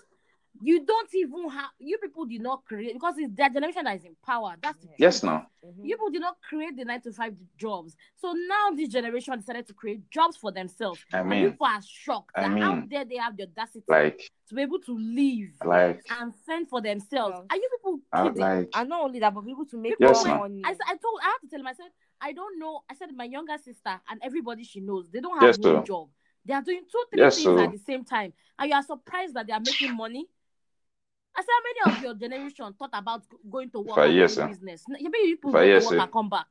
You 0.63 0.85
don't 0.85 1.09
even 1.15 1.49
have 1.51 1.71
you 1.79 1.99
people 1.99 2.27
did 2.27 2.41
not 2.43 2.65
create 2.65 2.93
because 2.95 3.15
it's 3.19 3.35
their 3.35 3.49
generation 3.51 3.85
that 3.85 3.97
is 3.97 4.05
in 4.05 4.17
power. 4.25 4.57
That's 4.61 4.79
the 4.79 4.89
Yes, 4.99 5.21
truth. 5.21 5.33
now. 5.33 5.47
Mhm. 5.65 5.85
You 5.87 5.97
people 5.97 6.11
did 6.11 6.21
not 6.21 6.37
create 6.47 6.77
the 6.77 6.85
nine 6.85 7.01
to 7.03 7.13
five 7.13 7.35
jobs. 7.57 7.97
So 8.17 8.33
now 8.33 8.71
this 8.75 8.89
generation 8.89 9.39
decided 9.39 9.67
to 9.69 9.75
create 9.75 10.11
jobs 10.11 10.37
for 10.37 10.53
themselves. 10.53 11.01
I 11.13 11.19
and 11.21 11.29
mean, 11.29 11.51
people 11.53 11.67
are 11.67 11.81
shocked 11.83 12.33
I 12.37 12.43
that 12.43 12.59
how 12.59 12.75
mean, 12.75 12.89
dare 12.89 13.05
they 13.05 13.17
have 13.17 13.37
the 13.37 13.45
audacity 13.45 13.85
like, 13.89 14.31
to 14.49 14.55
be 14.55 14.63
able 14.63 14.81
to 14.81 14.99
live 14.99 15.51
like, 15.65 16.03
and 16.21 16.35
fend 16.47 16.69
for 16.69 16.81
themselves. 16.83 17.35
Well, 17.37 17.47
Are 17.51 17.57
you 17.57 17.69
people 17.79 18.01
uh, 18.13 18.25
kidding? 18.25 18.43
like, 18.43 18.69
And 18.75 18.89
not 18.89 19.03
only 19.03 19.21
that, 19.21 19.33
but 19.35 19.45
people 19.47 19.65
to 19.67 19.77
make 19.79 19.95
Yes, 19.99 20.25
money. 20.25 20.63
I, 20.65 20.71
I 20.87 20.97
told 20.97 21.21
I 21.23 21.27
have 21.27 21.41
to 21.43 21.49
tell 21.49 21.63
myself 21.63 21.91
I 22.21 22.33
don't 22.33 22.59
know. 22.59 22.83
I 22.91 22.95
said 22.95 23.09
my 23.17 23.25
younger 23.25 23.57
sister 23.57 23.99
and 24.11 24.21
everybody 24.23 24.65
she 24.65 24.81
knows, 24.81 25.09
they 25.11 25.21
don't 25.21 25.39
have 25.39 25.49
Yes, 25.49 25.57
one 25.57 25.81
sir. 25.81 25.83
job. 25.83 26.09
They 26.45 26.55
are 26.55 26.63
doing 26.63 26.83
two, 26.91 27.03
three 27.11 27.21
Yes, 27.21 27.35
things 27.35 27.45
sir. 27.45 27.59
at 27.59 27.71
the 27.71 27.79
same 27.79 28.05
time. 28.05 28.33
And 28.59 28.69
you 28.71 28.75
are 28.77 28.83
surprised 28.83 29.35
that 29.35 29.47
they 29.47 29.53
are 29.53 29.61
making 29.61 29.95
money. 29.97 30.27
I 31.37 31.41
said, 31.43 31.49
how 31.49 31.63
many 31.89 31.97
of 31.97 32.03
your 32.03 32.15
generation 32.15 32.75
thought 32.79 32.91
about 32.93 33.23
going 33.51 33.71
to 33.71 33.81
work 33.81 33.99
I 33.99 34.07
and 34.07 34.13
hear, 34.13 34.27
doing 34.29 34.35
sir. 34.35 34.49
business? 34.49 34.85
Maybe 34.89 35.19
you 35.25 35.37
people 35.37 35.51
If 35.51 35.57
I 35.57 35.61
go 35.61 35.65
hear, 35.67 35.81
work 35.91 36.01
and 36.01 36.13
come 36.13 36.29
back. 36.29 36.47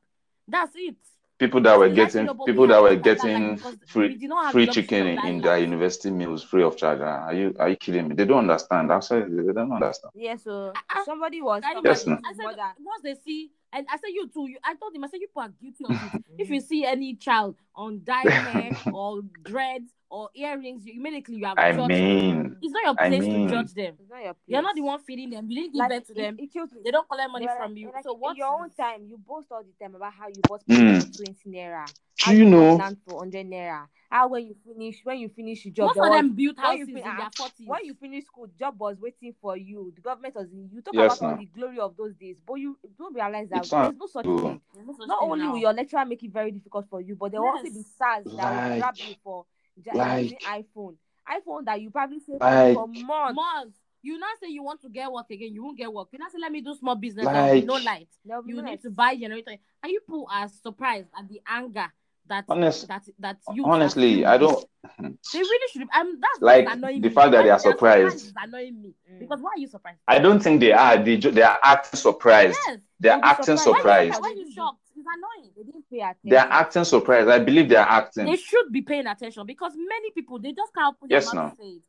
That's 0.48 0.72
it. 0.74 0.96
people 1.38 1.60
that 1.62 1.78
were 1.78 1.88
That's 1.88 1.94
the 1.96 2.02
life 2.02 2.12
getting 2.12 2.22
we 2.22 2.26
know, 2.26 2.34
but 2.34 2.46
we 2.46 2.52
people 2.52 2.66
that 2.68 2.82
were 2.82 2.88
it 2.88 2.90
like 2.92 3.02
that, 3.02 3.18
like, 3.18 3.22
getting 3.22 3.56
free 3.86 4.14
did 4.16 4.28
not 4.28 4.44
have 4.44 4.52
free 4.52 4.66
chicken 4.66 5.06
in, 5.06 5.26
in 5.26 5.40
their 5.40 5.58
university 5.58 6.10
meals 6.10 6.42
free 6.42 6.62
of 6.62 6.76
charge. 6.76 7.00
Ah, 7.02 7.26
Are 7.26 7.34
you 7.34 7.54
are 7.58 7.68
you 7.68 7.76
kidding 7.76 8.08
me? 8.08 8.14
They 8.14 8.24
don't 8.24 8.38
understand. 8.50 8.92
I 8.92 9.00
said 9.00 9.30
they 9.30 9.52
don't 9.52 9.72
understand. 9.72 10.12
Yeah, 10.14 10.36
so 10.36 10.72
somebody 11.04 11.40
was 11.40 11.62
Can 11.62 11.82
Yes, 11.84 12.04
about. 12.06 12.20
I 12.26 12.32
said 12.34 12.44
mother. 12.44 12.74
once 12.80 13.02
they 13.02 13.14
see, 13.14 13.50
and 13.72 13.86
I 13.90 13.96
said 13.96 14.08
you 14.08 14.28
too. 14.28 14.48
You, 14.48 14.58
I 14.64 14.74
told 14.74 14.94
him, 14.94 15.04
I 15.04 15.08
said 15.08 15.20
you 15.20 15.28
people 15.28 15.42
are 15.42 15.48
guilty 15.48 15.84
of 15.84 15.90
it. 16.14 16.22
if 16.38 16.50
you 16.50 16.60
see 16.60 16.84
any 16.84 17.14
child 17.14 17.56
on 17.74 18.00
dye 18.04 18.28
hair 18.30 18.70
or 18.92 19.22
dreads 19.42 19.90
or 20.10 20.28
earrings, 20.34 20.84
you 20.84 20.94
immediately 21.00 21.36
you 21.36 21.46
have 21.46 21.56
I 21.58 21.70
judged 21.72 21.78
them. 21.78 21.88
mean, 21.88 22.56
It's 22.62 22.72
not 22.72 22.82
your 22.84 22.94
I 22.98 23.08
place 23.08 23.20
mean- 23.22 23.48
to 23.48 23.54
judge 23.54 23.74
them. 23.74 23.94
It's 24.00 24.10
not 24.10 24.22
your 24.24 24.34
place. 24.34 24.44
You're 24.48 24.62
not 24.62 24.74
the 24.74 24.80
one 24.82 24.98
feeding 25.00 25.30
them. 25.30 25.48
You 25.48 25.56
didn't 25.62 25.72
give 25.74 25.78
Like, 25.80 25.90
birth 25.90 26.06
to 26.08 26.12
it- 26.12 26.16
them. 26.16 26.36
it 26.38 26.52
kills 26.52 26.72
me. 26.72 26.80
They 26.84 26.90
don't 26.90 27.08
collect 27.08 27.30
money 27.30 27.46
But, 27.46 27.56
from 27.58 27.76
you. 27.76 27.90
like, 27.94 28.02
so 28.02 28.14
in 28.14 28.20
what? 28.20 28.36
your 28.36 28.48
own 28.60 28.70
time, 28.70 29.06
you 29.06 29.18
boast 29.18 29.48
all 29.52 29.62
the 29.62 29.72
time 29.84 29.94
about 29.94 30.12
how 30.12 30.26
you 30.28 30.40
bought 30.48 30.66
mm. 30.68 31.16
twenty 31.16 31.48
naira. 31.48 31.86
Do 32.26 32.36
you 32.36 32.44
bought 32.44 32.50
know? 32.50 32.74
land 32.76 32.96
for 33.06 33.18
hundred 33.20 33.46
naira. 33.46 33.86
How 34.10 34.26
when 34.26 34.44
you 34.44 34.56
finish 34.66 35.00
when 35.04 35.18
you 35.20 35.28
finish 35.28 35.64
your 35.64 35.72
job, 35.72 35.86
Most 35.86 35.98
of 35.98 36.10
was- 36.10 36.18
them 36.18 36.32
built 36.34 36.58
houses 36.58 36.88
you 36.88 36.96
in 36.96 37.02
their 37.04 37.12
ah, 37.20 37.30
forties. 37.36 37.66
when 37.68 37.84
you 37.84 37.94
finish 37.94 38.24
school, 38.24 38.48
job 38.58 38.74
was 38.80 38.98
waiting 39.00 39.32
for 39.40 39.56
you. 39.56 39.92
The 39.94 40.00
government 40.02 40.34
was 40.34 40.50
in 40.50 40.68
you 40.72 40.82
talk 40.82 40.94
Yes, 40.94 41.18
about 41.18 41.30
all 41.34 41.38
the 41.38 41.44
glory 41.46 41.78
of 41.78 41.96
those 41.96 42.14
days, 42.16 42.36
but 42.44 42.54
you 42.54 42.76
don't 42.98 43.14
realize 43.14 43.48
that 43.50 43.60
It's 43.60 43.70
not 43.72 43.82
there's 43.84 43.96
no 44.00 44.06
such 44.08 44.24
true. 44.24 44.40
thing. 44.42 44.60
There's 44.74 44.98
no 44.98 45.04
Not 45.06 45.18
only 45.22 45.44
now. 45.44 45.52
will 45.52 45.58
your 45.60 45.72
lecturer 45.72 46.04
make 46.04 46.24
it 46.24 46.32
very 46.32 46.50
difficult 46.50 46.88
for 46.90 47.00
you, 47.00 47.14
but 47.14 47.30
there 47.30 47.40
will 47.40 47.59
also 47.60 47.70
be 47.72 47.78
Yes. 47.78 47.86
SARS 47.96 48.24
that 48.24 48.70
will 48.70 48.78
grab 48.78 48.94
Like- 48.96 49.08
you 49.08 49.14
for 49.22 49.46
ja- 49.84 49.92
like- 49.94 50.40
iPhone. 50.42 50.96
iPhone 51.28 51.64
that 51.66 51.80
you 51.80 51.90
probably 51.90 52.18
saved 52.20 52.40
Like- 52.40 52.74
for 52.74 52.88
months. 52.88 53.34
months. 53.36 53.78
You 54.02 54.18
now 54.18 54.28
say 54.42 54.48
you 54.48 54.62
want 54.62 54.80
to 54.80 54.88
get 54.88 55.12
work 55.12 55.30
again, 55.30 55.52
you 55.52 55.62
won't 55.62 55.76
get 55.76 55.92
work. 55.92 56.08
You 56.12 56.18
now 56.18 56.28
say 56.32 56.38
let 56.38 56.50
me 56.50 56.62
do 56.62 56.74
small 56.74 56.94
business. 56.96 57.26
Like- 57.26 57.34
There 57.34 57.54
will 57.54 57.60
be 57.60 57.66
no 57.66 57.74
light. 57.74 58.08
There'll 58.24 58.42
be 58.42 58.50
You 58.50 58.56
no 58.56 58.62
need 58.62 58.70
light. 58.70 58.82
to 58.82 58.90
buy 58.90 59.14
generator, 59.16 59.50
and 59.82 59.92
you 59.92 60.00
people 60.00 60.26
are 60.30 60.48
surprised 60.48 61.08
at 61.16 61.28
the 61.28 61.40
anger 61.46 61.86
that 62.26 62.44
Honest- 62.48 62.86
that 62.88 63.02
that 63.18 63.38
you 63.52 63.64
honestly, 63.66 64.24
I 64.24 64.38
don't. 64.38 64.64
They 64.98 65.38
really 65.40 65.68
should. 65.72 65.88
Um, 65.94 66.18
that's 66.20 66.40
Like, 66.40 66.66
annoying 66.70 67.00
the 67.02 67.08
me. 67.08 67.14
fact 67.14 67.32
that 67.32 67.42
they 67.42 67.50
are 67.50 67.58
they're 67.58 67.72
surprised. 67.72 68.16
is 68.16 68.32
annoying 68.36 68.80
me 68.80 68.94
Mm. 69.10 69.18
because 69.18 69.40
why 69.42 69.50
are 69.56 69.58
you 69.58 69.66
surprised? 69.66 69.98
I 70.08 70.18
don't 70.18 70.40
think 70.42 70.60
they 70.60 70.72
are. 70.72 70.96
They 70.96 71.16
ju- 71.18 71.32
they 71.32 71.42
are 71.42 71.58
acting 71.62 71.98
surprised. 71.98 72.56
Yes, 72.68 72.80
They 73.00 73.08
are 73.10 73.20
acting 73.22 73.56
surprised. 73.58 73.84
why 73.84 73.90
are 73.90 74.04
surprised. 74.10 74.22
why 74.22 74.30
are 74.30 74.34
you 74.34 74.52
shocked? 74.52 74.89
It's 75.12 75.22
annoying. 75.40 75.52
They 75.56 75.62
didn't 75.64 75.84
pay 75.90 75.98
attention. 76.00 76.20
They 76.30 76.36
are 76.36 76.48
acting 76.50 76.84
surprised. 76.84 77.28
I 77.28 77.38
believe 77.38 77.68
they 77.68 77.76
are 77.76 77.88
acting. 77.88 78.26
They 78.26 78.36
should 78.36 78.70
be 78.70 78.82
paying 78.82 79.06
attention 79.06 79.46
because 79.46 79.72
many 79.76 80.10
people 80.12 80.38
they 80.38 80.52
just 80.52 80.72
can't 80.74 80.98
put 80.98 81.10
Yes, 81.10 81.30
their 81.30 81.34
mouth 81.42 81.52
no. 81.58 81.64
to 81.64 81.70
say 81.70 81.76
it. 81.76 81.82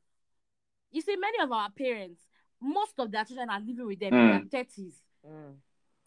You 0.92 1.02
see, 1.02 1.16
many 1.16 1.40
of 1.42 1.52
our 1.52 1.70
parents, 1.70 2.22
most 2.62 2.94
of 3.00 3.12
their 3.12 3.24
children 3.26 3.50
are 3.50 3.60
living 3.60 3.86
with 3.88 4.00
them 4.00 4.12
Mm. 4.14 4.22
in 4.44 4.50
their 4.50 4.64
thirties, 4.64 5.02
Mm. 5.26 5.56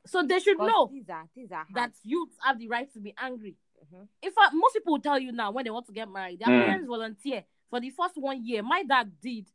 so 0.06 0.22
they 0.22 0.38
should 0.40 0.58
'Cause 0.58 0.68
know 0.68 0.86
these 0.92 1.08
are 1.08 1.28
these 1.34 1.50
are 1.52 1.66
that 1.74 1.92
youths 2.02 2.36
have 2.42 2.58
the 2.58 2.68
right 2.68 2.92
to 2.92 3.00
be 3.00 3.14
angry. 3.16 3.56
Mhm. 3.92 4.08
In 4.22 4.30
fact, 4.32 4.54
most 4.54 4.74
people 4.74 4.92
will 4.94 5.00
tell 5.00 5.18
you 5.18 5.32
now 5.32 5.50
when 5.50 5.64
they 5.64 5.70
want 5.70 5.86
to 5.86 5.92
get 5.92 6.08
married, 6.08 6.38
their 6.40 6.48
Mm. 6.48 6.64
parents 6.66 6.86
volunteer 6.86 7.44
for 7.70 7.80
the 7.80 7.90
first 7.90 8.16
one 8.18 8.44
year. 8.44 8.62
My 8.62 8.82
dad 8.82 9.18
did. 9.20 9.46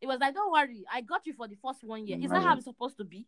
It 0.00 0.06
was 0.06 0.20
like, 0.20 0.34
don't 0.34 0.52
worry, 0.52 0.84
I 0.90 1.00
got 1.00 1.26
you 1.26 1.32
for 1.34 1.48
the 1.48 1.56
first 1.56 1.82
one 1.82 2.06
year. 2.06 2.18
Is 2.20 2.30
that 2.30 2.42
how 2.42 2.54
it's 2.56 2.64
supposed 2.64 2.96
to 2.98 3.04
be? 3.04 3.26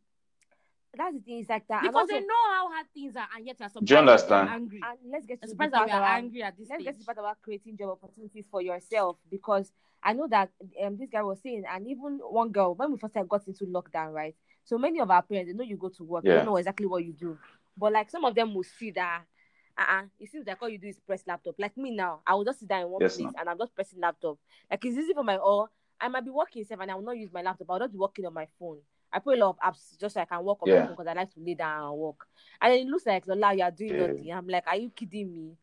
That's 0.97 1.15
the 1.15 1.21
thing. 1.21 1.39
It's 1.41 1.49
like 1.49 1.67
that. 1.69 1.83
Because 1.83 1.95
also- 1.95 2.15
they 2.15 2.21
know 2.21 2.45
how 2.51 2.73
hard 2.73 2.87
things 2.93 3.15
are, 3.17 3.29
and 3.37 3.47
yet 3.47 3.57
you're 3.61 3.69
surprised 3.69 3.87
Do 3.87 3.95
you 3.95 3.99
understand? 4.01 4.49
angry. 4.49 4.81
and 4.83 4.99
let's 5.13 5.27
get 5.27 5.41
to 5.43 5.49
surprised 5.49 5.73
part 5.73 5.87
that 5.87 5.87
we 5.87 5.93
are 5.93 6.03
about- 6.03 6.19
angry 6.19 6.43
at 6.43 6.57
this 6.59 6.69
let's 6.69 6.83
get 6.83 6.91
to 6.91 6.95
stage. 6.95 7.07
the 7.07 7.15
part 7.15 7.19
about 7.19 7.43
creating 7.43 7.77
job 7.77 7.91
opportunities 7.91 8.45
for 8.51 8.61
yourself 8.61 9.17
because 9.31 9.73
I 10.03 10.15
know 10.15 10.27
that 10.29 10.51
um 10.83 10.97
this 10.97 11.09
guy 11.11 11.23
was 11.23 11.41
saying, 11.41 11.65
and 11.69 11.87
even 11.87 12.19
one 12.19 12.51
girl 12.51 12.75
when 12.75 12.91
we 12.93 12.99
first 12.99 13.15
got 13.29 13.47
into 13.47 13.67
lockdown, 13.67 14.13
right? 14.13 14.35
So 14.65 14.79
many 14.79 14.99
of 15.01 15.11
our 15.11 15.23
parents 15.23 15.51
they 15.51 15.57
know 15.57 15.63
you 15.65 15.77
go 15.77 15.91
to 15.91 16.05
work, 16.05 16.25
they 16.25 16.31
Yeah. 16.31 16.37
don't 16.37 16.47
know 16.47 16.57
exactly 16.57 16.87
what 16.87 17.05
you 17.05 17.13
do, 17.13 17.39
but 17.77 17.93
like 17.93 18.11
some 18.11 18.25
of 18.25 18.35
them 18.35 18.55
will 18.55 18.65
see 18.65 18.91
that. 18.93 19.25
Uh-uh. 19.79 20.03
It 20.19 20.29
seems 20.31 20.47
like 20.47 20.61
all 20.61 20.69
you 20.69 20.79
do 20.79 20.89
is 20.89 20.99
press 20.99 21.23
laptop. 21.27 21.55
Like 21.59 21.77
me 21.77 21.91
now, 21.93 22.21
I 22.27 22.35
will 22.35 22.45
just 22.45 22.59
sit 22.61 22.69
down 22.69 22.83
in 22.83 22.91
one 22.91 23.01
Yes, 23.01 23.17
place 23.17 23.27
ma'am. 23.27 23.35
and 23.39 23.49
I'm 23.49 23.59
just 23.59 23.75
pressing 23.75 24.01
laptop. 24.01 24.39
Like 24.71 24.85
it's 24.85 24.97
easy 24.97 25.15
for 25.15 25.23
my 25.23 25.37
or 25.37 25.71
I 26.01 26.09
might 26.09 26.25
be 26.25 26.31
working 26.31 26.65
seven 26.65 26.83
and 26.83 26.91
I 26.91 26.95
will 26.97 27.03
not 27.03 27.17
use 27.17 27.33
my 27.33 27.43
laptop. 27.43 27.71
I'll 27.71 27.79
just 27.79 27.93
be 27.93 27.99
working 27.99 28.27
on 28.27 28.35
my 28.35 28.47
phone. 28.59 28.79
I 29.13 29.19
put 29.19 29.39
a 29.39 29.45
lot 29.45 29.51
of 29.51 29.59
apps 29.75 29.99
just 29.99 30.15
so 30.15 30.21
I 30.21 30.25
can 30.25 30.45
work 30.45 30.59
on 30.63 30.69
my 30.69 30.75
Yeah. 30.75 30.83
phone 30.87 30.93
because 30.93 31.07
I 31.09 31.13
like 31.15 31.35
to 31.35 31.41
lay 31.41 31.55
down 31.55 31.91
and 31.91 31.99
work. 31.99 32.27
And 32.61 32.73
then 32.73 32.81
it 32.81 32.87
looks 32.91 33.07
like 33.07 33.27
Lola, 33.27 33.55
you 33.55 33.63
are 33.63 33.71
doing 33.71 33.95
Yeah. 33.95 34.07
nothing. 34.07 34.33
I'm 34.33 34.47
like, 34.49 34.67
are 34.67 34.77
you 34.77 34.91
kidding 34.91 35.33
me? 35.33 35.57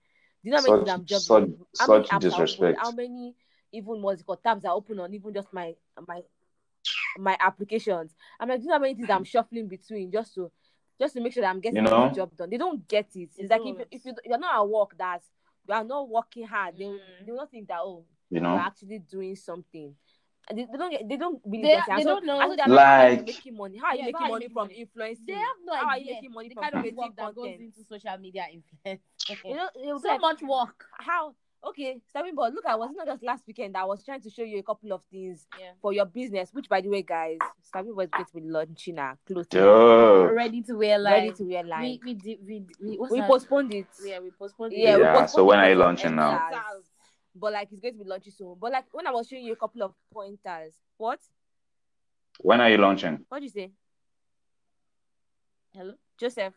Do 0.43 0.49
you 0.49 0.51
know 0.51 0.57
how 0.57 0.63
many 0.63 0.79
Such- 0.79 0.85
damn 0.85 1.05
jobs? 1.05 1.25
such- 1.25 1.41
how 1.79 1.87
many 1.87 2.03
such 2.05 2.07
apps 2.09 2.19
disrespect. 2.21 2.79
How 2.81 2.91
many 2.91 3.35
even 3.71 4.01
what's 4.01 4.21
it 4.21 4.27
tabs 4.43 4.63
are 4.65 4.73
open 4.73 4.99
on 4.99 5.13
even 5.13 5.33
just 5.33 5.51
my 5.53 5.75
my 6.07 6.21
my 7.17 7.37
applications? 7.39 8.15
I'm 8.39 8.49
like, 8.49 8.59
do 8.59 8.63
you 8.63 8.67
know 8.69 8.75
how 8.75 8.79
many 8.81 8.95
things 8.95 9.09
I'm 9.09 9.23
shuffling 9.23 9.67
between 9.67 10.11
just 10.11 10.33
to 10.35 10.51
just 10.99 11.13
to 11.15 11.21
make 11.21 11.33
sure 11.33 11.41
that 11.41 11.49
I'm 11.49 11.59
getting 11.59 11.83
You 11.83 11.89
know? 11.89 12.09
the 12.09 12.15
job 12.15 12.35
done? 12.35 12.49
They 12.49 12.57
don't 12.57 12.87
get 12.87 13.15
it. 13.15 13.29
It's 13.37 13.49
like 13.49 13.61
if, 13.65 13.77
don't. 13.77 13.87
if 13.91 14.05
you 14.05 14.13
you're 14.25 14.37
not 14.37 14.55
at 14.55 14.67
work 14.69 14.97
that 14.97 15.21
you 15.67 15.73
are 15.73 15.83
not 15.83 16.09
working 16.09 16.45
hard, 16.47 16.77
they 16.77 16.85
will 16.85 16.93
Mm. 16.93 17.25
they 17.25 17.31
will 17.31 17.39
not 17.39 17.51
think 17.51 17.67
that 17.67 17.79
oh 17.81 18.05
You 18.29 18.35
you're 18.35 18.41
know, 18.41 18.57
actually 18.57 18.99
doing 18.99 19.35
something. 19.35 19.95
And 20.49 20.57
they, 20.59 20.65
they 20.71 20.77
don't 20.77 20.91
get, 20.91 21.09
they 21.09 21.17
don't 21.17 21.41
really 21.45 21.61
They- 21.63 21.67
get 21.75 21.87
it. 21.89 21.95
They 21.97 22.03
so- 22.03 22.09
don't 22.09 22.25
know. 22.25 22.39
so 22.39 22.55
they're 22.55 22.67
not, 22.67 22.79
how 22.85 23.03
you 23.07 23.15
Like- 23.17 23.25
making 23.25 23.57
money? 23.57 23.77
How 23.77 23.87
are 23.87 23.93
you 23.93 23.99
Yeah, 23.99 24.05
making 24.05 24.19
how 24.19 24.25
you 24.27 24.31
money 24.31 24.47
from 24.47 24.67
money? 24.67 24.73
influencing? 24.75 25.25
They 25.25 25.33
have 25.33 25.57
no 25.65 25.73
idea. 25.73 25.83
How 25.83 25.89
are 25.89 25.97
you 25.97 26.01
idea 26.03 26.13
making 26.15 26.31
money 26.33 26.47
the 26.49 26.53
from 26.55 26.63
kind 26.63 26.73
of 26.75 26.79
creating 26.81 26.97
work 26.97 27.15
that 27.17 27.35
goes 27.35 27.47
into 27.59 27.83
social 27.83 28.17
media 28.17 28.45
influence. 28.53 29.01
You 29.43 29.55
know, 29.55 29.69
it 29.75 29.87
will 29.93 29.99
so 29.99 30.07
like, 30.09 30.21
much 30.21 30.41
work. 30.41 30.85
how 30.99 31.35
okay 31.63 31.99
Stepping 32.07 32.35
but 32.35 32.53
look 32.53 32.65
I 32.67 32.75
was 32.75 32.91
not 32.95 33.07
just 33.07 33.23
last 33.23 33.43
weekend 33.47 33.75
I 33.75 33.83
was 33.83 34.03
trying 34.05 34.21
to 34.21 34.29
show 34.29 34.43
you 34.43 34.59
a 34.59 34.63
couple 34.63 34.93
of 34.93 35.01
things 35.11 35.47
Yeah. 35.59 35.71
for 35.81 35.91
your 35.91 36.05
business 36.05 36.49
which 36.53 36.69
by 36.69 36.81
the 36.81 36.87
way 36.87 37.01
guys 37.01 37.39
Stepping 37.63 37.95
was 37.95 38.07
going 38.09 38.25
to 38.25 38.33
be 38.35 38.41
launching 38.41 38.99
our 38.99 39.17
clothes 39.25 39.47
Duh. 39.47 40.29
Ready 40.33 40.61
to 40.61 40.75
wear 40.75 41.01
ready 41.01 41.31
to 41.33 41.43
wear 41.43 41.63
we 41.63 41.69
line 41.69 41.99
we 42.05 42.13
did 42.13 42.37
we, 42.45 42.63
we, 42.79 42.97
we 43.09 43.21
postponed 43.23 43.73
it 43.73 43.87
yeah 44.05 44.19
we 44.19 44.29
postponed 44.31 44.71
it. 44.73 44.79
yeah, 44.79 44.97
we 44.97 45.01
Yeah, 45.01 45.13
postponed 45.13 45.29
so 45.31 45.45
when 45.45 45.59
it 45.59 45.63
are 45.63 45.69
you 45.71 45.75
launching 45.75 46.15
now? 46.15 46.35
extras. 46.47 46.86
But 47.39 47.53
like 47.53 47.69
it's 47.71 47.81
going 47.81 47.93
to 47.97 48.03
be 48.03 48.09
launching 48.09 48.33
soon 48.33 48.55
but 48.59 48.71
like 48.71 48.85
when 48.91 49.07
I 49.07 49.11
was 49.11 49.27
showing 49.27 49.43
you 49.43 49.53
a 49.53 49.57
couple 49.57 49.83
of 49.83 49.93
pointers 50.13 50.73
what 50.97 51.19
When 52.39 52.61
are 52.61 52.69
you 52.69 52.77
launching? 52.77 53.25
what 53.29 53.39
did 53.39 53.45
you 53.45 53.49
say 53.61 53.71
Hello. 55.73 55.93
Joseph 56.19 56.53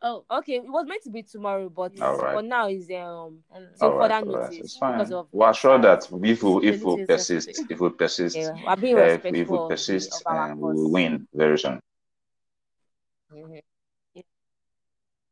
Oh. 0.00 0.24
okay 0.30 0.56
it 0.56 0.70
was 0.70 0.86
meant 0.86 1.02
to 1.02 1.10
be 1.10 1.24
tomorrow 1.24 1.68
but 1.68 1.92
All 2.00 2.16
right. 2.18 2.34
for 2.34 2.42
now 2.42 2.68
is 2.68 2.88
um 2.92 3.38
Till 3.80 3.90
All 3.90 3.96
right, 3.96 4.10
further 4.10 4.26
all 4.28 4.32
right, 4.38 4.52
notice 4.52 4.60
it's 4.60 4.76
fine. 4.78 4.92
because 4.92 5.12
of 5.12 5.26
We're 5.32 5.54
sure 5.54 5.78
that 5.80 6.04
if 6.22 6.42
we 6.42 6.68
if 6.68 6.84
we 6.84 7.04
persist, 7.04 7.48
if 7.68 7.80
we 7.80 7.90
persist, 7.90 8.36
yeah, 8.36 8.50
uh, 8.68 8.76
if, 8.76 9.34
we 9.50 9.58
of 9.58 9.68
persist, 9.68 10.22
of 10.28 10.36
um, 10.36 10.60
we 10.60 10.72
will 10.74 10.90
win 10.92 11.26
very 11.34 11.58
soon. 11.58 11.80
Mhm. 13.32 13.60
Yeah. 14.14 14.22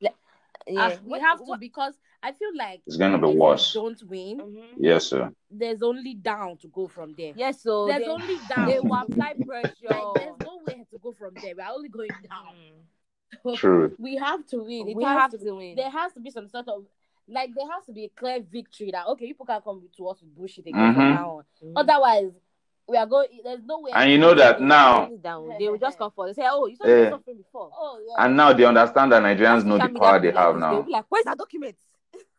Le- 0.01 0.79
ah, 0.79 0.99
we 1.05 1.21
have 1.21 1.39
to 1.45 1.57
because 1.59 1.95
I 2.23 2.33
feel 2.33 2.51
like 2.57 2.83
It's 2.87 2.97
gonna 2.97 3.19
be 3.19 3.29
if 3.31 3.37
worse. 3.37 3.73
don't 3.73 4.03
win, 4.05 4.39
Mhm. 4.41 4.65
Yes, 4.79 5.07
sir. 5.07 5.31
there's 5.51 5.83
only 5.83 6.15
down 6.15 6.57
to 6.59 6.69
go 6.69 6.89
from 6.89 7.15
there. 7.17 7.33
Yes, 7.37 7.63
so 7.63 7.87
there's 7.87 8.01
they, 8.05 8.09
only 8.09 8.37
down. 8.49 8.67
they 8.69 8.81
will 8.81 8.95
apply 8.95 9.35
pressure. 9.47 9.73
like, 9.89 10.15
there's 10.15 10.39
nowhere 10.45 10.85
to 10.91 10.99
go 11.03 11.13
from 11.13 11.35
there. 11.35 11.55
We're 11.57 11.73
only 11.75 11.89
going 11.89 12.11
down. 12.29 12.55
Mm. 13.45 13.57
True. 13.57 13.95
We 13.99 14.17
have 14.17 14.47
to 14.49 14.59
win. 14.63 14.89
It 14.89 14.97
we 14.97 15.05
has 15.05 15.19
have 15.19 15.31
to 15.33 15.39
to 15.39 15.55
win. 15.55 15.77
there 15.77 15.91
has 15.91 16.13
to 16.15 16.21
be 16.21 16.31
some 16.31 16.49
sort 16.49 16.69
of 16.69 16.85
like 17.29 17.51
there 17.57 17.67
has 17.75 17.85
to 17.87 17.93
be 17.93 18.05
a 18.05 18.09
clear 18.09 18.41
victory 18.41 18.91
that 18.93 19.07
okay, 19.09 19.27
people 19.27 19.45
can 19.47 19.61
come 19.61 19.83
to 19.97 20.09
us 20.09 20.21
with 20.23 20.35
bullshit 20.35 20.67
again 20.67 20.81
Mhm. 20.81 20.95
from 20.95 21.15
now 21.15 21.31
on. 21.39 21.45
Mhm. 21.63 21.73
Otherwise, 21.77 22.33
we 22.89 22.97
are 22.97 23.07
going. 23.07 23.29
There's 23.43 23.65
no 23.65 23.81
way. 23.81 23.91
And 23.93 24.11
you 24.13 24.19
know 24.19 24.33
that 24.35 24.61
now, 24.61 25.07
down. 25.21 25.49
They 25.59 25.69
will 25.69 25.77
just 25.79 25.99
come 25.99 26.13
for. 26.13 26.27
They 26.29 26.35
say, 26.35 26.47
"Oh, 26.49 26.67
you 26.67 26.77
saw 26.77 26.87
me 26.87 27.11
suffering 27.11 27.37
before." 27.39 27.71
Oh 27.77 27.99
yeah. 28.07 28.25
and 28.25 28.37
now 28.37 28.53
they 28.53 28.65
understand 28.65 29.11
that 29.11 29.23
Nigerians 29.23 29.65
know 29.65 29.77
the 29.77 29.87
social 29.89 29.99
power 30.01 30.21
they 30.21 30.31
have 30.31 30.55
this. 30.55 30.61
They'll 30.63 30.71
now. 30.73 30.83
be 30.83 30.93
like, 30.93 31.05
"Where's 31.09 31.27
our 31.27 31.35
documents?" 31.35 31.83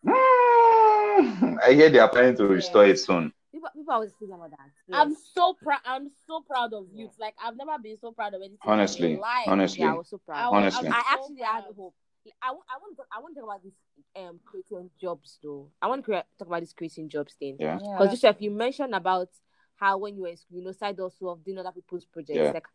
Mm, 0.07 1.57
I 1.63 1.73
hear 1.73 1.89
they 1.89 1.99
are 1.99 2.09
planning 2.09 2.35
to 2.37 2.45
restore 2.47 2.85
it 2.85 2.99
soon. 2.99 3.31
People, 3.51 3.69
people 3.75 3.93
always 3.93 4.11
say 4.19 4.25
about 4.25 4.51
that. 4.51 4.59
I'm 4.93 5.15
so 5.33 5.53
proud. 5.61 5.79
I'm 5.85 6.09
so 6.27 6.41
proud 6.41 6.73
of 6.73 6.85
youth. 6.93 7.11
Like 7.19 7.35
I've 7.43 7.57
never 7.57 7.77
been 7.81 7.97
so 7.99 8.11
proud 8.11 8.33
of 8.33 8.41
anything. 8.41 8.57
Honestly, 8.63 9.15
my 9.17 9.43
honestly. 9.47 9.81
Yeah, 9.81 9.93
I 9.93 9.95
was 9.95 10.09
so 10.09 10.21
I 10.27 10.31
proud. 10.31 10.51
was- 10.51 10.57
Honestly. 10.57 10.87
I'm 10.87 10.93
I 10.93 10.97
so 10.97 11.05
actually 11.23 11.41
had 11.43 11.63
hope. 11.75 11.95
I, 12.41 12.49
I 12.49 12.51
want 12.51 12.97
to 12.97 13.03
I 13.11 13.19
want 13.21 13.35
to 13.35 13.41
talk 13.41 13.49
about 13.49 13.63
this 13.63 13.73
um 14.15 14.39
creating 14.45 14.89
jobs 14.99 15.39
though. 15.41 15.69
I 15.81 15.87
want 15.87 16.01
to 16.01 16.05
create, 16.05 16.23
talk 16.37 16.47
about 16.47 16.59
this 16.61 16.73
creating 16.73 17.09
jobs 17.09 17.33
thing. 17.35 17.55
Yeah. 17.59 17.79
Yeah. 17.81 17.97
Because 17.97 18.19
Joseph, 18.19 18.41
you 18.41 18.51
mentioned 18.51 18.93
about 18.93 19.29
how 19.75 19.97
when 19.97 20.15
you 20.15 20.23
were 20.23 20.27
in 20.29 20.37
school, 20.37 20.59
you 20.59 20.65
know, 20.65 20.71
side 20.71 20.97
hustle 20.99 21.31
of 21.31 21.43
doing 21.43 21.57
other 21.57 21.71
people's 21.71 22.05
projects. 22.05 22.37
Yeah. 22.37 22.51
Like, 22.51 22.65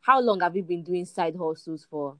how 0.00 0.20
long 0.20 0.40
have 0.40 0.56
you 0.56 0.62
been 0.62 0.82
doing 0.82 1.04
side 1.04 1.36
hustles 1.36 1.86
for? 1.90 2.16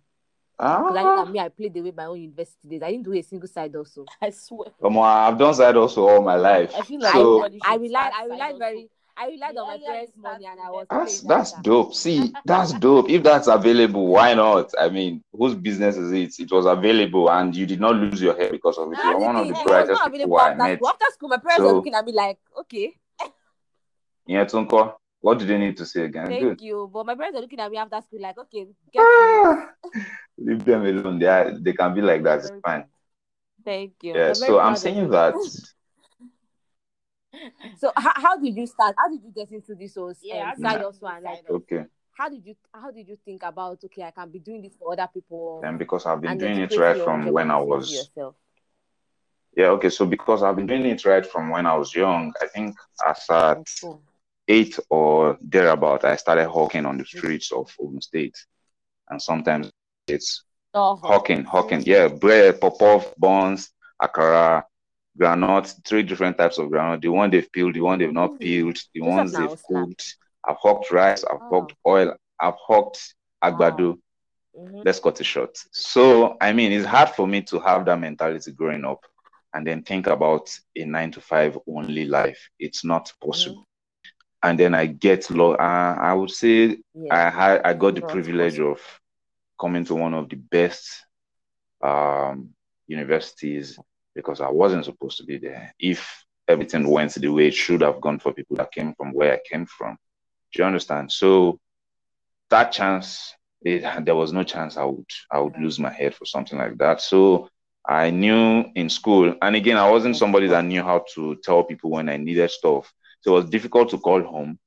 Because 0.58 0.96
I 0.96 1.02
know 1.02 1.08
Ah, 1.18 1.24
that 1.24 1.32
me, 1.32 1.40
I 1.40 1.48
played 1.48 1.76
away 1.76 1.92
my 1.96 2.04
own 2.04 2.20
university 2.20 2.68
days. 2.68 2.82
I 2.82 2.90
didn't 2.92 3.04
do 3.04 3.12
a 3.14 3.22
single 3.22 3.48
side 3.48 3.74
also. 3.74 4.04
I 4.20 4.30
swear. 4.30 4.68
come 4.80 4.98
on, 4.98 5.32
I've 5.32 5.38
done 5.38 5.54
side 5.54 5.76
also 5.76 6.06
all 6.08 6.22
my 6.22 6.36
life. 6.36 6.72
I 6.76 6.82
feel 6.82 7.00
like 7.00 7.12
So 7.12 7.42
everybody 7.42 7.60
I 7.64 7.74
relied, 7.76 8.12
I 8.14 8.24
relied 8.26 8.58
very, 8.58 8.88
I 9.16 9.26
relied 9.28 9.56
on 9.56 9.66
my 9.66 9.78
parents' 9.84 10.12
money, 10.16 10.46
and 10.46 10.60
I 10.60 10.70
was. 10.70 10.86
that's 10.90 11.20
that's 11.22 11.52
that. 11.52 11.62
dope. 11.64 11.94
See, 11.94 12.32
that's 12.44 12.72
dope. 12.74 13.10
If 13.10 13.22
that's 13.22 13.48
available, 13.48 14.06
why 14.06 14.34
not? 14.34 14.70
I 14.80 14.88
mean, 14.88 15.22
whose 15.32 15.54
business 15.54 15.96
is 15.96 16.12
it? 16.12 16.38
It 16.38 16.52
was 16.52 16.66
available, 16.66 17.28
and 17.30 17.54
you 17.56 17.66
did 17.66 17.80
not 17.80 17.96
lose 17.96 18.22
your 18.22 18.36
hair 18.36 18.50
because 18.50 18.78
of 18.78 18.92
it. 18.92 18.96
That's 18.96 19.04
You're 19.08 19.18
one 19.20 19.36
of 19.36 19.48
the 19.48 19.54
brightest 19.66 20.00
not 20.00 20.12
people 20.12 20.36
available 20.36 20.36
I 20.38 20.50
after 20.50 20.62
met. 20.62 20.76
school. 20.78 20.88
After 20.88 21.04
school, 21.12 21.28
my 21.28 21.36
parents 21.38 21.60
were 21.62 21.68
So- 21.70 21.74
looking 21.76 21.94
at 21.94 22.04
me 22.06 22.12
like, 22.12 22.38
okay, 22.60 22.94
Yeah, 24.26 24.44
Tunko, 24.44 24.94
what 25.22 25.38
do 25.38 25.46
they 25.46 25.56
need 25.56 25.76
to 25.78 25.86
say 25.86 26.02
again? 26.04 26.26
thank 26.26 26.42
Good. 26.42 26.60
you. 26.60 26.90
But 26.92 27.06
my 27.06 27.14
parents 27.14 27.38
are 27.38 27.40
looking 27.40 27.60
at 27.60 27.70
me 27.70 27.78
after 27.78 28.00
school 28.02 28.20
like, 28.20 28.36
okay, 28.38 28.66
get 28.92 29.00
to 29.00 29.04
it. 29.04 29.08
Ah, 29.08 29.68
leave 30.38 30.64
them 30.64 30.84
alone. 30.84 31.18
They 31.18 31.26
are, 31.26 31.58
they 31.58 31.72
can 31.72 31.94
be 31.94 32.02
like 32.02 32.22
that. 32.24 32.40
It's 32.40 32.50
fine. 32.62 32.84
Thank 33.64 33.94
you. 34.02 34.14
Yeah. 34.14 34.32
So 34.34 34.58
I'm 34.58 34.76
saying 34.76 35.08
that. 35.10 35.34
So 37.78 37.90
how, 37.96 38.12
how 38.14 38.36
did 38.36 38.54
you 38.54 38.66
start? 38.66 38.94
How 38.96 39.08
did 39.08 39.22
you 39.24 39.32
get 39.34 39.50
into 39.50 39.74
this 39.74 39.94
whole 39.96 40.14
Yeah, 40.22 40.44
how 40.44 40.50
um, 40.50 40.56
did 40.56 40.62
side 40.62 40.80
you 40.80 40.86
hustle 40.86 41.08
and 41.08 41.24
like? 41.24 41.50
Okay. 41.50 41.84
how 42.12 42.28
did 42.28 42.44
you 42.46 42.54
how 42.72 42.90
did 42.90 43.08
you 43.08 43.18
think 43.24 43.42
about 43.42 43.82
okay 43.84 44.02
I 44.02 44.10
can 44.10 44.30
be 44.30 44.38
doing 44.38 44.62
this 44.62 44.74
for 44.78 44.92
other 44.92 45.08
people 45.12 45.60
And 45.64 45.78
because 45.78 46.06
I've 46.06 46.20
been 46.20 46.38
doing 46.38 46.58
it 46.58 46.76
right 46.76 46.96
from 46.96 47.32
when 47.32 47.50
I 47.50 47.58
was 47.58 47.90
yourself? 47.90 48.36
Yeah, 49.56 49.68
okay. 49.70 49.90
So 49.90 50.06
because 50.06 50.42
I've 50.42 50.56
been 50.56 50.66
doing 50.66 50.86
it 50.86 51.04
right 51.04 51.26
from 51.26 51.50
when 51.50 51.66
I 51.66 51.74
was 51.74 51.94
young, 51.94 52.32
I 52.40 52.46
think 52.46 52.76
as 53.06 53.24
at 53.30 53.68
Oh, 53.84 54.00
eight 54.48 54.78
or 54.90 55.38
thereabout, 55.40 56.04
I 56.04 56.16
started 56.16 56.48
hawking 56.48 56.86
on 56.86 56.98
the 56.98 57.04
streets 57.04 57.52
of 57.52 57.72
Ogun 57.78 58.00
State, 58.00 58.36
and 59.08 59.20
sometimes 59.20 59.70
it's 60.08 60.44
oh, 60.74 60.96
hawking, 60.96 61.44
hawking. 61.44 61.82
Yeah, 61.84 62.08
bread, 62.08 62.60
pop-off, 62.60 63.14
buns, 63.18 63.70
akara, 64.00 64.64
granite, 65.16 65.74
three 65.84 66.02
different 66.02 66.38
types 66.38 66.58
of 66.58 66.70
granite. 66.70 67.02
The 67.02 67.08
one 67.08 67.30
they've 67.30 67.50
peeled, 67.52 67.74
the 67.74 67.80
one 67.80 67.98
they've 67.98 68.12
not 68.12 68.38
peeled, 68.40 68.78
the 68.94 69.00
ones 69.00 69.32
they've 69.32 69.62
cooked. 69.64 70.16
I've 70.44 70.56
hawked 70.56 70.90
rice, 70.90 71.24
I've 71.24 71.40
Wow. 71.40 71.48
hawked 71.50 71.74
oil, 71.86 72.16
I've 72.40 72.54
hawked 72.54 73.14
agbado. 73.42 73.98
Mhm. 74.58 74.82
Let's 74.84 74.98
cut 75.00 75.20
it 75.20 75.24
short. 75.24 75.56
So, 75.72 76.36
I 76.40 76.52
mean, 76.52 76.72
it's 76.72 76.86
hard 76.86 77.10
for 77.10 77.26
me 77.26 77.42
to 77.42 77.60
have 77.60 77.84
that 77.86 77.98
mentality 78.00 78.52
growing 78.52 78.84
up 78.84 79.04
and 79.54 79.66
then 79.66 79.82
think 79.82 80.06
about 80.08 80.50
a 80.76 80.84
nine 80.84 81.10
to 81.12 81.20
five 81.20 81.58
only 81.66 82.04
life. 82.06 82.50
It's 82.58 82.84
not 82.84 83.12
possible. 83.20 83.66
And 84.42 84.58
then 84.58 84.74
I 84.74 84.86
get 84.86 85.30
low. 85.30 85.52
Uh, 85.54 85.96
I 86.00 86.14
would 86.14 86.30
say 86.30 86.78
Yeah. 86.94 87.08
I 87.10 87.30
had 87.30 87.62
I 87.62 87.74
got 87.74 87.94
the 87.94 88.02
privilege 88.02 88.58
of 88.58 88.80
coming 89.60 89.84
to 89.86 89.94
one 89.94 90.14
of 90.14 90.28
the 90.28 90.36
best 90.36 91.04
um, 91.82 92.50
universities 92.86 93.78
because 94.14 94.40
I 94.40 94.50
wasn't 94.50 94.84
supposed 94.84 95.18
to 95.18 95.24
be 95.24 95.38
there. 95.38 95.74
If 95.78 96.24
everything 96.48 96.88
went 96.88 97.14
the 97.14 97.28
way 97.28 97.48
it 97.48 97.54
should 97.54 97.80
have 97.82 98.00
gone 98.00 98.18
for 98.18 98.32
people 98.32 98.56
that 98.56 98.72
came 98.72 98.94
from 98.94 99.12
where 99.12 99.34
I 99.34 99.40
came 99.48 99.66
from, 99.66 99.96
do 100.52 100.62
you 100.62 100.66
understand? 100.66 101.12
So 101.12 101.58
that 102.50 102.72
chance, 102.72 103.34
it, 103.62 104.04
there 104.04 104.14
was 104.14 104.32
no 104.32 104.42
chance 104.42 104.76
I 104.76 104.84
would 104.84 105.06
I 105.30 105.38
would 105.40 105.56
lose 105.58 105.78
my 105.78 105.92
head 105.92 106.14
for 106.14 106.24
something 106.24 106.58
like 106.58 106.78
that. 106.78 107.00
So 107.00 107.48
I 107.86 108.10
knew 108.10 108.64
in 108.74 108.88
school, 108.88 109.34
and 109.40 109.56
again, 109.56 109.76
I 109.76 109.90
wasn't 109.90 110.16
somebody 110.16 110.48
that 110.48 110.64
knew 110.64 110.82
how 110.82 111.04
to 111.14 111.36
tell 111.42 111.64
people 111.64 111.90
when 111.90 112.08
I 112.08 112.16
needed 112.16 112.50
stuff. 112.50 112.92
So 113.22 113.32
it 113.32 113.34
was 113.42 113.50
difficult 113.50 113.90
to 113.90 113.98
call 113.98 114.22
home 114.22 114.58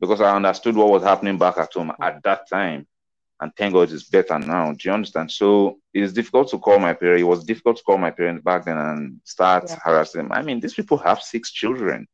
because 0.00 0.20
I 0.20 0.34
understood 0.34 0.76
what 0.76 0.90
was 0.90 1.02
happening 1.02 1.38
back 1.38 1.58
at 1.58 1.72
home 1.72 1.92
at 2.00 2.22
that 2.24 2.48
time. 2.48 2.86
And 3.40 3.52
thank 3.56 3.74
God 3.74 3.90
it's 3.92 4.08
better 4.08 4.38
now. 4.38 4.72
Do 4.72 4.88
you 4.88 4.92
understand? 4.92 5.30
So 5.30 5.78
it's 5.94 6.12
difficult 6.12 6.48
to 6.50 6.58
call 6.58 6.78
my 6.80 6.92
parents. 6.92 7.22
It 7.22 7.24
was 7.24 7.44
difficult 7.44 7.76
to 7.78 7.84
call 7.84 7.98
my 7.98 8.10
parents 8.10 8.42
back 8.44 8.64
then 8.64 8.76
and 8.76 9.20
start 9.24 9.64
Yeah. 9.68 9.78
harassing 9.82 10.22
them. 10.22 10.32
I 10.32 10.42
mean, 10.42 10.60
these 10.60 10.74
people 10.74 10.98
have 10.98 11.22
six 11.22 11.52
children. 11.52 12.08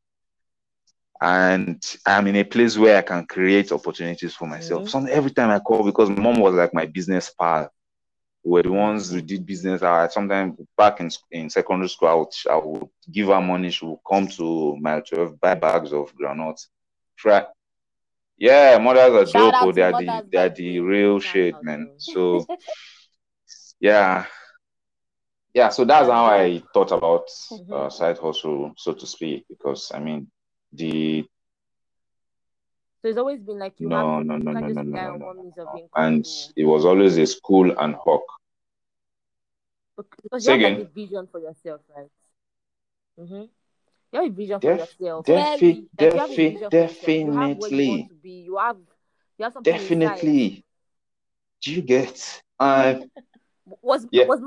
And 1.21 1.81
I'm 2.05 2.27
in 2.27 2.35
a 2.35 2.43
place 2.43 2.77
where 2.77 2.97
I 2.97 3.01
can 3.01 3.25
create 3.25 3.71
opportunities 3.71 4.35
for 4.35 4.47
myself. 4.47 4.85
Mhm. 4.85 4.89
So 4.89 5.05
every 5.05 5.31
time 5.31 5.49
I 5.49 5.59
call, 5.59 5.83
because 5.83 6.09
mom 6.09 6.39
was 6.39 6.53
like 6.53 6.73
my 6.73 6.85
business 6.85 7.29
pal. 7.31 7.71
We 8.45 8.51
were 8.51 8.63
the 8.63 8.71
ones 8.71 9.11
who 9.11 9.21
did 9.21 9.45
business. 9.45 9.81
I 9.81 10.07
sometimes 10.07 10.59
back 10.77 10.99
in 10.99 11.09
in 11.31 11.49
secondary 11.49 11.89
school, 11.89 12.09
I 12.09 12.13
would, 12.13 12.29
I 12.51 12.57
would 12.57 12.89
give 13.11 13.27
her 13.29 13.41
money. 13.41 13.71
She 13.71 13.85
would 13.85 13.99
come 14.07 14.27
to 14.27 14.77
mile 14.77 15.01
12, 15.01 15.39
buy 15.41 15.55
bags 15.55 15.91
of 15.93 16.15
granuts. 16.15 16.69
Try. 17.17 17.45
Yeah, 18.37 18.77
mothers 18.77 19.13
are 19.13 19.25
Shout 19.31 19.53
dope. 19.53 19.69
oh, 19.69 19.71
They 19.71 19.81
are 19.81 19.93
the 19.93 20.27
they 20.31 20.37
are 20.37 20.49
the 20.49 20.79
real 20.79 21.19
shit, 21.19 21.55
man. 21.63 21.89
So 21.97 22.45
yeah, 23.79 24.25
yeah. 25.53 25.69
So 25.69 25.85
that's 25.85 26.09
how 26.09 26.25
I 26.25 26.61
thought 26.73 26.91
about 26.91 27.29
uh, 27.71 27.87
Mhm. 27.87 27.91
side 27.91 28.17
hustle, 28.19 28.73
so 28.77 28.93
to 28.93 29.07
speak. 29.07 29.45
Because 29.49 29.91
I 29.93 29.99
mean, 29.99 30.27
the 30.73 31.25
So 33.01 33.09
it's 33.09 33.17
always 33.17 33.41
been 33.41 33.59
like 33.59 33.79
you 33.79 33.89
no, 33.89 34.19
have 34.19 34.25
no, 34.25 34.37
no, 34.37 34.51
no, 34.53 34.67
no, 34.67 34.81
no, 34.81 34.83
no, 34.83 35.17
no, 35.17 35.33
no, 35.33 35.53
no. 35.63 35.89
And 35.95 36.25
it 36.55 36.65
was 36.65 36.85
always 36.85 37.17
a 37.17 37.25
school 37.25 37.71
and 37.79 37.95
hawk. 37.95 38.23
Because 40.23 40.43
you 40.43 40.51
have 40.51 40.61
like 40.61 40.77
a 40.77 40.83
vision 40.83 41.27
for 41.27 41.39
yourself, 41.39 41.81
right? 41.95 42.11
Mm-hmm. 43.19 43.43
You 44.11 44.21
have 44.21 44.25
a 44.31 44.35
vision 44.35 44.59
for 44.61 44.71
Def, 44.71 44.81
yourself. 44.81 45.27
defi, 45.27 45.71
Like 45.97 46.13
you 46.13 46.19
have 46.19 46.31
a 46.31 46.37
defi, 46.37 46.47
vision 46.47 46.71
for 46.71 46.83
yourself. 46.83 47.19
You 47.23 47.31
definitely. 47.31 48.09
You 48.23 48.57
have 48.57 48.77
you 49.37 49.43
have 49.43 49.53
something 49.53 49.79
inside. 49.85 50.31
definitely. 50.31 50.63
Do 51.61 51.71
you 51.73 51.81
get? 51.81 52.41
Uh, 52.59 52.95
Was 53.81 54.07
yeah, 54.11 54.25
was 54.25 54.41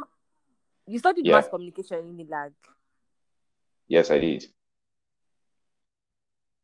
you 0.86 0.98
studied 0.98 1.26
yeah. 1.26 1.28
mass 1.28 1.48
communication 1.48 1.98
in 1.98 2.16
Unilag? 2.16 2.52
Yes, 3.88 4.10
I 4.10 4.18
did. 4.18 4.46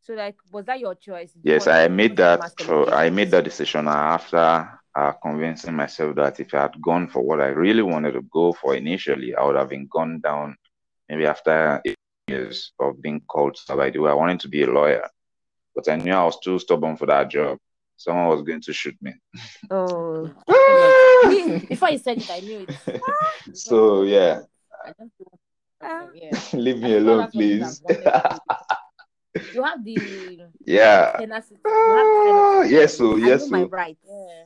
So 0.00 0.14
like, 0.14 0.36
was 0.52 0.64
that 0.66 0.80
your 0.80 0.94
choice? 0.94 1.36
Yes, 1.42 1.66
I 1.68 1.88
made 1.88 2.16
that. 2.16 2.56
cho- 2.56 2.88
I 2.90 3.10
made 3.10 3.30
that 3.30 3.44
decision 3.44 3.86
after 3.88 4.80
uh, 4.96 5.12
convincing 5.12 5.74
myself 5.74 6.14
that 6.16 6.38
if 6.40 6.54
I 6.54 6.62
had 6.62 6.80
gone 6.80 7.08
for 7.08 7.20
what 7.22 7.40
I 7.40 7.48
really 7.48 7.82
wanted 7.82 8.12
to 8.12 8.22
go 8.22 8.52
for 8.52 8.74
initially, 8.76 9.34
I 9.34 9.44
would 9.44 9.56
have 9.56 9.68
been 9.68 9.88
gone 9.90 10.20
down 10.20 10.56
maybe 11.08 11.26
after 11.26 11.80
eight 11.84 11.96
years 12.28 12.72
of 12.78 13.00
being 13.02 13.20
called 13.28 13.56
to 13.66 13.76
by 13.76 13.90
the 13.90 13.98
way. 13.98 14.10
I 14.10 14.14
wanted 14.14 14.40
to 14.40 14.48
be 14.48 14.62
a 14.62 14.70
lawyer, 14.70 15.08
but 15.74 15.88
I 15.88 15.96
knew 15.96 16.12
I 16.12 16.24
was 16.24 16.38
too 16.40 16.58
stubborn 16.58 16.96
for 16.96 17.06
that 17.06 17.28
job. 17.30 17.58
Someone 17.96 18.28
was 18.28 18.42
going 18.42 18.60
to 18.62 18.72
shoot 18.72 18.96
me. 19.00 19.12
Oh, 19.70 20.30
before 21.68 21.90
you 21.90 21.98
said 21.98 22.18
it, 22.18 22.30
I 22.30 22.40
knew 22.40 22.66
it. 22.68 22.70
So 23.54 24.02
yeah, 24.02 24.40
I 24.84 24.88
just 24.98 25.12
knew 25.18 25.26
Ah. 25.82 26.06
it. 26.12 26.22
Yeah. 26.22 26.58
leave 26.58 26.78
me 26.78 26.94
I 26.94 26.96
alone, 26.98 27.18
that's 27.18 27.34
what 27.34 27.44
you 27.44 27.60
please. 27.60 27.62
have 27.62 27.78
wanted 27.82 28.04
to 28.04 28.40
do. 29.34 29.50
You 29.54 29.62
have 29.62 29.84
the 29.84 30.40
yeah. 30.64 31.16
tenacity. 31.18 31.60
You 31.64 31.70
have 31.94 32.06
the 32.06 32.22
kind 32.24 32.38
Ah, 32.38 32.62
of 32.62 32.70
yes, 32.70 32.96
so 32.96 33.16
yes, 33.16 33.42
know 33.42 33.58
my 33.58 33.62
so 33.62 33.68
rights. 33.68 34.06
Yeah. 34.08 34.44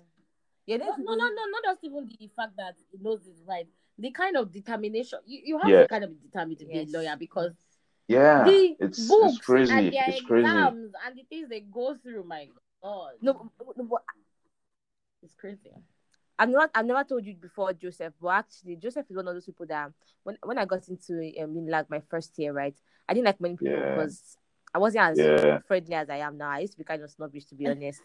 Yeah, 0.69 0.77
No, 0.77 0.85
no, 0.99 1.14
no, 1.14 1.25
no, 1.29 1.43
not 1.51 1.64
just 1.64 1.83
even 1.83 2.07
the 2.21 2.29
fact 2.37 2.53
that 2.59 2.75
it 2.93 3.01
knows 3.03 3.27
it's 3.27 3.43
right. 3.49 3.66
The 3.99 4.11
kind 4.11 4.37
of 4.37 4.53
determination 4.53 5.19
you, 5.27 5.41
you 5.43 5.59
have 5.59 5.71
Yeah. 5.71 5.83
to 5.83 5.89
kind 5.89 6.05
of 6.05 6.11
be 6.11 6.29
determined 6.29 6.59
to 6.59 6.66
be 6.66 6.75
Yes. 6.75 6.93
a 6.95 6.99
lawyer 6.99 7.16
because 7.19 7.53
yeah, 8.07 8.45
the 8.45 8.77
it's 8.79 8.99
it's 8.99 9.09
books 9.09 9.47
crazy. 9.47 9.73
and 9.73 9.93
their 9.93 10.09
It's 10.09 10.21
crazy. 10.27 10.47
exams 10.47 10.93
and 11.07 11.16
the 11.16 11.23
things 11.31 11.49
they 11.49 11.61
go 11.61 11.97
through, 11.97 12.25
my 12.25 12.49
God, 12.83 13.12
No, 13.23 13.51
no, 13.77 13.85
but 13.85 14.03
it's 15.23 15.35
crazy. 15.35 15.71
I've 16.39 16.51
never, 16.51 16.71
I've 16.75 16.87
never 16.87 17.03
told 17.03 17.25
you 17.25 17.35
before, 17.35 17.73
Joseph. 17.73 18.12
But 18.21 18.29
actually, 18.29 18.77
Joseph 18.77 19.07
is 19.11 19.16
one 19.16 19.27
of 19.27 19.35
those 19.35 19.47
people 19.47 19.66
that 19.66 19.91
when, 20.23 20.37
when 20.45 20.59
I 20.59 20.66
got 20.66 20.87
into 20.89 21.14
um, 21.43 21.55
Unilag 21.55 21.87
my 21.89 22.01
first 22.11 22.39
year, 22.39 22.53
right, 22.53 22.77
I 23.09 23.14
didn't 23.14 23.27
like 23.27 23.41
many 23.41 23.57
people 23.57 23.73
Yeah. 23.73 23.95
because 23.95 24.37
I 24.75 24.79
wasn't 24.79 25.05
as 25.05 25.19
Yeah. 25.19 25.59
friendly 25.66 25.95
as 25.95 26.11
I 26.11 26.19
am 26.19 26.37
now. 26.37 26.51
I 26.51 26.61
used 26.61 26.73
to 26.75 26.79
be 26.79 26.85
kind 26.85 27.03
of 27.03 27.11
snobbish, 27.11 27.47
to 27.47 27.55
be 27.55 27.66
honest. 27.69 28.01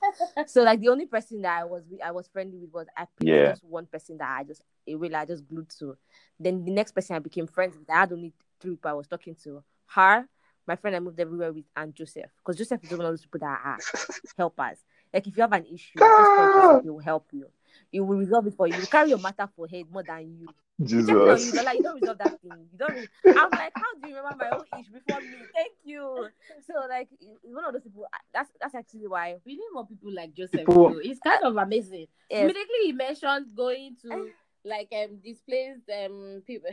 so 0.48 0.64
like 0.64 0.80
the 0.80 0.90
only 0.90 1.06
person 1.06 1.42
that 1.42 1.62
I 1.62 1.64
was 1.66 1.84
I 2.04 2.12
was 2.12 2.28
friendly 2.28 2.58
with 2.58 2.72
was 2.74 2.88
I 2.98 3.08
Yeah. 3.20 3.52
just 3.52 3.64
one 3.64 3.86
person 3.86 4.18
that 4.18 4.38
I 4.40 4.44
just 4.44 4.62
a 4.88 4.96
really 4.96 5.16
I 5.16 5.26
just 5.26 5.48
glued 5.48 5.70
to. 5.80 5.98
Then 6.40 6.64
the 6.66 6.72
next 6.72 6.92
person 6.94 7.16
I 7.16 7.20
became 7.20 7.48
friends 7.48 7.78
with, 7.78 7.90
I 7.90 8.00
had 8.02 8.12
only 8.12 8.34
three 8.60 8.72
people 8.72 8.92
I 8.92 8.94
was 8.94 9.08
talking 9.08 9.36
to. 9.44 9.64
Her, 9.88 10.28
my 10.66 10.76
friend 10.76 10.96
I 10.96 11.00
moved 11.00 11.20
everywhere 11.20 11.52
with, 11.52 11.66
and 11.76 11.94
Joseph. 11.94 12.32
Because 12.40 12.58
Joseph 12.58 12.84
is 12.84 12.92
one 12.92 13.02
of 13.02 13.12
those 13.12 13.22
people 13.22 13.42
that 13.42 13.62
ah, 13.64 13.76
are 13.94 14.10
helpers. 14.38 14.78
Like 15.14 15.28
if 15.28 15.38
you 15.38 15.42
have 15.42 15.54
an 15.54 15.66
issue, 15.66 16.00
just 16.18 16.32
call 16.34 16.46
ah. 16.46 16.62
Joseph, 16.62 16.84
he 16.84 16.90
will 16.90 17.00
help 17.00 17.28
you. 17.32 17.48
He 17.94 18.00
will 18.02 18.18
resolve 18.18 18.48
it 18.48 18.56
for 18.58 18.68
you. 18.68 18.74
He 18.74 18.80
will 18.80 18.88
carry 18.88 19.10
your 19.10 19.20
matter 19.20 19.48
for 19.56 19.68
head 19.68 19.86
more 19.92 20.02
than 20.04 20.36
you. 20.40 20.48
He 20.80 20.88
checking 21.06 21.16
you, 21.16 21.38
Jesus. 21.38 21.64
like 21.64 21.78
you 21.78 21.84
don't 21.84 21.96
resolve 21.96 22.18
that 22.18 22.42
thing. 22.42 22.66
You 22.72 22.78
don't. 22.80 22.96
Re- 22.96 23.08
I'm 23.28 23.52
like, 23.52 23.72
how 23.76 23.94
do 24.02 24.08
you 24.08 24.16
remember 24.16 24.38
my 24.44 24.50
own 24.50 24.66
issue 24.74 24.92
before 24.94 25.22
me? 25.22 25.38
Thank 25.54 25.74
you. 25.84 26.28
So 26.66 26.74
like, 26.90 27.08
he's 27.20 27.30
one 27.54 27.66
of 27.66 27.74
those 27.74 27.84
people. 27.84 28.06
That's 28.34 28.50
that's 28.60 28.74
actually 28.74 29.08
why. 29.08 29.36
We 29.46 29.54
need 29.54 29.70
more 29.72 29.86
people 29.86 30.12
like 30.12 30.34
Joseph. 30.34 30.66
People- 30.66 31.00
It's 31.04 31.20
kind 31.20 31.44
of 31.44 31.56
amazing. 31.56 32.08
Yes. 32.32 32.42
Immediately 32.42 32.80
he 32.86 32.92
mentioned 32.94 33.46
going 33.56 33.96
to 34.02 34.30
like 34.66 34.92
um 34.92 35.18
displaced 35.24 35.88
um 35.90 36.42
people 36.48 36.70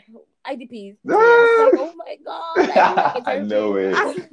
IDPs. 0.47 0.97
Ah! 1.07 1.47
Like, 1.59 1.75
oh 1.77 1.93
my 1.97 2.17
god! 2.25 2.71
I 2.71 2.87
feel 2.89 2.97
like 2.97 3.17
a 3.17 3.23
cherry 3.25 3.47
No 3.47 3.73
pig. 3.75 3.75
way. 3.75 4.29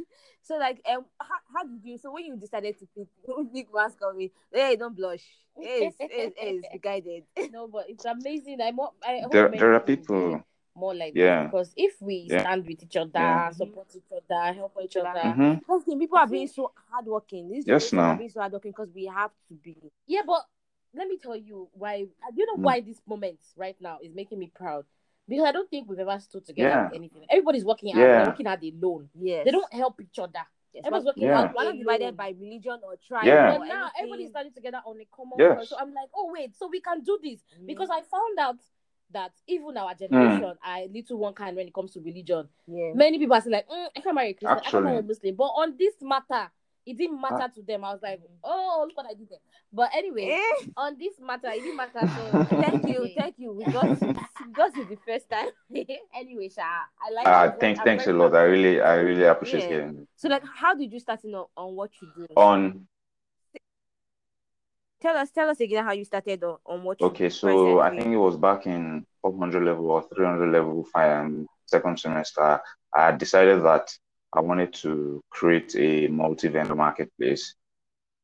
So 0.48 0.58
like, 0.58 0.82
um, 0.90 1.06
how, 1.20 1.36
how 1.54 1.64
did 1.66 1.84
you? 1.84 1.98
So 1.98 2.12
when 2.14 2.26
you 2.26 2.38
decided 2.38 2.78
to 2.80 2.88
pick 2.98 3.08
big 3.54 3.68
mask 3.74 4.00
on 4.06 4.18
me, 4.18 4.32
hey, 4.54 4.76
don't 4.78 4.96
blush. 4.96 5.24
Hey, 5.60 5.92
hey, 6.00 6.32
hey, 6.38 6.62
be 6.72 6.80
guided. 6.80 7.24
No, 7.52 7.68
but 7.68 7.86
it's 7.90 8.06
amazing. 8.06 8.62
I 8.62 8.72
more. 8.72 8.92
I 9.06 9.20
hope 9.24 9.32
There, 9.32 9.50
there 9.50 9.74
are 9.74 9.80
people 9.80 9.96
will 9.98 10.06
be 10.32 10.38
people. 10.38 10.44
more 10.76 10.96
like 10.96 11.14
Yeah. 11.16 11.44
this 11.44 11.52
because 11.52 11.74
if 11.76 12.02
we 12.02 12.28
Yeah. 12.30 12.42
stand 12.42 12.68
with 12.68 12.84
each 12.84 12.96
other, 12.96 13.12
Yeah. 13.14 13.52
support 13.52 13.88
each 13.96 14.12
other, 14.12 14.54
help 14.54 14.78
each 14.84 14.96
other. 14.98 15.34
hmm 15.34 15.54
Because 15.56 15.84
the 15.86 15.96
people 15.98 16.18
are 16.18 16.28
being 16.28 16.48
so 16.48 16.72
hardworking. 16.92 17.50
These 17.50 17.66
Yes, 17.66 17.92
generation 17.92 17.98
now. 17.98 18.16
being 18.18 18.30
so 18.30 18.40
hardworking 18.40 18.72
because 18.72 18.90
we 18.94 19.06
have 19.06 19.32
to 19.50 19.56
be. 19.56 19.76
Yeah, 20.08 20.22
but 20.26 20.44
let 20.94 21.08
me 21.08 21.18
tell 21.18 21.36
you 21.36 21.68
why. 21.74 22.04
Do 22.04 22.36
you 22.36 22.46
know 22.46 22.58
Mm. 22.58 22.64
why 22.64 22.82
this 22.82 23.02
moment 23.08 23.40
right 23.56 23.76
now 23.82 24.00
is 24.02 24.14
making 24.14 24.40
me 24.40 24.52
proud? 24.56 24.86
Because 25.28 25.46
I 25.46 25.52
don't 25.52 25.70
think 25.70 25.90
we've 25.90 26.00
ever 26.00 26.20
stood 26.20 26.46
together 26.46 26.70
Yeah. 26.70 26.84
with 26.86 26.94
anything. 26.96 27.26
Everybody's 27.30 27.66
working 27.66 27.92
out. 27.94 27.98
Yeah. 28.00 28.18
They're 28.24 28.26
working 28.28 28.48
out 28.48 28.60
alone. 28.64 29.10
Yes. 29.20 29.46
They 29.46 29.52
don't 29.52 29.74
help 29.74 30.00
each 30.02 30.20
other. 30.20 30.40
Yes, 30.74 30.84
Everyone's 30.86 31.06
working 31.06 31.24
Yeah. 31.24 31.40
out. 31.42 31.56
We're 31.56 31.64
not 31.66 31.78
divided 31.78 32.16
by 32.18 32.30
religion 32.40 32.80
or 32.84 32.96
tribe. 32.98 33.26
Yeah. 33.26 33.56
Or 33.56 33.60
But 33.60 33.66
now 33.68 33.74
anything. 33.84 33.92
everybody's 34.00 34.30
standing 34.30 34.54
together 34.54 34.82
on 34.86 35.00
a 35.02 35.06
common 35.06 35.38
Yes. 35.40 35.58
cause. 35.58 35.70
So 35.70 35.78
I'm 35.80 35.94
like, 35.94 36.10
oh 36.16 36.30
wait, 36.32 36.56
so 36.56 36.68
we 36.68 36.80
can 36.82 37.02
do 37.04 37.20
this 37.22 37.44
Mm. 37.60 37.66
because 37.68 37.90
I 37.90 38.02
found 38.02 38.40
out 38.40 38.58
that 39.12 39.32
even 39.48 39.78
our 39.78 39.94
generation 39.96 40.58
are 40.64 40.78
a 40.78 40.88
little 40.88 41.18
one 41.18 41.34
kind 41.34 41.56
when 41.56 41.68
it 41.68 41.74
comes 41.74 41.92
to 41.94 42.02
religion. 42.02 42.48
yeah. 42.68 42.92
Many 42.94 43.18
people 43.20 43.36
are 43.36 43.42
saying 43.42 43.54
like, 43.54 43.68
mm, 43.70 43.88
I 43.96 44.00
can't 44.02 44.16
marry 44.16 44.30
a 44.30 44.34
Christian, 44.34 44.58
I 44.66 44.70
can't 44.70 44.84
marry 44.84 44.98
a 44.98 45.02
Muslim. 45.04 45.36
But 45.36 45.46
on 45.46 45.78
this 45.78 45.96
matter, 46.02 46.52
it 46.88 46.98
didn't 46.98 47.22
matter 47.22 47.52
to 47.54 47.62
them. 47.62 47.84
I 47.84 47.92
was 47.92 48.02
like, 48.02 48.22
oh, 48.44 48.86
look 48.88 48.98
what 48.98 49.06
I 49.06 49.14
did 49.14 49.30
there. 49.30 49.40
But 49.72 49.90
anyway, 49.96 50.32
Eh, 50.32 50.66
on 50.78 50.98
this 50.98 51.14
matter, 51.22 51.50
it 51.50 51.62
didn't 51.62 51.76
matter. 51.76 52.00
So 52.02 52.44
thank 52.62 52.88
you, 52.88 53.10
thank 53.18 53.36
you. 53.38 53.52
We 53.54 53.66
got 53.66 54.02
we 54.02 54.54
got 54.54 54.76
it 54.78 54.90
the 54.90 54.98
first 55.06 55.30
time. 55.30 55.50
anyway, 56.16 56.50
Sha, 56.50 56.64
I 56.64 57.12
like. 57.14 57.28
Uh, 57.28 57.52
thanks, 57.60 57.82
thanks 57.82 58.08
a 58.08 58.14
lot. 58.14 58.36
I 58.36 58.44
really, 58.44 58.82
I 58.82 58.96
really 58.96 59.24
appreciate 59.26 59.64
Yeah. 59.64 59.70
hearing. 59.70 59.98
it. 60.02 60.08
so 60.16 60.30
like, 60.30 60.44
how 60.46 60.74
did 60.74 60.92
you 60.92 61.00
start 61.00 61.24
in 61.26 61.36
on, 61.36 61.46
on 61.58 61.76
what 61.76 61.92
you 62.02 62.08
do? 62.16 62.26
On 62.36 62.88
Tell 65.00 65.16
us, 65.16 65.30
tell 65.30 65.48
us 65.50 65.60
again 65.60 65.84
how 65.84 65.92
you 65.92 66.04
started 66.06 66.44
on, 66.44 66.58
on 66.66 66.84
what 66.84 67.00
okay, 67.00 67.26
do 67.26 67.30
so 67.30 67.80
I 67.80 67.92
think 67.92 68.08
it 68.08 68.18
was 68.18 68.36
back 68.36 68.66
in 68.66 69.06
400 69.22 69.64
level 69.64 69.92
or 69.92 70.02
300 70.16 70.52
level 70.52 70.84
fire 70.86 71.22
um, 71.22 71.46
second 71.68 72.00
semester. 72.00 72.60
I 72.92 73.12
decided 73.12 73.64
that 73.64 73.92
I 74.34 74.42
wanted 74.42 74.74
to 74.76 75.22
create 75.30 75.76
a 75.76 76.08
multi-vendor 76.08 76.76
marketplace 76.76 77.56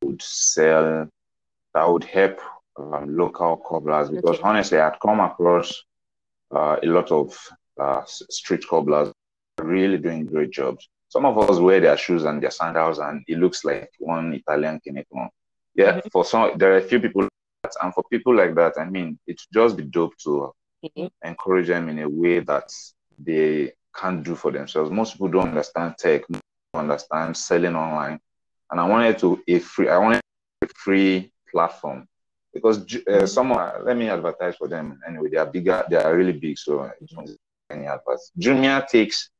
that 0.00 0.06
would 0.08 0.22
sell 0.22 1.08
that 1.74 1.88
would 1.90 2.04
help 2.04 2.40
um, 2.76 3.16
local 3.16 3.56
cobblers 3.56 4.10
because 4.10 4.36
Okay. 4.38 4.48
honestly, 4.48 4.78
I'd 4.78 5.00
come 5.00 5.20
across 5.20 5.82
uh, 6.54 6.76
a 6.82 6.86
lot 6.86 7.10
of 7.10 7.36
uh, 7.80 8.02
street 8.06 8.64
cobblers 8.68 9.12
really 9.58 9.98
doing 9.98 10.26
great 10.26 10.50
jobs. 10.50 10.88
Some 11.08 11.26
of 11.26 11.38
us 11.38 11.58
wear 11.58 11.80
their 11.80 11.96
shoes 11.96 12.24
and 12.24 12.42
their 12.42 12.50
sandals, 12.50 12.98
and 12.98 13.24
it 13.26 13.38
looks 13.38 13.64
like 13.64 13.90
one 13.98 14.34
Italian 14.34 14.80
Kinecon. 14.86 15.28
Yeah, 15.74 16.00
for 16.12 16.24
some, 16.24 16.56
there 16.58 16.74
are 16.74 16.78
a 16.78 16.82
few 16.82 17.00
people, 17.00 17.22
like 17.22 17.30
that, 17.62 17.72
and 17.82 17.94
for 17.94 18.04
people 18.10 18.34
like 18.36 18.54
that, 18.54 18.74
I 18.78 18.84
mean, 18.84 19.18
it 19.26 19.40
would 19.40 19.60
just 19.62 19.76
be 19.76 19.84
dope 19.84 20.16
to 20.24 20.52
Mhm. 20.84 21.10
encourage 21.24 21.68
them 21.68 21.88
in 21.88 22.00
a 22.00 22.08
way 22.08 22.40
that 22.40 22.72
they 23.18 23.72
can't 23.96 24.22
do 24.22 24.34
for 24.34 24.50
themselves. 24.50 24.90
Most 24.90 25.12
people 25.12 25.28
don't 25.28 25.48
understand 25.48 25.94
tech, 25.98 26.22
don't 26.28 26.42
understand 26.74 27.36
selling 27.36 27.76
online, 27.76 28.18
and 28.70 28.80
I 28.80 28.86
wanted 28.88 29.18
to 29.18 29.42
a 29.48 29.58
free, 29.58 29.88
I 29.88 29.98
wanted 29.98 30.20
a 30.62 30.68
free 30.74 31.32
platform 31.50 32.06
because 32.52 32.84
uh, 33.06 33.26
someone 33.26 33.84
let 33.84 33.96
me 33.96 34.08
advertise 34.08 34.56
for 34.56 34.68
them 34.68 35.00
anyway. 35.06 35.28
They 35.30 35.36
are 35.36 35.46
bigger, 35.46 35.84
they 35.88 35.96
are 35.96 36.16
really 36.16 36.32
big, 36.32 36.58
so 36.58 36.90
any 37.70 37.86
adverts. 37.86 38.30
Jumia 38.38 38.86
takes 38.86 39.30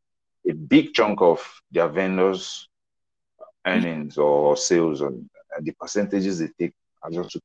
a 0.48 0.52
big 0.52 0.92
chunk 0.92 1.20
of 1.20 1.40
their 1.70 1.88
vendors' 1.88 2.68
earnings 3.66 4.18
or 4.18 4.56
sales, 4.56 5.00
and 5.00 5.28
the 5.60 5.72
percentages 5.72 6.38
they 6.38 6.48
take 6.58 6.74
are 7.02 7.10
just 7.10 7.38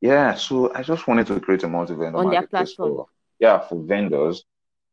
yeah. 0.00 0.34
So 0.34 0.72
I 0.74 0.82
just 0.82 1.06
wanted 1.06 1.26
to 1.28 1.40
create 1.40 1.62
a 1.64 1.68
multi-vendor 1.68 2.18
On 2.18 2.30
their 2.30 2.46
platform. 2.46 2.96
for 2.96 3.06
yeah 3.38 3.58
for 3.58 3.82
vendors. 3.82 4.44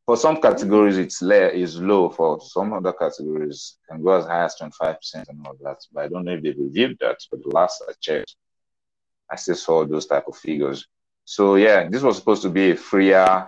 For 0.05 0.15
some 0.15 0.39
categories, 0.39 0.99
it's 0.99 1.23
is 1.23 1.81
low. 1.81 2.09
For 2.09 2.39
some 2.39 2.73
other 2.73 2.93
categories, 2.93 3.77
can 3.89 4.03
go 4.03 4.11
as 4.11 4.25
high 4.25 4.43
as 4.43 4.55
twenty 4.55 4.73
five 4.79 4.97
percent 4.97 5.27
and 5.29 5.45
all 5.47 5.57
that. 5.63 5.77
But 5.91 6.03
I 6.03 6.07
don't 6.09 6.25
know 6.25 6.33
if 6.33 6.43
they 6.43 6.51
believe 6.51 6.99
that. 6.99 7.17
But 7.31 7.41
the 7.41 7.49
last 7.49 7.83
I 7.89 7.93
checked, 7.99 8.35
I 9.31 9.35
still 9.35 9.55
saw 9.55 9.83
those 9.83 10.05
type 10.05 10.27
of 10.27 10.37
figures. 10.37 10.87
So 11.23 11.55
yeah, 11.55 11.89
this 11.89 12.03
was 12.03 12.17
supposed 12.17 12.43
to 12.43 12.49
be 12.49 12.71
a 12.71 12.75
freer 12.75 13.47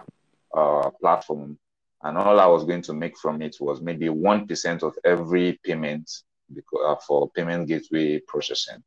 uh, 0.51 0.89
platform, 0.99 1.59
and 2.01 2.17
all 2.17 2.39
I 2.39 2.47
was 2.47 2.63
going 2.65 2.81
to 2.83 2.93
make 2.93 3.19
from 3.19 3.43
it 3.43 3.57
was 3.59 3.79
maybe 3.79 4.09
one 4.09 4.47
percent 4.47 4.81
of 4.81 4.97
every 5.05 5.59
payment 5.63 6.09
because, 6.51 6.79
uh, 6.87 6.95
for 7.05 7.29
payment 7.29 7.67
gateway 7.67 8.19
processing. 8.27 8.83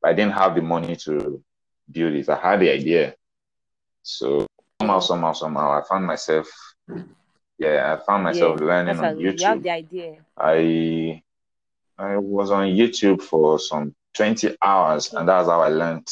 But 0.00 0.12
I 0.12 0.14
didn't 0.14 0.32
have 0.32 0.54
the 0.54 0.62
money 0.62 0.96
to 0.96 1.44
build 1.90 2.14
it. 2.14 2.28
I 2.30 2.36
had 2.36 2.60
the 2.60 2.70
idea, 2.70 3.16
so 4.02 4.46
somehow, 4.80 5.00
somehow, 5.00 5.32
somehow, 5.34 5.78
I 5.78 5.82
found 5.86 6.06
myself. 6.06 6.48
Yeah, 7.58 7.96
I 7.96 8.04
found 8.04 8.24
myself 8.24 8.60
Yeah, 8.60 8.66
learning 8.66 8.98
on 8.98 9.04
how 9.04 9.10
you 9.12 9.28
have 9.28 9.36
YouTube. 9.36 9.62
the 9.62 9.70
idea. 9.70 10.16
I 10.36 11.22
I 11.98 12.16
was 12.16 12.50
on 12.50 12.66
YouTube 12.68 13.22
for 13.22 13.58
some 13.58 13.94
20 14.14 14.56
hours, 14.62 15.12
and 15.12 15.28
that's 15.28 15.48
how 15.48 15.60
I 15.60 15.68
learned 15.68 16.08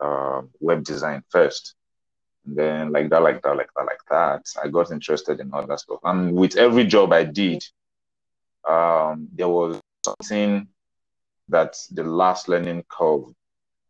uh, 0.00 0.42
web 0.60 0.84
design 0.84 1.22
first. 1.28 1.74
And 2.46 2.56
then, 2.56 2.92
like 2.92 3.08
that, 3.10 3.22
like 3.22 3.42
that, 3.42 3.56
like 3.56 3.70
that, 3.76 3.84
like 3.86 4.00
that, 4.10 4.44
I 4.62 4.68
got 4.68 4.90
interested 4.92 5.40
in 5.40 5.52
other 5.52 5.76
stuff. 5.76 6.00
And 6.04 6.34
with 6.34 6.56
every 6.56 6.84
job 6.84 7.12
I 7.12 7.24
did, 7.24 7.62
um, 8.68 9.28
there 9.32 9.48
was 9.48 9.80
something 10.04 10.68
that 11.48 11.76
the 11.90 12.04
last 12.04 12.48
learning 12.48 12.84
curve 12.88 13.24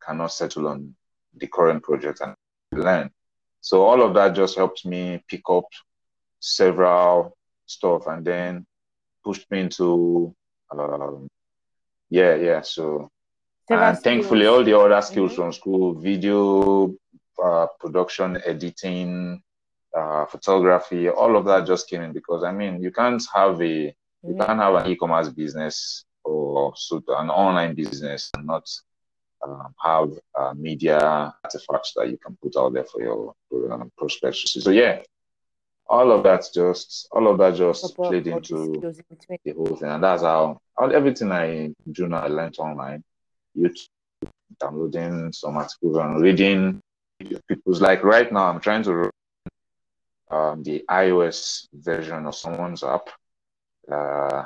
cannot 0.03 0.32
settle 0.32 0.68
on 0.68 0.95
the 1.34 1.47
current 1.47 1.82
project 1.82 2.20
and 2.20 2.34
learn. 2.72 3.11
So 3.63 3.85
all 3.87 4.03
of 4.03 4.15
that 4.15 4.35
just 4.37 4.57
helped 4.57 4.85
me 4.87 5.23
pick 5.29 5.43
up 5.51 5.67
several 6.41 7.37
stuff 7.67 8.07
and 8.09 8.25
then 8.25 8.67
pushed 9.25 9.51
me 9.51 9.61
into 9.61 10.35
um, 10.73 11.29
yeah 12.11 12.35
yeah 12.37 12.61
so 12.63 13.09
Several 13.69 13.89
and 13.89 13.99
thankfully 13.99 14.47
all 14.47 14.65
the 14.65 14.79
other 14.79 15.01
skills 15.03 15.33
Mhm. 15.33 15.37
from 15.37 15.53
school 15.53 15.95
video 15.95 16.95
uh, 17.45 17.67
production 17.81 18.41
editing 18.47 19.43
uh, 19.97 20.27
photography 20.27 21.09
all 21.09 21.37
of 21.37 21.45
that 21.47 21.67
just 21.67 21.89
came 21.89 22.03
in 22.03 22.13
because 22.13 22.45
i 22.45 22.53
mean 22.53 22.83
you 22.83 22.91
can't 22.93 23.23
have 23.35 23.61
a 23.63 23.95
you 24.27 24.35
Mhm. 24.35 24.39
can't 24.39 24.61
have 24.61 24.75
an 24.75 24.87
e-commerce 24.91 25.29
business 25.31 26.05
or 26.25 26.73
so 26.77 27.03
an 27.19 27.31
online 27.31 27.75
business 27.75 28.31
and 28.37 28.47
not 28.47 28.65
um, 29.45 29.74
have 29.82 30.11
uh, 30.38 30.55
media 30.55 30.99
artifacts 31.45 31.93
that 31.97 32.09
you 32.11 32.18
can 32.18 32.36
put 32.43 32.57
out 32.57 32.72
there 32.72 32.84
for 32.84 33.03
your 33.03 33.34
um, 33.72 33.90
prospects 33.97 34.53
so 34.62 34.70
yeah 34.70 35.03
all 35.88 36.11
of 36.11 36.22
that 36.22 36.47
just 36.55 37.09
all 37.12 37.28
of 37.28 37.38
that 37.38 37.55
just 37.55 37.95
played 37.97 38.26
into 38.26 38.74
skills 38.74 38.99
in 38.99 39.05
between. 39.11 39.38
the 39.45 39.53
whole 39.53 39.76
thing. 39.76 39.90
And 39.90 40.03
that's 40.03 40.22
how 40.22 40.61
all, 40.76 40.95
everything 40.95 41.30
I 41.30 41.74
do 41.90 42.09
now 42.09 42.22
I 42.22 42.28
learned 42.28 42.57
online. 42.59 43.05
YouTube, 43.55 43.88
downloading 44.59 45.32
some 45.32 45.59
articles 45.59 45.99
and 45.99 46.22
reading 46.22 46.80
people's 47.47 47.82
like 47.82 48.03
right 48.03 48.32
now 48.32 48.47
I'm 48.47 48.61
trying 48.61 48.82
to 48.84 48.95
run 48.95 49.11
um, 50.30 50.62
the 50.62 50.82
iOS 50.88 51.68
version 51.74 52.24
of 52.26 52.34
someone's 52.34 52.82
app. 52.82 53.09
Uh, 53.90 54.45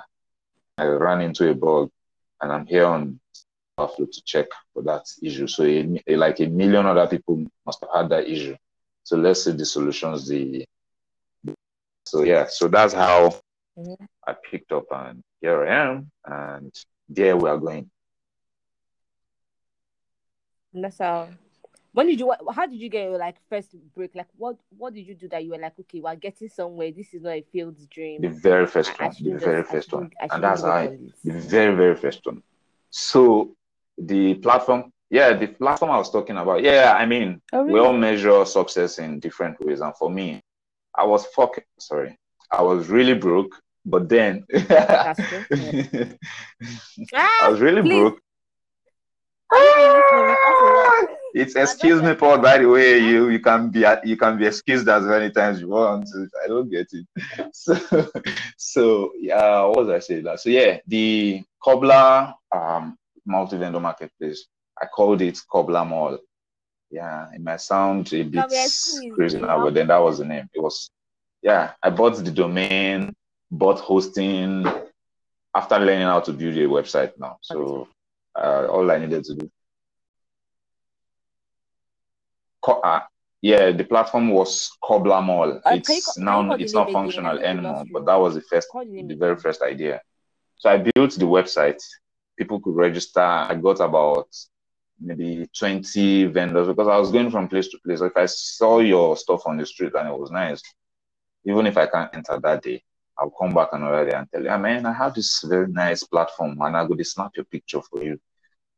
I 0.79 0.85
ran 0.85 1.21
into 1.21 1.49
a 1.49 1.55
bug 1.55 1.91
and 2.41 2.53
I'm 2.53 2.67
here 2.67 2.87
on 2.87 3.21
Buffalo 3.77 4.09
to 4.11 4.23
check 4.25 4.47
for 4.73 4.83
that 4.83 5.05
issue. 5.23 5.47
So 5.47 5.65
a, 5.65 6.03
a- 6.07 6.17
like 6.17 6.41
a 6.41 6.47
million 6.47 6.87
other 6.87 7.07
people 7.07 7.45
must 7.65 7.81
have 7.83 7.91
had 7.95 8.09
that 8.09 8.27
issue. 8.29 8.57
So 9.05 9.17
let's 9.17 9.45
see 9.45 9.53
the 9.53 9.65
solutions. 9.67 10.27
The 10.29 10.65
so 12.05 12.23
yeah, 12.23 12.47
so 12.49 12.69
that's 12.69 12.95
how 12.95 13.39
Mhm. 13.79 14.09
I 14.27 14.33
picked 14.51 14.73
up 14.73 14.87
and 14.91 15.23
here 15.41 15.67
I 15.67 15.75
am 15.85 16.11
and 16.25 16.73
there 17.09 17.37
we 17.37 17.49
are 17.51 17.59
going. 17.59 17.91
And 20.73 20.85
that's 20.85 20.99
how. 20.99 21.29
When 21.93 22.07
did 22.07 22.19
you? 22.19 22.27
what- 22.27 22.41
How 22.55 22.67
did 22.67 22.79
you 22.79 22.89
get 22.89 23.05
your 23.05 23.19
like 23.19 23.37
first 23.51 23.75
break? 23.95 24.15
Like, 24.15 24.29
what 24.37 24.57
what 24.77 24.95
did 24.95 25.07
you 25.07 25.15
do 25.15 25.29
that 25.29 25.45
you 25.45 25.51
were 25.51 25.59
like, 25.59 25.79
okay, 25.81 26.01
we're 26.01 26.15
getting 26.17 26.49
somewhere. 26.49 26.91
This 26.93 27.13
is 27.13 27.23
not 27.23 27.33
a 27.33 27.43
failed 27.53 27.79
dream. 27.91 28.23
The 28.23 28.29
very 28.29 28.67
first 28.67 28.99
one, 29.01 29.13
the 29.21 29.37
very 29.39 29.63
just, 29.63 29.71
first 29.73 29.93
one. 29.93 30.11
And 30.21 30.43
that's 30.43 30.63
how 30.63 30.71
I, 30.71 30.87
the 31.25 31.33
very, 31.33 31.75
very 31.75 31.97
first 31.97 32.25
one. 32.25 32.43
So 32.91 33.55
the 33.99 34.35
platform, 34.35 34.93
yeah, 35.11 35.33
the 35.35 35.47
platform 35.49 35.91
I 35.93 35.99
was 35.99 36.11
talking 36.11 36.37
about, 36.37 36.63
yeah, 36.63 36.95
I 36.99 37.07
mean, 37.07 37.41
Oh, 37.53 37.65
we 37.65 37.79
all 37.81 37.93
measure 37.93 38.45
success 38.45 38.99
in 38.99 39.21
different 39.21 39.61
ways. 39.61 39.81
And 39.81 39.95
for 39.97 40.11
me, 40.11 40.41
I 40.95 41.05
was 41.05 41.27
fucking 41.27 41.65
sorry, 41.79 42.19
I 42.51 42.63
was 42.63 42.89
really 42.89 43.15
broke, 43.15 43.55
but 43.85 44.09
then. 44.09 44.45
I 44.71 46.15
Ah, 47.15 47.51
was 47.51 47.61
really 47.61 47.83
please. 47.83 47.91
broke. 47.91 48.19
Are 49.53 49.59
you 49.59 49.73
really 49.77 49.97
listening? 49.99 50.29
We 50.29 50.37
can't 50.37 50.59
say 50.59 50.67
that. 50.67 51.07
It's 51.35 51.55
excuse 51.57 52.03
me, 52.03 52.15
Paul. 52.15 52.39
By 52.39 52.59
the 52.59 52.67
way, 52.69 52.99
you 52.99 53.29
you 53.29 53.41
can 53.41 53.71
be 53.71 53.85
you 54.05 54.17
can 54.17 54.39
be 54.39 54.47
excused 54.47 54.89
as 54.89 55.05
many 55.05 55.31
times 55.31 55.61
you 55.61 55.69
want. 55.69 56.09
I 56.43 56.49
don't 56.49 56.71
get 56.71 56.89
it. 56.93 57.07
So 57.53 57.75
so 58.57 59.13
yeah, 59.19 59.63
what 59.65 59.77
was 59.79 59.89
I 59.89 59.99
saying? 60.01 60.27
So 60.37 60.49
yeah, 60.51 60.79
the 60.87 61.43
Cobbler 61.63 62.35
um 62.53 62.97
multi-vendor 63.27 63.81
marketplace. 63.81 64.47
I 64.81 64.87
called 64.87 65.23
it 65.23 65.39
Cobbler 65.51 65.85
Mall. 65.85 66.19
Yeah, 66.91 67.29
it 67.35 67.41
might 67.43 67.61
sound 67.61 68.13
a 68.13 68.23
bit 68.23 68.41
Can 68.41 68.51
we 68.51 68.63
excuse 68.63 69.15
crazy 69.15 69.41
now, 69.41 69.63
but 69.63 69.75
then 69.75 69.89
that 69.89 69.99
was 69.99 70.19
the 70.19 70.25
name. 70.25 70.49
It 70.55 70.61
was 70.61 70.91
yeah. 71.43 71.73
I 71.83 71.91
bought 71.91 72.17
the 72.17 72.31
domain, 72.31 73.15
bought 73.51 73.81
hosting 73.81 74.65
after 75.55 75.79
learning 75.79 76.07
how 76.07 76.21
to 76.21 76.33
build 76.33 76.57
a 76.57 76.67
website 76.67 77.13
now. 77.19 77.39
So 77.41 77.89
uh, 78.35 78.67
all 78.71 78.91
I 78.91 78.99
needed 78.99 79.25
to 79.25 79.35
do 79.35 79.51
Co- 82.67 82.81
uh, 82.81 83.01
yeah, 83.43 83.71
the 83.71 83.85
platform 83.85 84.31
was 84.31 84.71
Cobbler 84.83 85.23
Mall. 85.23 85.61
Uh, 85.65 85.71
it's 85.77 86.19
now 86.19 86.53
it's 86.55 86.75
not 86.75 86.91
functional 86.91 87.39
anymore, 87.39 87.85
but 87.93 88.05
that 88.07 88.17
was 88.17 88.35
the 88.35 88.41
first, 88.41 88.69
the 88.75 89.17
very 89.17 89.37
first 89.37 89.63
idea. 89.63 90.03
So 90.57 90.71
I 90.71 90.79
built 90.79 91.13
the 91.13 91.27
website. 91.27 91.81
People 92.37 92.61
could 92.61 92.77
register. 92.77 93.21
I 93.21 93.55
got 93.55 93.81
about 93.81 94.29
maybe 95.01 95.49
20 95.59 96.25
vendors 96.27 96.69
because 96.69 96.89
I 96.89 96.97
was 96.97 97.11
going 97.11 97.31
from 97.31 97.49
place 97.49 97.69
to 97.69 97.79
place. 97.85 98.01
If 98.01 98.17
I 98.17 98.27
saw 98.27 98.81
your 98.81 99.17
stuff 99.17 99.43
on 99.47 99.57
the 99.57 99.67
street 99.67 99.93
and 99.95 100.09
it 100.09 100.19
was 100.19 100.31
nice, 100.31 100.63
even 101.45 101.67
if 101.67 101.77
I 101.77 101.87
can't 101.87 102.15
enter 102.15 102.39
that 102.41 102.63
day, 102.63 102.83
I'll 103.19 103.31
come 103.31 103.55
back 103.55 103.71
another 103.73 104.05
day 104.09 104.17
and 104.17 104.31
tell 104.31 104.43
you, 104.43 104.51
ah, 104.51 104.55
I 104.55 104.59
mean, 104.59 104.85
I 104.85 104.93
have 104.93 105.15
this 105.15 105.43
very 105.43 105.69
nice 105.69 106.03
platform 106.05 106.59
and 106.61 106.77
I 106.77 106.87
go 106.87 106.95
to 106.95 107.05
snap 107.05 107.33
your 107.37 107.45
picture 107.47 107.81
for 107.83 108.03
you. 108.03 108.19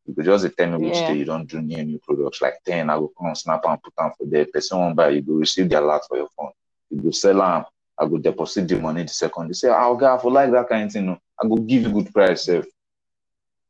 You 0.07 0.15
could 0.15 0.25
just 0.25 0.57
tell 0.57 0.71
me 0.71 0.79
which 0.87 1.01
Yeah. 1.01 1.07
day 1.09 1.19
you 1.19 1.25
don't 1.25 1.47
do 1.47 1.61
new 1.61 1.83
new 1.85 1.99
products. 1.99 2.41
Like 2.41 2.63
10, 2.65 2.89
I 2.91 2.97
will 2.97 3.13
come 3.21 3.35
snap 3.35 3.65
and 3.67 3.83
put 3.83 3.95
them 3.97 4.13
for 4.17 4.27
there. 4.27 4.47
Person 4.47 4.79
won't 4.79 4.97
buy, 4.97 5.09
you 5.11 5.23
go 5.23 5.35
receive 5.35 5.69
the 5.69 5.81
alert 5.81 6.03
for 6.09 6.17
your 6.17 6.29
phone. 6.37 6.53
You 6.91 7.03
go 7.03 7.11
sell 7.11 7.39
them, 7.39 7.65
I 7.99 8.07
go 8.07 8.19
deposit 8.19 8.69
the 8.69 8.79
money 8.79 9.03
the 9.03 9.09
second. 9.09 9.49
They 9.49 9.55
say, 9.55 9.71
I'll 9.71 9.93
oh, 9.93 9.97
God, 9.97 10.19
for 10.23 10.31
like 10.31 10.51
that 10.53 10.69
kind 10.69 10.85
of 10.87 10.93
thing. 10.93 11.19
I 11.43 11.47
go 11.47 11.57
give 11.57 11.83
you 11.83 11.93
good 11.93 12.13
price. 12.13 12.45
Sef. 12.45 12.65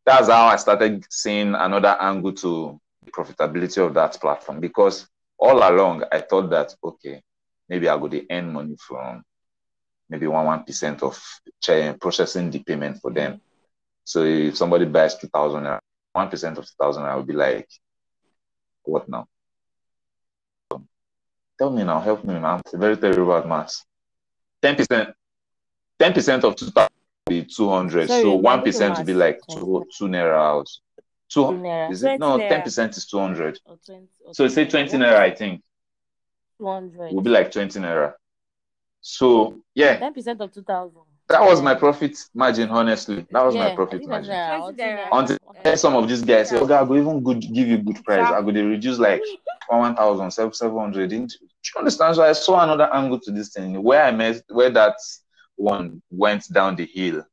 That's 0.09 0.31
how 0.31 0.47
I 0.47 0.57
started 0.57 1.05
seeing 1.11 1.55
another 1.55 1.95
angle 2.01 2.33
to 2.33 2.81
the 3.05 3.11
profitability 3.11 3.87
of 3.87 3.93
that 3.93 4.19
platform 4.19 4.59
because 4.59 5.07
all 5.39 5.59
along 5.59 6.03
I 6.11 6.23
thought 6.23 6.49
that, 6.49 6.75
okay, 6.83 7.21
maybe 7.69 7.91
I 7.91 7.99
go 7.99 8.09
to 8.09 8.25
earn 8.31 8.51
money 8.51 8.75
from 8.79 9.23
maybe 10.09 10.27
one 10.27 10.47
one 10.47 10.65
percent 10.65 11.03
of 11.03 11.23
processing 12.01 12.51
the 12.51 12.61
payment 12.61 13.03
for 13.03 13.13
them. 13.13 13.43
So 14.05 14.25
if 14.25 14.57
somebody 14.57 14.87
buys 14.87 15.19
two 15.19 15.29
thousand, 15.29 15.69
one 16.15 16.31
percent 16.31 16.57
of 16.57 16.65
two 16.65 16.79
thousand, 16.81 17.03
I 17.03 17.15
would 17.15 17.27
be 17.27 17.35
like, 17.35 17.69
what 18.85 19.07
now? 19.11 19.27
Tell 21.59 21.69
me 21.69 21.85
now, 21.85 22.01
help 22.01 22.25
me. 22.25 22.35
I'm 22.35 22.63
very 22.73 22.97
terrible 22.97 23.37
at 23.37 23.47
maths. 23.47 23.85
Ten 24.63 24.75
percent, 24.75 25.15
ten 25.99 26.15
percent 26.15 26.45
of 26.45 26.57
two 26.57 26.71
thousand 26.71 26.98
be 27.29 27.45
two 27.45 27.69
hundred. 27.69 28.09
Sorry, 28.09 28.23
So 28.23 28.35
one 28.35 28.59
looking 28.65 28.81
would 28.91 29.07
be 29.07 29.15
like 29.15 29.41
ten 29.49 29.61
two 29.61 29.87
two 29.97 30.05
naira 30.07 30.37
out. 30.39 30.69
Two, 31.29 31.47
Two 31.47 31.59
naira. 31.59 31.91
is 31.93 32.03
it 32.03 32.19
20 32.19 32.19
no 32.19 32.39
ten 32.49 32.63
percent 32.63 32.97
is 32.97 33.07
two 33.07 33.19
hundred. 33.19 33.59
or 33.67 33.77
20, 33.85 34.07
or 34.25 34.35
So 34.35 34.49
say 34.49 34.65
twenty 34.67 34.97
naira, 34.97 35.17
I 35.17 35.31
think, 35.31 35.63
200. 36.59 37.15
will 37.15 37.23
be 37.23 37.31
like 37.31 37.51
twenty 37.51 37.79
naira. 37.81 38.15
So 39.01 39.59
yeah, 39.75 39.99
10% 39.99 40.41
of 40.41 40.53
2000. 40.53 41.01
that 41.29 41.43
was 41.43 41.63
my 41.63 41.75
profit 41.75 42.17
margin. 42.35 42.69
Honestly, 42.71 43.27
that 43.31 43.45
was 43.45 43.57
my 43.57 43.71
profit 43.71 43.95
I 43.95 43.99
think 43.99 44.11
that's 44.11 44.29
margin. 44.29 44.31
naira, 44.31 44.47
20 44.47 44.63
or 44.63 44.73
two 44.73 44.83
naira. 44.83 44.97
naira. 45.11 45.19
Until 45.21 45.39
then 45.65 45.77
some 45.77 45.97
of 45.97 46.09
these 46.09 46.23
guys 46.23 46.49
say, 46.51 46.57
okay, 46.57 46.75
I 46.75 46.85
go 46.85 46.97
even 46.97 47.23
good 47.23 47.41
give 47.41 47.69
you 47.69 47.79
good 47.79 48.03
price. 48.05 48.31
I 48.31 48.41
go 48.43 48.51
they 48.53 48.63
reduce 48.63 48.99
like 48.99 49.23
one 49.69 49.95
thousand 49.95 50.31
seven 50.31 50.53
seven 50.53 50.79
hundred. 50.79 51.11
Do 51.11 51.17
you 51.17 51.29
understand? 51.79 52.17
So 52.17 52.23
I 52.23 52.33
saw 52.33 52.63
another 52.63 52.93
angle 52.93 53.21
to 53.21 53.31
this 53.33 53.51
thing 53.53 53.83
where 53.83 54.03
I 54.05 54.11
met 54.11 54.43
where 54.49 54.71
that 54.71 54.97
one 55.59 56.03
went 56.11 56.49
down 56.53 56.77
the 56.77 56.87
hill 56.87 57.25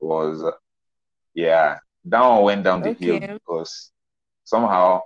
was 0.00 0.44
uh, 0.44 0.52
yeah, 1.34 1.78
that 2.06 2.20
one 2.22 2.42
went 2.44 2.64
down 2.64 2.82
the 2.82 2.92
hill 2.92 3.20
because 3.46 3.92
somehow 4.44 5.02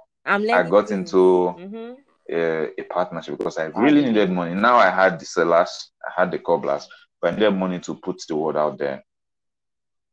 I 0.53 0.63
got 0.65 0.91
into 0.93 1.55
Mhm. 1.57 1.97
uh, 2.33 2.67
a 2.79 2.83
partnership 2.91 3.39
because 3.39 3.59
I 3.59 3.67
really 3.67 4.03
needed 4.05 4.31
money. 4.31 4.55
Now 4.55 4.77
I 4.77 4.91
had 4.91 5.19
the 5.21 5.27
sellers, 5.27 5.91
I 6.07 6.21
had 6.21 6.31
the 6.33 6.39
cobblers, 6.39 6.89
but 7.21 7.33
I 7.33 7.37
needed 7.37 7.53
money 7.57 7.81
to 7.81 7.95
put 7.97 8.23
the 8.29 8.37
word 8.37 8.57
out 8.57 8.79
there. 8.79 9.05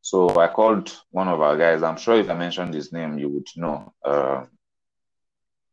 So 0.02 0.38
I 0.40 0.48
called 0.48 0.92
one 1.10 1.28
of 1.28 1.40
our 1.40 1.56
guys. 1.56 1.82
I'm 1.82 1.96
sure 1.96 2.16
if 2.16 2.30
I 2.30 2.34
mentioned 2.34 2.74
his 2.74 2.92
name, 2.92 3.18
you 3.18 3.28
would 3.28 3.48
know 3.56 3.92
uh, 4.04 4.44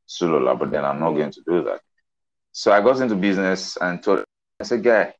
Sulola, 0.07 0.57
but 0.57 0.71
then 0.71 0.85
I'm 0.85 0.99
not 0.99 1.11
going 1.11 1.31
to 1.31 1.41
do 1.47 1.63
that. 1.65 1.81
So 2.51 2.71
I 2.71 2.81
got 2.81 2.99
into 3.01 3.15
business 3.15 3.77
and 3.77 4.03
told, 4.03 4.23
I 4.59 4.63
said, 4.63 4.83
guy, 4.83 5.13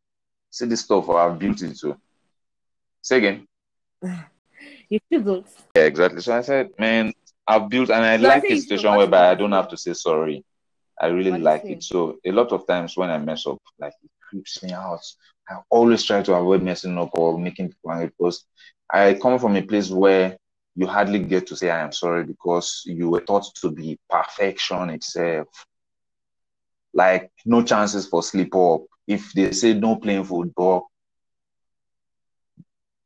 see 0.53 0.67
this 0.67 0.81
stuff, 0.81 1.09
I've 1.09 1.39
built 1.39 1.61
it 1.61 1.77
too. 1.77 1.97
Say 3.01 3.17
again. 3.17 3.47
You 4.89 4.99
shouldn't. 5.11 5.47
Yeah, 5.75 5.83
exactly. 5.83 6.21
So 6.21 6.37
I 6.37 6.41
said, 6.41 6.69
man, 6.77 7.13
I've 7.47 7.69
built, 7.69 7.89
and 7.89 8.05
I 8.05 8.17
So 8.17 8.27
like 8.27 8.43
a 8.45 8.55
you 8.55 8.61
situation 8.61 8.95
whereby 8.95 9.31
I 9.31 9.35
don't 9.35 9.51
have 9.51 9.69
to 9.69 9.77
say 9.77 9.93
sorry. 9.93 10.43
I 11.01 11.07
really 11.07 11.31
What 11.31 11.41
like 11.41 11.65
it? 11.65 11.71
it. 11.77 11.83
So 11.83 12.17
a 12.25 12.31
lot 12.31 12.51
of 12.51 12.67
times 12.67 12.95
when 12.95 13.09
I 13.09 13.17
mess 13.17 13.47
up, 13.47 13.57
like 13.79 13.93
it 14.03 14.11
creeps 14.29 14.61
me 14.63 14.71
out. 14.71 15.01
I 15.49 15.55
always 15.69 16.03
try 16.03 16.21
to 16.21 16.33
avoid 16.35 16.61
messing 16.61 16.97
up 16.97 17.09
or 17.13 17.37
making 17.39 17.69
people 17.69 17.91
angry 17.91 18.07
because 18.17 18.45
I 18.91 19.15
come 19.15 19.39
from 19.39 19.55
a 19.55 19.61
place 19.63 19.89
where 19.89 20.37
you 20.75 20.87
hardly 20.87 21.19
get 21.19 21.47
to 21.47 21.55
say 21.55 21.69
I 21.71 21.81
am 21.81 21.91
sorry 21.91 22.23
because 22.23 22.83
you 22.85 23.09
were 23.09 23.21
taught 23.21 23.45
to 23.61 23.71
be 23.71 23.99
perfection 24.09 24.89
itself. 24.91 25.47
Like 26.93 27.31
no 27.45 27.63
chances 27.63 28.07
for 28.07 28.23
slip 28.23 28.55
up. 28.55 28.81
If 29.07 29.33
they 29.33 29.51
say 29.51 29.73
no 29.73 29.95
playing 29.97 30.23
football, 30.23 30.89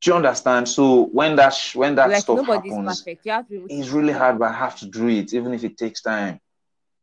do 0.00 0.10
you 0.10 0.16
understand? 0.16 0.68
So 0.68 1.06
when 1.06 1.36
that 1.36 1.50
sh- 1.54 1.74
when 1.74 1.94
that 1.96 2.10
Like 2.10 2.22
stuff 2.22 2.46
happens, 2.46 3.02
perfect. 3.02 3.26
You 3.26 3.32
have 3.32 3.44
to 3.46 3.50
be 3.50 3.56
able 3.56 3.68
to 3.68 3.74
it's 3.74 3.88
really 3.90 4.12
hard, 4.12 4.38
but 4.38 4.50
I 4.50 4.54
have 4.54 4.78
to 4.80 4.86
do 4.86 5.08
it, 5.08 5.34
even 5.34 5.52
if 5.54 5.64
it 5.64 5.76
takes 5.76 6.02
time. 6.02 6.40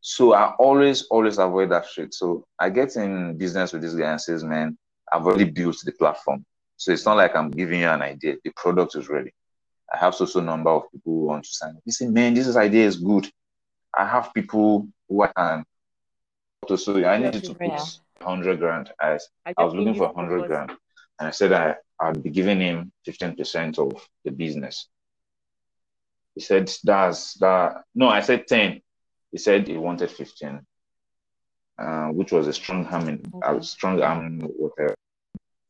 So 0.00 0.34
I 0.34 0.52
always, 0.58 1.02
always 1.08 1.38
avoid 1.38 1.70
that 1.70 1.86
shit. 1.86 2.14
So 2.14 2.44
I 2.58 2.70
get 2.70 2.96
in 2.96 3.36
business 3.36 3.72
with 3.72 3.82
this 3.82 3.94
guy 3.94 4.10
and 4.12 4.20
says, 4.20 4.44
man, 4.44 4.78
I've 5.12 5.26
already 5.26 5.44
built 5.44 5.76
the 5.84 5.92
platform. 5.92 6.44
So 6.76 6.92
it's 6.92 7.04
not 7.04 7.16
like 7.16 7.34
I'm 7.34 7.50
giving 7.50 7.80
you 7.80 7.88
an 7.88 8.02
idea. 8.02 8.36
The 8.44 8.50
product 8.56 8.94
is 8.96 9.08
ready. 9.08 9.32
I 9.92 9.98
have 9.98 10.14
so 10.14 10.24
so 10.26 10.40
number 10.40 10.70
of 10.70 10.90
people 10.92 11.12
who 11.12 11.24
want 11.26 11.44
to 11.44 11.50
sign 11.50 11.70
up. 11.70 11.82
He 11.84 11.90
said, 11.90 12.10
man, 12.10 12.34
this 12.34 12.46
is 12.46 12.56
idea 12.56 12.86
is 12.86 12.96
good. 12.96 13.28
I 13.96 14.06
have 14.06 14.32
people 14.34 14.88
who 15.08 15.22
I 15.22 15.28
can. 15.36 15.64
So, 16.68 16.76
so 16.76 17.04
I 17.04 17.18
need 17.18 17.32
to 17.44 17.54
put 17.54 17.72
hundred 18.22 18.58
grand. 18.58 18.90
I, 19.00 19.18
I, 19.46 19.54
I 19.56 19.64
was 19.64 19.74
looking 19.74 19.94
for 19.94 20.12
hundred 20.14 20.40
focus. 20.42 20.48
grand, 20.48 20.70
and 21.20 21.28
I 21.28 21.30
said 21.30 21.52
I 21.52 21.76
I'd 22.00 22.22
be 22.22 22.30
giving 22.30 22.60
him 22.60 22.92
fifteen 23.04 23.36
percent 23.36 23.78
of 23.78 23.92
the 24.24 24.30
business. 24.30 24.88
He 26.34 26.40
said 26.40 26.70
that's 26.84 27.34
that. 27.34 27.82
No, 27.94 28.08
I 28.08 28.20
said 28.20 28.46
ten. 28.46 28.80
He 29.32 29.38
said 29.38 29.66
he 29.68 29.76
wanted 29.76 30.10
fifteen, 30.10 30.60
uh, 31.78 32.08
which 32.08 32.32
was 32.32 32.46
a 32.48 32.52
strong 32.52 32.86
arm, 32.86 33.08
in, 33.08 33.32
a 33.42 33.62
strong 33.62 34.00
arm 34.02 34.40
whatever 34.40 34.94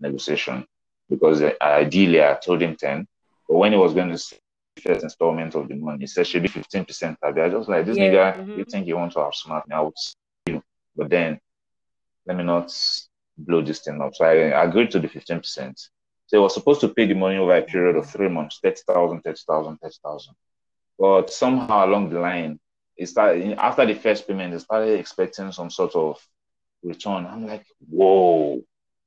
negotiation. 0.01 0.67
Because 1.09 1.43
ideally 1.61 2.23
I 2.23 2.35
told 2.35 2.63
him 2.63 2.77
ten, 2.77 3.07
but 3.49 3.57
when 3.59 3.73
he 3.73 3.79
was 3.79 3.95
going 3.95 4.11
to 4.11 4.19
see 4.19 4.37
first 4.83 5.05
installment 5.05 5.55
of 5.55 5.69
the 5.69 5.75
money, 5.77 6.01
he 6.01 6.07
said 6.07 6.27
should 6.27 6.43
be 6.43 6.49
fifteen 6.49 6.85
percent. 6.85 7.17
I 7.23 7.31
was 7.31 7.53
just 7.53 7.69
like 7.69 7.87
this 7.87 7.97
Yeah, 7.97 8.05
nigga. 8.11 8.37
mhm. 8.39 8.59
You 8.59 8.65
think 8.65 8.87
you 8.87 8.97
want 8.97 9.13
to 9.13 9.21
have 9.21 9.35
smart 9.35 9.65
I 9.73 9.81
would 9.81 9.97
see 9.97 10.15
you, 10.17 10.26
but 10.97 11.11
then 11.11 11.39
let 12.27 12.37
me 12.37 12.45
not 12.45 12.73
blow 13.37 13.63
this 13.63 13.81
thing 13.81 14.01
up. 14.01 14.15
So 14.15 14.25
I 14.25 14.63
agreed 14.65 14.91
to 14.93 14.99
the 14.99 15.09
15%. 15.09 15.89
So 16.27 16.39
I 16.39 16.41
was 16.41 16.55
supposed 16.55 16.81
to 16.81 16.89
pay 16.89 17.07
the 17.07 17.15
money 17.15 17.37
over 17.37 17.57
a 17.57 17.63
period 17.63 17.97
of 17.97 18.11
three 18.11 18.29
months 18.29 18.59
30,000, 18.63 19.21
30,000, 19.23 19.79
30,000. 19.79 20.35
But 20.99 21.31
somehow 21.31 21.87
along 21.87 22.11
the 22.11 22.21
line, 22.21 22.59
it 22.97 23.07
started, 23.07 23.53
after 23.59 23.87
the 23.87 23.95
first 23.95 24.27
payment, 24.27 24.53
they 24.53 24.59
started 24.59 24.99
expecting 24.99 25.53
some 25.53 25.71
sort 25.71 25.95
of 25.95 26.19
return. 26.83 27.27
I'm 27.27 27.47
like, 27.47 27.67
whoa, 27.89 28.63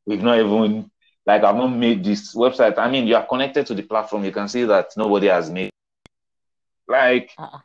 we've 0.06 0.22
not 0.22 0.40
even, 0.40 0.90
like, 1.26 1.44
I've 1.44 1.56
not 1.56 1.70
made 1.70 2.04
this 2.04 2.36
website. 2.36 2.78
I 2.78 2.90
mean, 2.90 3.08
you 3.08 3.16
are 3.16 3.26
connected 3.26 3.66
to 3.68 3.74
the 3.74 3.82
platform. 3.82 4.24
You 4.24 4.32
can 4.32 4.48
see 4.48 4.64
that 4.66 4.92
nobody 4.96 5.28
has 5.28 5.50
made. 5.50 5.72
Like, 6.88 7.32
Uh-uh. 7.38 7.60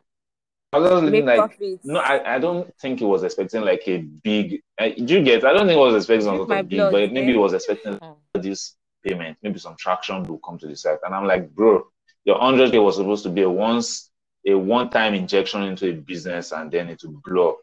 I 0.75 0.79
was 0.79 0.91
just 0.91 1.05
looking 1.05 1.27
like, 1.27 1.37
profits. 1.37 1.85
no, 1.85 2.01
I, 2.01 2.35
I 2.35 2.39
don't 2.39 2.75
think 2.79 2.99
he 2.99 3.05
was 3.05 3.22
expecting 3.22 3.62
like 3.62 3.83
a 3.87 3.99
big. 3.99 4.61
Uh, 4.79 4.89
do 4.89 5.14
you 5.14 5.22
get? 5.22 5.45
I 5.45 5.53
don't 5.53 5.66
think 5.66 5.79
he 5.79 5.85
was 5.85 5.95
expecting 5.95 6.25
some 6.27 6.37
Drink 6.37 6.49
sort 6.49 6.61
of 6.61 6.68
big, 6.68 6.79
blood, 6.79 6.93
but 6.93 7.12
maybe 7.12 7.27
he 7.29 7.33
yeah. 7.35 7.39
was 7.39 7.53
expecting 7.53 7.99
Mm. 7.99 8.16
this 8.43 8.77
payment, 9.05 9.39
maybe 9.43 9.59
some 9.59 9.77
traction 9.79 10.22
will 10.25 10.39
come 10.39 10.59
to 10.59 10.66
the 10.66 10.75
site. 10.77 10.99
And 11.05 11.14
I'm 11.14 11.27
like, 11.27 11.55
bro, 11.55 11.87
your 12.25 12.39
100k 12.39 12.83
was 12.83 12.97
supposed 12.97 13.22
to 13.25 13.31
be 13.31 13.43
a 13.43 13.51
once, 13.51 14.11
a 14.47 14.55
one-time 14.55 15.14
injection 15.14 15.62
into 15.62 15.89
a 15.91 15.93
business, 15.93 16.53
and 16.53 16.70
then 16.72 16.89
it 16.89 17.03
will 17.05 17.20
blow 17.25 17.51
up. 17.51 17.57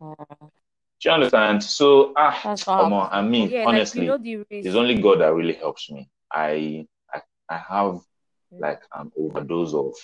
Mm. 0.00 0.50
Do 1.00 1.08
you 1.08 1.10
understand? 1.12 1.62
So, 1.62 2.12
ah, 2.16 2.40
That's 2.42 2.64
come 2.64 2.92
on. 2.92 3.08
I 3.12 3.22
mean, 3.22 3.50
yeah, 3.50 3.66
honestly, 3.66 4.08
like 4.08 4.20
you 4.24 4.38
know 4.38 4.44
it's 4.50 4.74
only 4.74 5.00
God 5.00 5.20
that 5.20 5.32
really 5.32 5.54
helps 5.54 5.88
me. 5.92 6.08
I, 6.32 6.86
I, 7.14 7.20
I 7.48 7.56
have 7.56 8.00
like 8.50 8.80
an 8.96 9.12
overdose 9.16 9.74
of, 9.74 9.94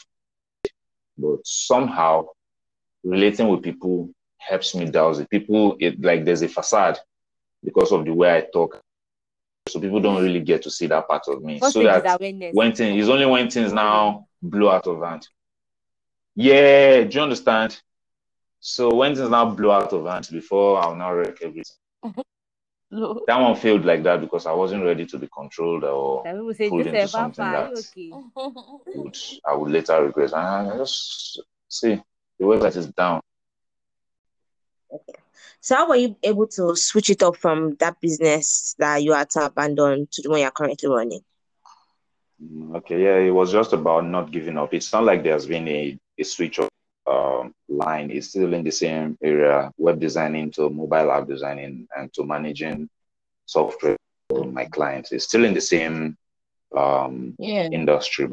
but 1.18 1.40
somehow 1.44 2.26
relating 3.04 3.48
with 3.48 3.62
people 3.62 4.10
helps 4.38 4.74
me 4.74 4.86
douse 4.86 5.18
it. 5.18 5.30
People, 5.30 5.76
it 5.80 6.00
like 6.02 6.24
there's 6.24 6.42
a 6.42 6.48
facade 6.48 6.98
because 7.62 7.92
of 7.92 8.04
the 8.04 8.12
way 8.12 8.36
I 8.36 8.46
talk, 8.52 8.82
so 9.68 9.80
people 9.80 10.00
don't 10.00 10.22
really 10.22 10.40
get 10.40 10.62
to 10.62 10.70
see 10.70 10.86
that 10.88 11.08
part 11.08 11.26
of 11.28 11.42
me. 11.42 11.58
First 11.60 11.74
so 11.74 11.82
that 11.82 12.04
awareness. 12.20 12.54
when 12.54 12.74
things, 12.74 13.00
it's 13.00 13.10
only 13.10 13.26
when 13.26 13.48
things 13.50 13.72
now 13.72 14.26
blow 14.42 14.70
out 14.70 14.86
of 14.86 15.02
hand. 15.02 15.26
Yeah, 16.34 17.04
do 17.04 17.16
you 17.16 17.22
understand? 17.22 17.80
So 18.60 18.94
when 18.94 19.14
things 19.14 19.30
now 19.30 19.50
blow 19.50 19.70
out 19.70 19.92
of 19.92 20.06
hand, 20.06 20.28
before 20.30 20.82
I'll 20.82 20.96
now 20.96 21.14
wreck 21.14 21.38
everything. 21.42 21.76
No. 22.90 23.24
That 23.26 23.40
one 23.40 23.56
failed 23.56 23.84
like 23.84 24.04
that 24.04 24.20
because 24.20 24.46
I 24.46 24.52
wasn't 24.52 24.84
ready 24.84 25.04
to 25.06 25.18
be 25.18 25.28
controlled 25.36 25.82
or 25.82 26.22
pulled 26.68 26.86
into 26.86 27.08
something 27.08 27.44
far? 27.44 27.56
Are 27.56 27.68
you 27.70 27.74
that- 27.74 27.86
okay? 27.88 28.12
would 28.94 29.18
I 29.44 29.54
would 29.54 29.72
later 29.72 30.04
regret. 30.04 30.32
And 30.32 30.70
I 30.70 30.76
just 30.76 31.40
see 31.68 32.00
the 32.38 32.44
website 32.44 32.76
is 32.76 32.86
down. 32.88 33.20
Okay. 34.92 35.14
So 35.60 35.76
how 35.76 35.88
were 35.88 35.96
you 35.96 36.16
able 36.22 36.46
to 36.48 36.76
switch 36.76 37.10
it 37.10 37.22
up 37.22 37.36
from 37.36 37.74
that 37.80 38.00
business 38.00 38.74
that 38.78 39.02
you 39.02 39.12
had 39.12 39.30
to 39.30 39.46
abandon 39.46 40.08
to 40.12 40.22
the 40.22 40.30
one 40.30 40.40
you're 40.40 40.50
currently 40.50 40.88
running? 40.88 41.20
Mm, 42.42 42.76
Okay, 42.76 43.02
yeah, 43.02 43.16
it 43.16 43.30
was 43.30 43.52
just 43.52 43.72
about 43.72 44.04
not 44.06 44.30
giving 44.30 44.58
up. 44.58 44.74
It's 44.74 44.92
not 44.92 45.04
like 45.04 45.22
there's 45.22 45.46
been 45.46 45.68
a, 45.68 45.98
a 46.18 46.24
switch 46.24 46.58
of 46.58 46.68
um, 47.06 47.52
line. 47.68 48.10
It's 48.10 48.28
still 48.28 48.52
in 48.54 48.64
the 48.64 48.70
same 48.72 49.16
area, 49.22 49.70
web 49.76 50.00
designing 50.00 50.50
to 50.52 50.68
mobile 50.70 51.10
app 51.12 51.26
designing 51.28 51.86
and 51.96 52.12
to 52.14 52.24
managing 52.24 52.88
software 53.46 53.96
for 54.28 54.44
my 54.46 54.64
clients. 54.66 55.12
It's 55.12 55.24
still 55.24 55.44
in 55.44 55.54
the 55.54 55.60
same 55.60 56.16
um, 56.76 57.34
Yeah. 57.38 57.68
industry. 57.70 58.28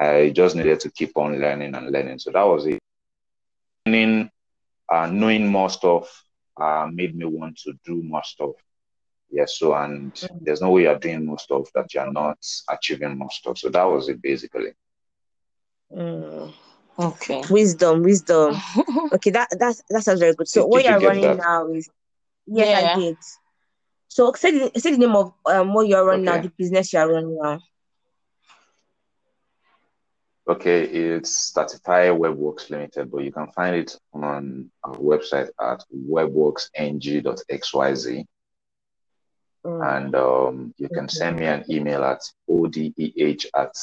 I 0.00 0.30
just 0.30 0.54
needed 0.56 0.80
to 0.80 0.90
keep 0.90 1.16
on 1.16 1.40
learning 1.40 1.74
and 1.74 1.90
learning. 1.90 2.18
So 2.20 2.30
that 2.32 2.42
was 2.44 2.66
it. 2.66 2.78
Learning, 3.92 4.30
uh, 4.92 5.06
knowing 5.06 5.46
more 5.48 5.70
stuff 5.70 6.24
uh, 6.60 6.86
made 6.92 7.16
me 7.16 7.24
want 7.24 7.56
to 7.60 7.72
do 7.86 8.02
more 8.02 8.22
stuff. 8.22 8.50
Yes, 9.30 9.58
so 9.58 9.72
and 9.74 10.12
there's 10.42 10.60
no 10.60 10.70
way 10.72 10.82
you're 10.82 10.98
doing 10.98 11.24
more 11.24 11.38
stuff 11.38 11.68
that 11.74 11.94
you're 11.94 12.12
not 12.12 12.38
achieving 12.68 13.16
more 13.16 13.30
stuff. 13.30 13.56
So 13.56 13.70
that 13.70 13.84
was 13.84 14.10
it 14.10 14.20
basically. 14.20 14.72
Mm. 15.90 16.52
Okay. 16.98 17.42
Wisdom, 17.48 18.02
wisdom. 18.02 18.56
Okay, 19.14 19.30
that 19.30 19.48
that's 19.58 19.82
that 19.88 20.02
sounds 20.02 20.20
very 20.20 20.34
good. 20.34 20.48
So 20.48 20.62
Did- 20.62 20.68
what 20.70 20.82
did 20.82 20.88
you 20.88 20.90
you're 20.92 21.00
get 21.00 21.06
running 21.08 21.22
that? 21.22 21.38
now 21.38 21.68
is 21.72 21.88
yes, 22.46 22.68
Yeah. 22.68 22.92
I 22.92 23.00
did. 23.00 23.16
So 24.08 24.32
say 24.34 24.50
the, 24.70 24.80
say 24.80 24.90
the 24.92 24.98
name 24.98 25.16
of 25.16 25.32
um 25.46 25.72
what 25.72 25.88
you're 25.88 26.04
running 26.04 26.24
now, 26.26 26.36
the 26.42 26.50
business 26.58 26.92
you're 26.92 27.10
running 27.10 27.38
now. 27.40 27.58
Okay, 30.48 30.84
it's 30.84 31.52
Statify 31.52 32.16
Webworks 32.16 32.70
Limited, 32.70 33.10
but 33.10 33.22
you 33.22 33.30
can 33.30 33.48
find 33.48 33.76
it 33.76 33.94
on 34.14 34.70
our 34.82 34.94
website 34.94 35.50
at 35.60 35.84
webworksng.xyz. 35.94 38.24
Mm. 39.66 39.96
And 39.96 40.14
um, 40.14 40.72
you 40.78 40.88
can 40.88 41.06
send 41.10 41.36
me 41.36 41.44
an 41.44 41.64
email 41.68 42.02
at 42.02 42.22
odeh 42.48 43.44
at 43.54 43.74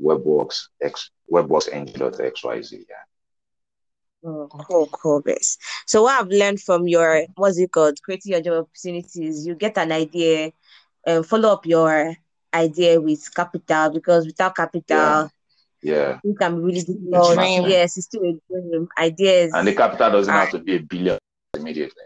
webworks 0.00 0.68
x 0.80 1.10
webworksng.xyz. 1.32 2.72
Yeah. 2.72 3.04
Mm, 4.24 4.66
cool, 4.68 4.86
cool, 4.92 5.20
best. 5.22 5.60
So 5.86 6.04
what 6.04 6.20
I've 6.20 6.28
learned 6.28 6.60
from 6.60 6.86
your 6.86 7.24
what's 7.34 7.58
it 7.58 7.72
called, 7.72 8.00
creating 8.04 8.30
your 8.32 8.40
job 8.40 8.66
opportunities, 8.66 9.44
you 9.44 9.56
get 9.56 9.76
an 9.78 9.90
idea 9.90 10.52
and 11.04 11.26
follow 11.26 11.52
up 11.52 11.66
your 11.66 12.14
idea 12.54 13.00
with 13.00 13.34
capital 13.34 13.90
because 13.90 14.26
without 14.26 14.54
capital 14.54 14.96
Yeah. 14.96 15.28
It 16.24 16.36
can 16.38 16.56
be 16.56 16.62
really 16.62 16.80
difficult. 16.82 17.36
dream. 17.36 17.64
Yes, 17.64 17.96
it's 17.96 18.06
still 18.06 18.22
a 18.22 18.32
dream. 18.50 18.88
Ideas. 18.98 19.52
And 19.54 19.66
the 19.66 19.74
capital 19.74 20.10
doesn't 20.12 20.32
Ah. 20.32 20.40
have 20.40 20.50
to 20.50 20.58
be 20.58 20.76
a 20.76 20.80
billion 20.80 21.18
immediately. 21.56 22.04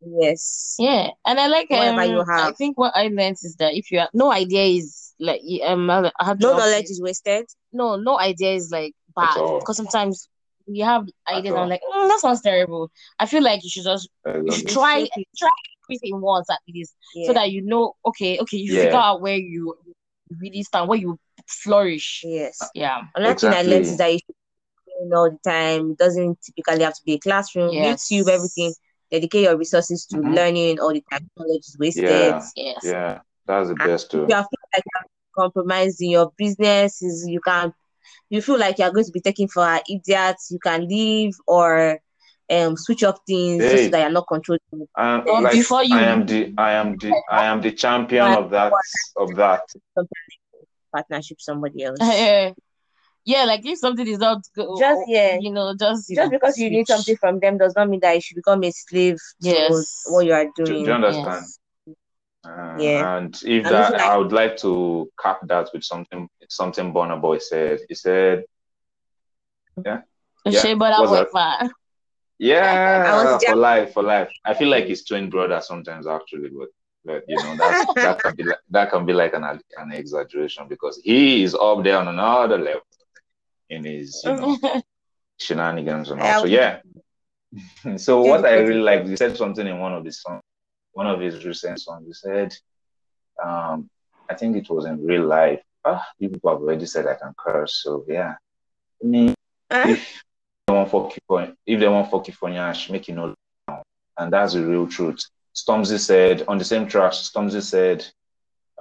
yes. 0.00 0.76
Yeah, 0.78 1.10
and 1.26 1.38
I 1.40 1.46
like 1.48 1.70
Whatever 1.70 2.02
um, 2.02 2.10
you 2.10 2.24
I 2.36 2.52
think 2.52 2.78
what 2.78 2.92
I 2.94 3.04
learned 3.08 3.36
is 3.42 3.56
that 3.58 3.74
if 3.74 3.90
you 3.90 3.98
have 4.00 4.10
no 4.14 4.30
idea 4.32 4.64
is 4.64 5.14
like 5.18 5.40
y- 5.44 5.60
um 5.66 5.88
I 5.90 6.10
I 6.20 6.24
have 6.26 6.40
No 6.40 6.56
knowledge 6.56 6.90
is 6.90 7.00
wasted. 7.02 7.46
no 7.72 7.96
no 7.96 8.18
idea 8.18 8.52
is 8.54 8.70
like 8.70 8.94
bad 9.14 9.42
because 9.58 9.76
sometimes 9.76 10.28
we 10.66 10.80
have 10.80 11.06
ideas 11.28 11.54
and. 11.54 11.64
I'm 11.64 11.68
like 11.68 11.80
mm, 11.82 12.08
that 12.08 12.20
sounds 12.20 12.42
terrible. 12.42 12.90
I 13.18 13.26
feel 13.26 13.42
like 13.42 13.62
you 13.64 13.70
should 13.70 13.84
just 13.84 14.08
you 14.44 14.52
should 14.52 14.68
try 14.68 15.08
Shape 15.14 15.26
try 15.36 15.50
everything 15.88 16.20
once 16.20 16.48
at 16.50 16.58
least 16.72 16.94
Yeah. 17.14 17.26
so 17.26 17.32
that 17.34 17.50
you 17.50 17.62
know 17.62 17.94
okay 18.04 18.38
okay 18.40 18.56
you 18.58 18.72
Yeah. 18.72 18.80
figure 18.80 18.98
out 18.98 19.20
where 19.22 19.36
you 19.36 19.74
really 20.40 20.62
stand 20.62 20.88
where 20.88 20.98
you 20.98 21.18
flourish. 21.46 22.22
yes. 22.24 22.58
Yeah. 22.74 23.02
Another 23.14 23.34
thing 23.38 23.52
I 23.52 23.62
learned 23.62 23.86
is 23.86 23.96
that 23.98 24.12
you 24.12 24.18
should 24.18 24.34
learn 25.00 25.12
all 25.18 25.30
the 25.30 25.50
time. 25.50 25.90
It 25.92 25.98
doesn't 25.98 26.38
typically 26.42 26.82
have 26.84 26.94
to 26.94 27.02
be 27.04 27.14
a 27.14 27.18
classroom. 27.18 27.72
Yes. 27.74 28.08
YouTube, 28.08 28.28
everything. 28.28 28.74
Dedicate 29.10 29.42
your 29.42 29.56
resources 29.56 30.06
to 30.06 30.16
Mhm. 30.18 30.34
learning 30.34 30.80
all 30.80 30.92
the 30.92 31.02
time. 31.10 31.28
Knowledge 31.36 31.66
is 31.68 31.76
wasted. 31.78 32.04
Yeah. 32.10 32.48
Yes. 32.56 32.84
Yeah. 32.84 33.20
That's 33.46 33.68
the 33.68 33.76
And 33.78 33.88
best 33.90 34.10
too. 34.10 34.24
If 34.24 34.28
you 34.28 34.34
are 34.34 34.46
feeling 34.50 34.70
like 34.74 34.84
you're 34.94 35.44
compromised 35.44 36.02
in 36.02 36.10
your 36.10 36.32
business, 36.36 37.02
is 37.02 37.26
you 37.28 37.40
can 37.40 37.72
you 38.30 38.40
feel 38.42 38.58
like 38.58 38.78
you're 38.78 38.90
going 38.92 39.04
to 39.04 39.12
be 39.12 39.20
taken 39.20 39.48
for 39.48 39.62
an 39.64 39.80
idiot, 39.88 40.36
you 40.50 40.58
can 40.58 40.88
leave 40.88 41.34
or 41.46 42.00
um 42.50 42.76
switch 42.76 43.02
up 43.02 43.18
things 43.26 43.62
just 43.70 43.84
so 43.84 43.90
that 43.90 44.00
you're 44.00 44.10
not 44.10 44.26
controlled. 44.28 44.60
And 44.96 45.22
So 45.26 45.34
like 45.34 45.52
before 45.52 45.84
you 45.84 45.96
I 45.96 46.02
am 46.04 46.26
the 46.26 46.54
I 46.58 46.72
am 46.72 46.96
the 46.98 47.12
I 47.30 47.44
am 47.46 47.60
the 47.60 47.72
champion 47.72 48.26
of 48.26 48.50
that 48.50 48.72
of 49.16 49.34
that. 49.36 49.62
Partnership 50.96 51.38
somebody 51.40 51.84
else. 51.88 51.98
yeah, 52.00 52.50
yeah, 53.24 53.44
like 53.44 53.64
if 53.66 53.78
something 53.78 54.06
is 54.06 54.18
not 54.18 54.38
good, 54.54 54.68
Just, 54.78 55.02
yeah. 55.08 55.36
you 55.40 55.50
know, 55.56 55.74
just 55.84 56.08
you 56.10 56.16
Just 56.16 56.30
know, 56.32 56.38
because 56.38 56.58
you 56.58 56.70
need 56.70 56.86
something 56.86 57.16
from 57.16 57.40
them 57.40 57.58
does 57.58 57.74
not 57.76 57.88
mean 57.90 58.00
that 58.00 58.14
you 58.14 58.20
should 58.20 58.36
become 58.42 58.62
a 58.64 58.70
slave 58.70 59.16
to 59.42 59.48
Yes. 59.48 60.02
what 60.06 60.24
you 60.26 60.32
are 60.32 60.44
Do, 60.56 60.64
do 60.64 60.64
doing. 60.72 60.84
you 60.86 60.92
understand? 60.92 61.44
Yes. 61.44 61.58
Uh, 62.48 62.76
Yeah. 62.78 63.16
And 63.16 63.34
if 63.44 63.64
And 63.66 63.74
that, 63.74 63.92
like- 63.92 64.00
I 64.00 64.16
would 64.16 64.32
like 64.32 64.56
to 64.58 65.10
cap 65.22 65.40
that 65.52 65.66
with 65.74 65.84
something 65.92 66.28
something 66.48 66.92
Burna 66.94 67.20
Boy 67.20 67.38
said. 67.38 67.80
He 67.88 67.94
said, 67.96 68.44
Yeah. 69.84 70.00
Shea 70.50 70.74
butter 70.74 71.02
What's 71.10 71.32
that? 71.32 71.70
"Yeah, 72.38 73.04
I 73.12 73.24
was 73.34 73.44
for 73.44 73.56
life, 73.56 73.92
for 73.94 74.02
life." 74.02 74.30
I 74.44 74.54
feel 74.54 74.68
like 74.68 74.86
his 74.86 75.04
twin 75.04 75.28
brother 75.30 75.60
sometimes, 75.60 76.06
actually, 76.06 76.50
but 76.50 76.68
but 77.06 77.24
you 77.28 77.36
know 77.36 77.56
that's, 77.56 77.94
that 77.94 78.20
can 78.20 78.34
be 78.34 78.42
like, 78.42 78.58
that 78.70 78.90
can 78.90 79.06
be 79.06 79.12
like 79.12 79.32
an 79.34 79.44
an 79.44 79.92
exaggeration 79.92 80.66
because 80.68 81.00
he 81.04 81.42
is 81.44 81.54
up 81.54 81.82
there 81.84 81.98
on 81.98 82.08
another 82.08 82.58
level 82.58 82.82
in 83.70 83.84
his 83.84 84.22
you 84.24 84.34
know 84.34 84.58
shenanigans 85.38 86.10
and 86.10 86.20
all. 86.20 86.42
So 86.42 86.46
yeah. 86.46 86.80
so 87.96 88.20
what 88.20 88.44
I 88.44 88.56
really 88.58 88.80
like, 88.80 89.06
he 89.06 89.16
said 89.16 89.36
something 89.36 89.66
in 89.66 89.78
one 89.78 89.94
of 89.94 90.04
his 90.04 90.20
songs, 90.20 90.42
one 90.92 91.06
of 91.06 91.20
his 91.20 91.44
recent 91.44 91.80
songs. 91.80 92.06
He 92.06 92.12
said, 92.12 92.54
um, 93.42 93.88
I 94.28 94.34
think 94.34 94.56
it 94.56 94.68
was 94.68 94.84
in 94.86 95.04
real 95.04 95.26
life. 95.26 95.62
Ah, 95.84 96.04
people 96.18 96.50
have 96.50 96.60
already 96.60 96.86
said 96.86 97.06
I 97.06 97.14
can 97.14 97.32
curse, 97.38 97.82
so 97.82 98.04
yeah. 98.08 98.34
I 99.02 99.06
mean, 99.06 99.34
if 99.70 100.22
they 100.66 100.74
want 100.74 100.90
fuck 100.90 101.14
you 101.14 101.22
for 101.28 101.52
if 101.64 101.80
they 101.80 101.88
want 101.88 102.10
fuck 102.10 102.26
you 102.26 102.34
for 102.34 102.48
nyash, 102.48 102.90
make 102.90 103.08
you 103.08 103.14
know, 103.14 103.34
and 104.18 104.32
that's 104.32 104.54
the 104.54 104.66
real 104.66 104.86
truth. 104.88 105.22
Stormzy 105.56 105.98
said 105.98 106.44
on 106.48 106.58
the 106.58 106.64
same 106.64 106.86
track. 106.86 107.12
Stormzy 107.12 107.62
said, 107.62 108.04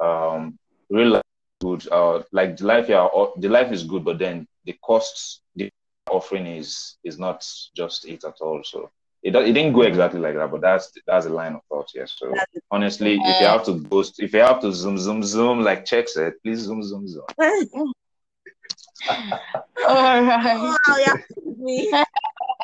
um, 0.02 0.60
real 0.90 1.10
life 1.10 1.24
is 1.24 1.66
good. 1.66 1.92
Uh, 1.92 2.22
like 2.32 2.58
the 2.58 2.66
life 2.66 2.90
you 2.90 2.96
are, 2.96 3.32
the 3.38 3.50
life 3.50 3.72
is 3.72 3.84
good, 3.84 4.04
but 4.04 4.20
then 4.20 4.46
the 4.66 4.74
costs 4.84 5.42
the 5.56 5.70
offering 6.12 6.46
is 6.46 6.98
is 7.04 7.18
not 7.18 7.48
just 7.76 8.06
it 8.06 8.24
at 8.26 8.36
all. 8.42 8.62
So 8.64 8.92
it 9.24 9.36
it 9.36 9.54
didn't 9.54 9.74
go 9.74 9.82
exactly 9.84 10.20
like 10.20 10.36
that, 10.36 10.52
but 10.52 10.62
that's 10.62 10.92
that's 11.08 11.26
a 11.26 11.30
line 11.30 11.56
of 11.56 11.62
thought. 11.70 11.90
Yes. 11.96 12.14
So 12.18 12.34
honestly, 12.70 13.16
if 13.16 13.40
you 13.40 13.46
have 13.46 13.64
to 13.66 13.80
ghost, 13.80 14.20
if 14.20 14.34
you 14.34 14.42
have 14.42 14.60
to 14.62 14.74
zoom 14.74 14.98
zoom 14.98 15.24
zoom 15.24 15.62
like 15.62 15.86
check 15.86 16.10
said, 16.10 16.34
please 16.44 16.60
zoom 16.60 16.84
zoom 16.84 17.08
zoom. 17.08 17.24
All 19.88 20.24
right. 20.24 20.58
Wow, 20.58 20.98
yeah, 20.98 21.14
me. 21.58 21.92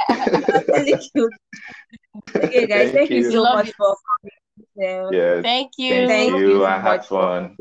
really 0.09 0.97
cute. 0.97 1.33
Okay, 2.37 2.67
guys, 2.67 2.91
Thank 2.91 2.93
thank, 2.93 3.09
you 3.09 3.17
you. 3.17 3.31
so 3.31 3.41
Love 3.41 3.55
much 3.55 3.67
you. 3.67 3.73
for 3.77 3.95
coming. 4.07 5.13
Yes. 5.13 5.43
Thank 5.43 5.71
you. 5.77 5.93
Thank, 5.93 6.09
Thank 6.09 6.31
you. 6.41 6.49
you 6.57 6.65
I 6.65 6.77
so 6.77 6.81
had 6.81 7.05
fun. 7.05 7.57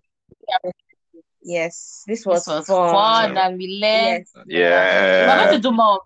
Yes, 1.42 2.02
this 2.06 2.26
was, 2.26 2.44
This 2.44 2.54
was 2.54 2.66
fun. 2.66 3.34
fun 3.34 3.38
and 3.38 3.56
we 3.58 3.80
learned. 3.80 4.26
Yes. 4.46 5.28
We're 5.28 5.44
going 5.46 5.62
to 5.62 5.68
do 5.68 5.72
more. 5.74 6.00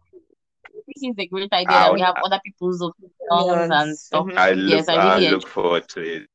This 0.87 1.03
is 1.03 1.15
a 1.19 1.27
great 1.27 1.53
idea. 1.53 1.71
I 1.77 1.87
we 1.89 1.93
would- 1.93 2.01
have 2.03 2.17
other 2.25 2.41
people's 2.45 2.81
opinions 2.83 3.71
and 3.73 3.99
stuff. 3.99 4.27
I 4.37 4.53
look 4.53 4.71
Yes, 4.71 4.89
I 4.89 4.95
I 4.95 5.19
look 5.19 5.47
forward 5.49 5.89
to 5.91 6.01
it. 6.01 6.29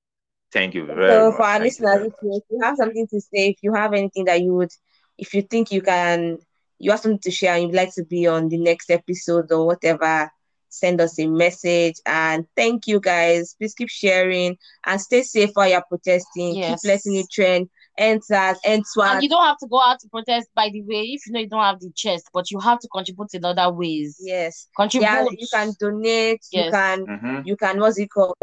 Thank 0.51 0.73
you 0.73 0.85
very 0.85 1.07
So 1.11 1.27
much. 1.29 1.37
for 1.37 1.43
our 1.43 1.51
Thank 1.59 1.63
listeners, 1.65 2.11
you, 2.23 2.33
if 2.37 2.43
you 2.49 2.59
have 2.63 2.75
something 2.75 3.07
to 3.07 3.21
say, 3.21 3.49
if 3.49 3.57
you 3.61 3.73
have 3.73 3.93
anything 3.93 4.25
that 4.25 4.41
you 4.41 4.53
would, 4.55 4.71
if 5.17 5.33
you 5.35 5.43
think 5.43 5.71
you 5.71 5.81
can, 5.83 6.39
you 6.79 6.91
have 6.91 6.99
something 7.01 7.19
to 7.19 7.31
share 7.31 7.55
and 7.55 7.63
you'd 7.63 7.75
like 7.75 7.93
to 7.95 8.03
be 8.05 8.27
on 8.27 8.49
the 8.49 8.57
next 8.57 8.89
episode 8.89 9.51
or 9.51 9.65
whatever, 9.65 10.31
send 10.69 11.01
us 11.01 11.19
a 11.19 11.27
message. 11.27 11.95
And 12.05 12.45
thank 12.55 12.87
you 12.87 12.99
guys. 12.99 13.55
Please 13.59 13.73
keep 13.73 13.89
sharing 13.89 14.57
and 14.85 14.99
stay 15.01 15.23
safe 15.23 15.51
while 15.53 15.69
you're 15.69 15.83
protesting. 15.87 16.55
Yes. 16.55 16.81
Keep 16.81 16.89
letting 16.89 17.15
it 17.15 17.25
trend. 17.31 17.69
Enter, 17.97 18.33
And 18.33 18.57
enter. 18.95 19.19
you 19.21 19.27
don't 19.27 19.43
have 19.43 19.57
to 19.57 19.67
go 19.67 19.81
out 19.83 19.99
to 19.99 20.07
protest, 20.07 20.47
by 20.55 20.69
the 20.71 20.81
way, 20.83 21.01
if 21.01 21.27
you 21.27 21.33
know 21.33 21.39
you 21.41 21.49
don't 21.49 21.61
have 21.63 21.81
the 21.81 21.91
chest, 21.93 22.29
but 22.33 22.49
you 22.49 22.57
have 22.61 22.79
to 22.79 22.87
contribute 22.87 23.33
in 23.33 23.43
other 23.43 23.69
ways. 23.73 24.17
Yes. 24.21 24.67
Contribute. 24.73 25.05
Yeah, 25.05 25.25
you 25.37 25.47
can 25.51 25.73
donate. 25.77 26.39
Yes. 26.49 26.53
You 26.53 26.61
Yes. 26.61 26.71
can, 26.71 27.05
Mhm. 27.05 27.45
you 27.45 27.57
can, 27.57 27.79
what's 27.81 27.99
it 27.99 28.07
called? 28.09 28.35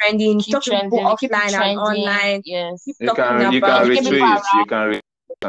Trending. 0.00 0.40
keep 0.40 0.52
Talk 0.54 0.62
to 0.64 0.70
people 0.70 0.98
trending, 0.98 1.16
keep 1.18 1.30
it 1.30 1.34
offline 1.34 1.42
and 1.42 1.52
trending. 1.52 1.78
online. 1.78 2.42
Yes. 2.46 2.82
Keep 2.86 2.96
You 3.00 3.06
talking 3.08 3.24
can 3.24 3.52
you 3.52 3.60
can 3.60 3.86
Keep 3.86 4.04
retweet. 4.04 4.42
You 4.54 4.64
can 4.64 4.78
retweet 4.92 5.00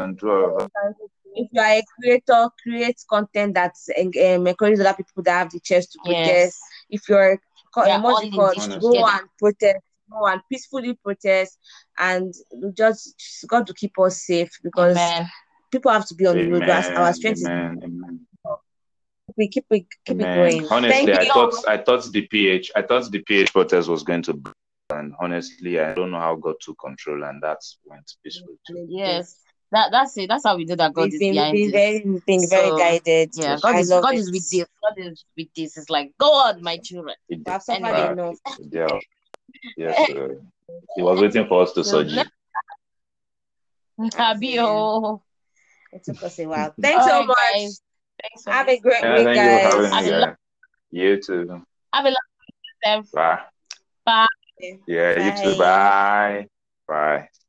and 0.02 0.18
do 0.18 0.30
all 0.30 0.56
of 0.56 0.70
that. 0.70 0.94
If 1.34 1.48
you 1.52 1.60
are 1.60 1.72
a 1.72 1.82
creator, 2.00 2.48
create 2.62 3.00
content 3.08 3.54
that 3.54 3.74
um, 3.98 4.46
encourages 4.46 4.80
other 4.80 4.94
people 4.94 5.22
that 5.24 5.38
have 5.38 5.50
the 5.50 5.60
chance 5.60 5.86
to 5.88 5.98
protest. 6.04 6.28
Yes. 6.28 6.60
If 6.90 7.08
you're 7.08 7.38
co- 7.74 7.82
We 7.84 7.90
are 7.90 7.96
um, 7.96 8.02
what's 8.02 8.22
it 8.22 8.32
called, 8.32 8.56
go 8.80 8.92
together. 8.92 9.10
and 9.12 9.28
protest, 9.38 9.78
go 10.10 10.26
and 10.26 10.40
peacefully 10.50 10.94
protest, 11.02 11.58
and 11.98 12.32
just 12.76 13.18
just 13.18 13.48
got 13.48 13.66
to 13.66 13.74
keep 13.74 13.98
us 13.98 14.22
safe 14.24 14.50
because 14.62 14.96
Amen. 14.96 15.28
people 15.70 15.90
have 15.92 16.06
to 16.06 16.14
be 16.14 16.26
on 16.26 16.36
the 16.36 16.50
road. 16.50 16.68
Our, 16.68 16.82
our 16.96 17.12
Amen. 17.12 17.14
strength 17.14 17.40
is 17.40 17.48
Amen. 17.48 17.80
Amen. 17.82 18.20
we 19.36 19.48
keep 19.48 19.66
it 19.70 19.86
keep 20.06 20.20
it 20.20 20.32
going. 20.34 20.66
Honestly, 20.70 21.12
Thank 21.12 21.20
I 21.20 21.24
you. 21.24 21.30
thought 21.32 21.54
I 21.68 21.76
thought 21.78 22.04
the 22.12 22.26
PH 22.26 22.72
I 22.76 22.82
thought 22.82 23.10
the 23.10 23.20
PH 23.20 23.52
protest 23.52 23.88
was 23.88 24.02
going 24.02 24.22
to, 24.22 24.34
burn, 24.34 24.54
and 24.90 25.14
honestly, 25.20 25.80
I 25.80 25.94
don't 25.94 26.10
know 26.10 26.20
how 26.20 26.36
God 26.36 26.56
took 26.60 26.78
control, 26.78 27.24
and 27.24 27.42
that 27.42 27.58
went 27.86 28.12
peaceful 28.22 28.54
too. 28.66 28.86
Yes. 28.88 29.36
That 29.72 29.90
that's 29.90 30.16
it. 30.18 30.28
That's 30.28 30.44
how 30.44 30.56
we 30.56 30.64
do 30.64 30.76
that. 30.76 30.92
God 30.92 31.04
We've 31.04 31.14
is 31.14 31.18
been, 31.20 31.34
behind 31.34 31.54
we've 31.56 31.72
been 31.72 31.72
this. 31.72 31.80
very, 31.80 32.12
we've 32.12 32.26
been 32.26 32.48
very 32.48 32.68
So, 32.68 32.78
guided. 32.78 33.30
Yeah, 33.34 33.58
God 33.60 33.74
I 33.74 33.80
is 33.80 33.90
God 33.90 34.14
it. 34.14 34.18
is 34.18 34.30
with 34.30 34.50
this. 34.50 34.66
God 34.82 34.94
is 34.98 35.24
with 35.36 35.48
this. 35.54 35.76
It's 35.76 35.90
like 35.90 36.12
God, 36.18 36.60
my 36.60 36.78
children. 36.78 37.16
It 37.28 37.40
We 37.44 37.52
have 37.52 37.62
suffered 37.62 37.84
Anyway. 37.84 38.12
enough. 38.12 38.36
Yeah. 38.70 38.98
Yes, 39.76 39.96
sir. 40.06 40.40
He 40.96 41.02
was 41.02 41.20
waiting 41.20 41.46
for 41.48 41.62
us 41.62 41.72
to 41.72 41.84
surgery. 41.84 42.24
Happy 44.16 44.58
oh. 44.60 45.22
It 45.92 46.04
took 46.04 46.22
us 46.22 46.38
a 46.40 46.46
while. 46.46 46.74
Thanks 46.80 47.04
so 47.04 47.10
Alright, 47.12 47.26
much. 47.28 47.36
guys. 47.54 47.80
Thanks 48.22 48.42
for 48.44 48.52
Have 48.52 48.68
a 48.68 48.78
great 48.78 49.02
Yeah, 49.02 49.16
week, 49.16 49.24
thank 49.24 49.36
you 49.38 49.44
for 49.44 49.58
guys. 49.58 49.92
having 49.92 50.18
me. 50.20 50.24
I 50.24 50.34
You 50.90 51.22
too. 51.22 51.62
Have 51.92 52.04
a 52.04 52.08
lovely 52.08 53.02
day. 53.02 53.02
Bye. 53.12 53.40
Bye. 54.04 54.26
Yeah, 54.86 55.18
you 55.18 55.42
too. 55.42 55.58
Bye. 55.58 56.46
Bye. 56.86 57.18
Bye. 57.18 57.28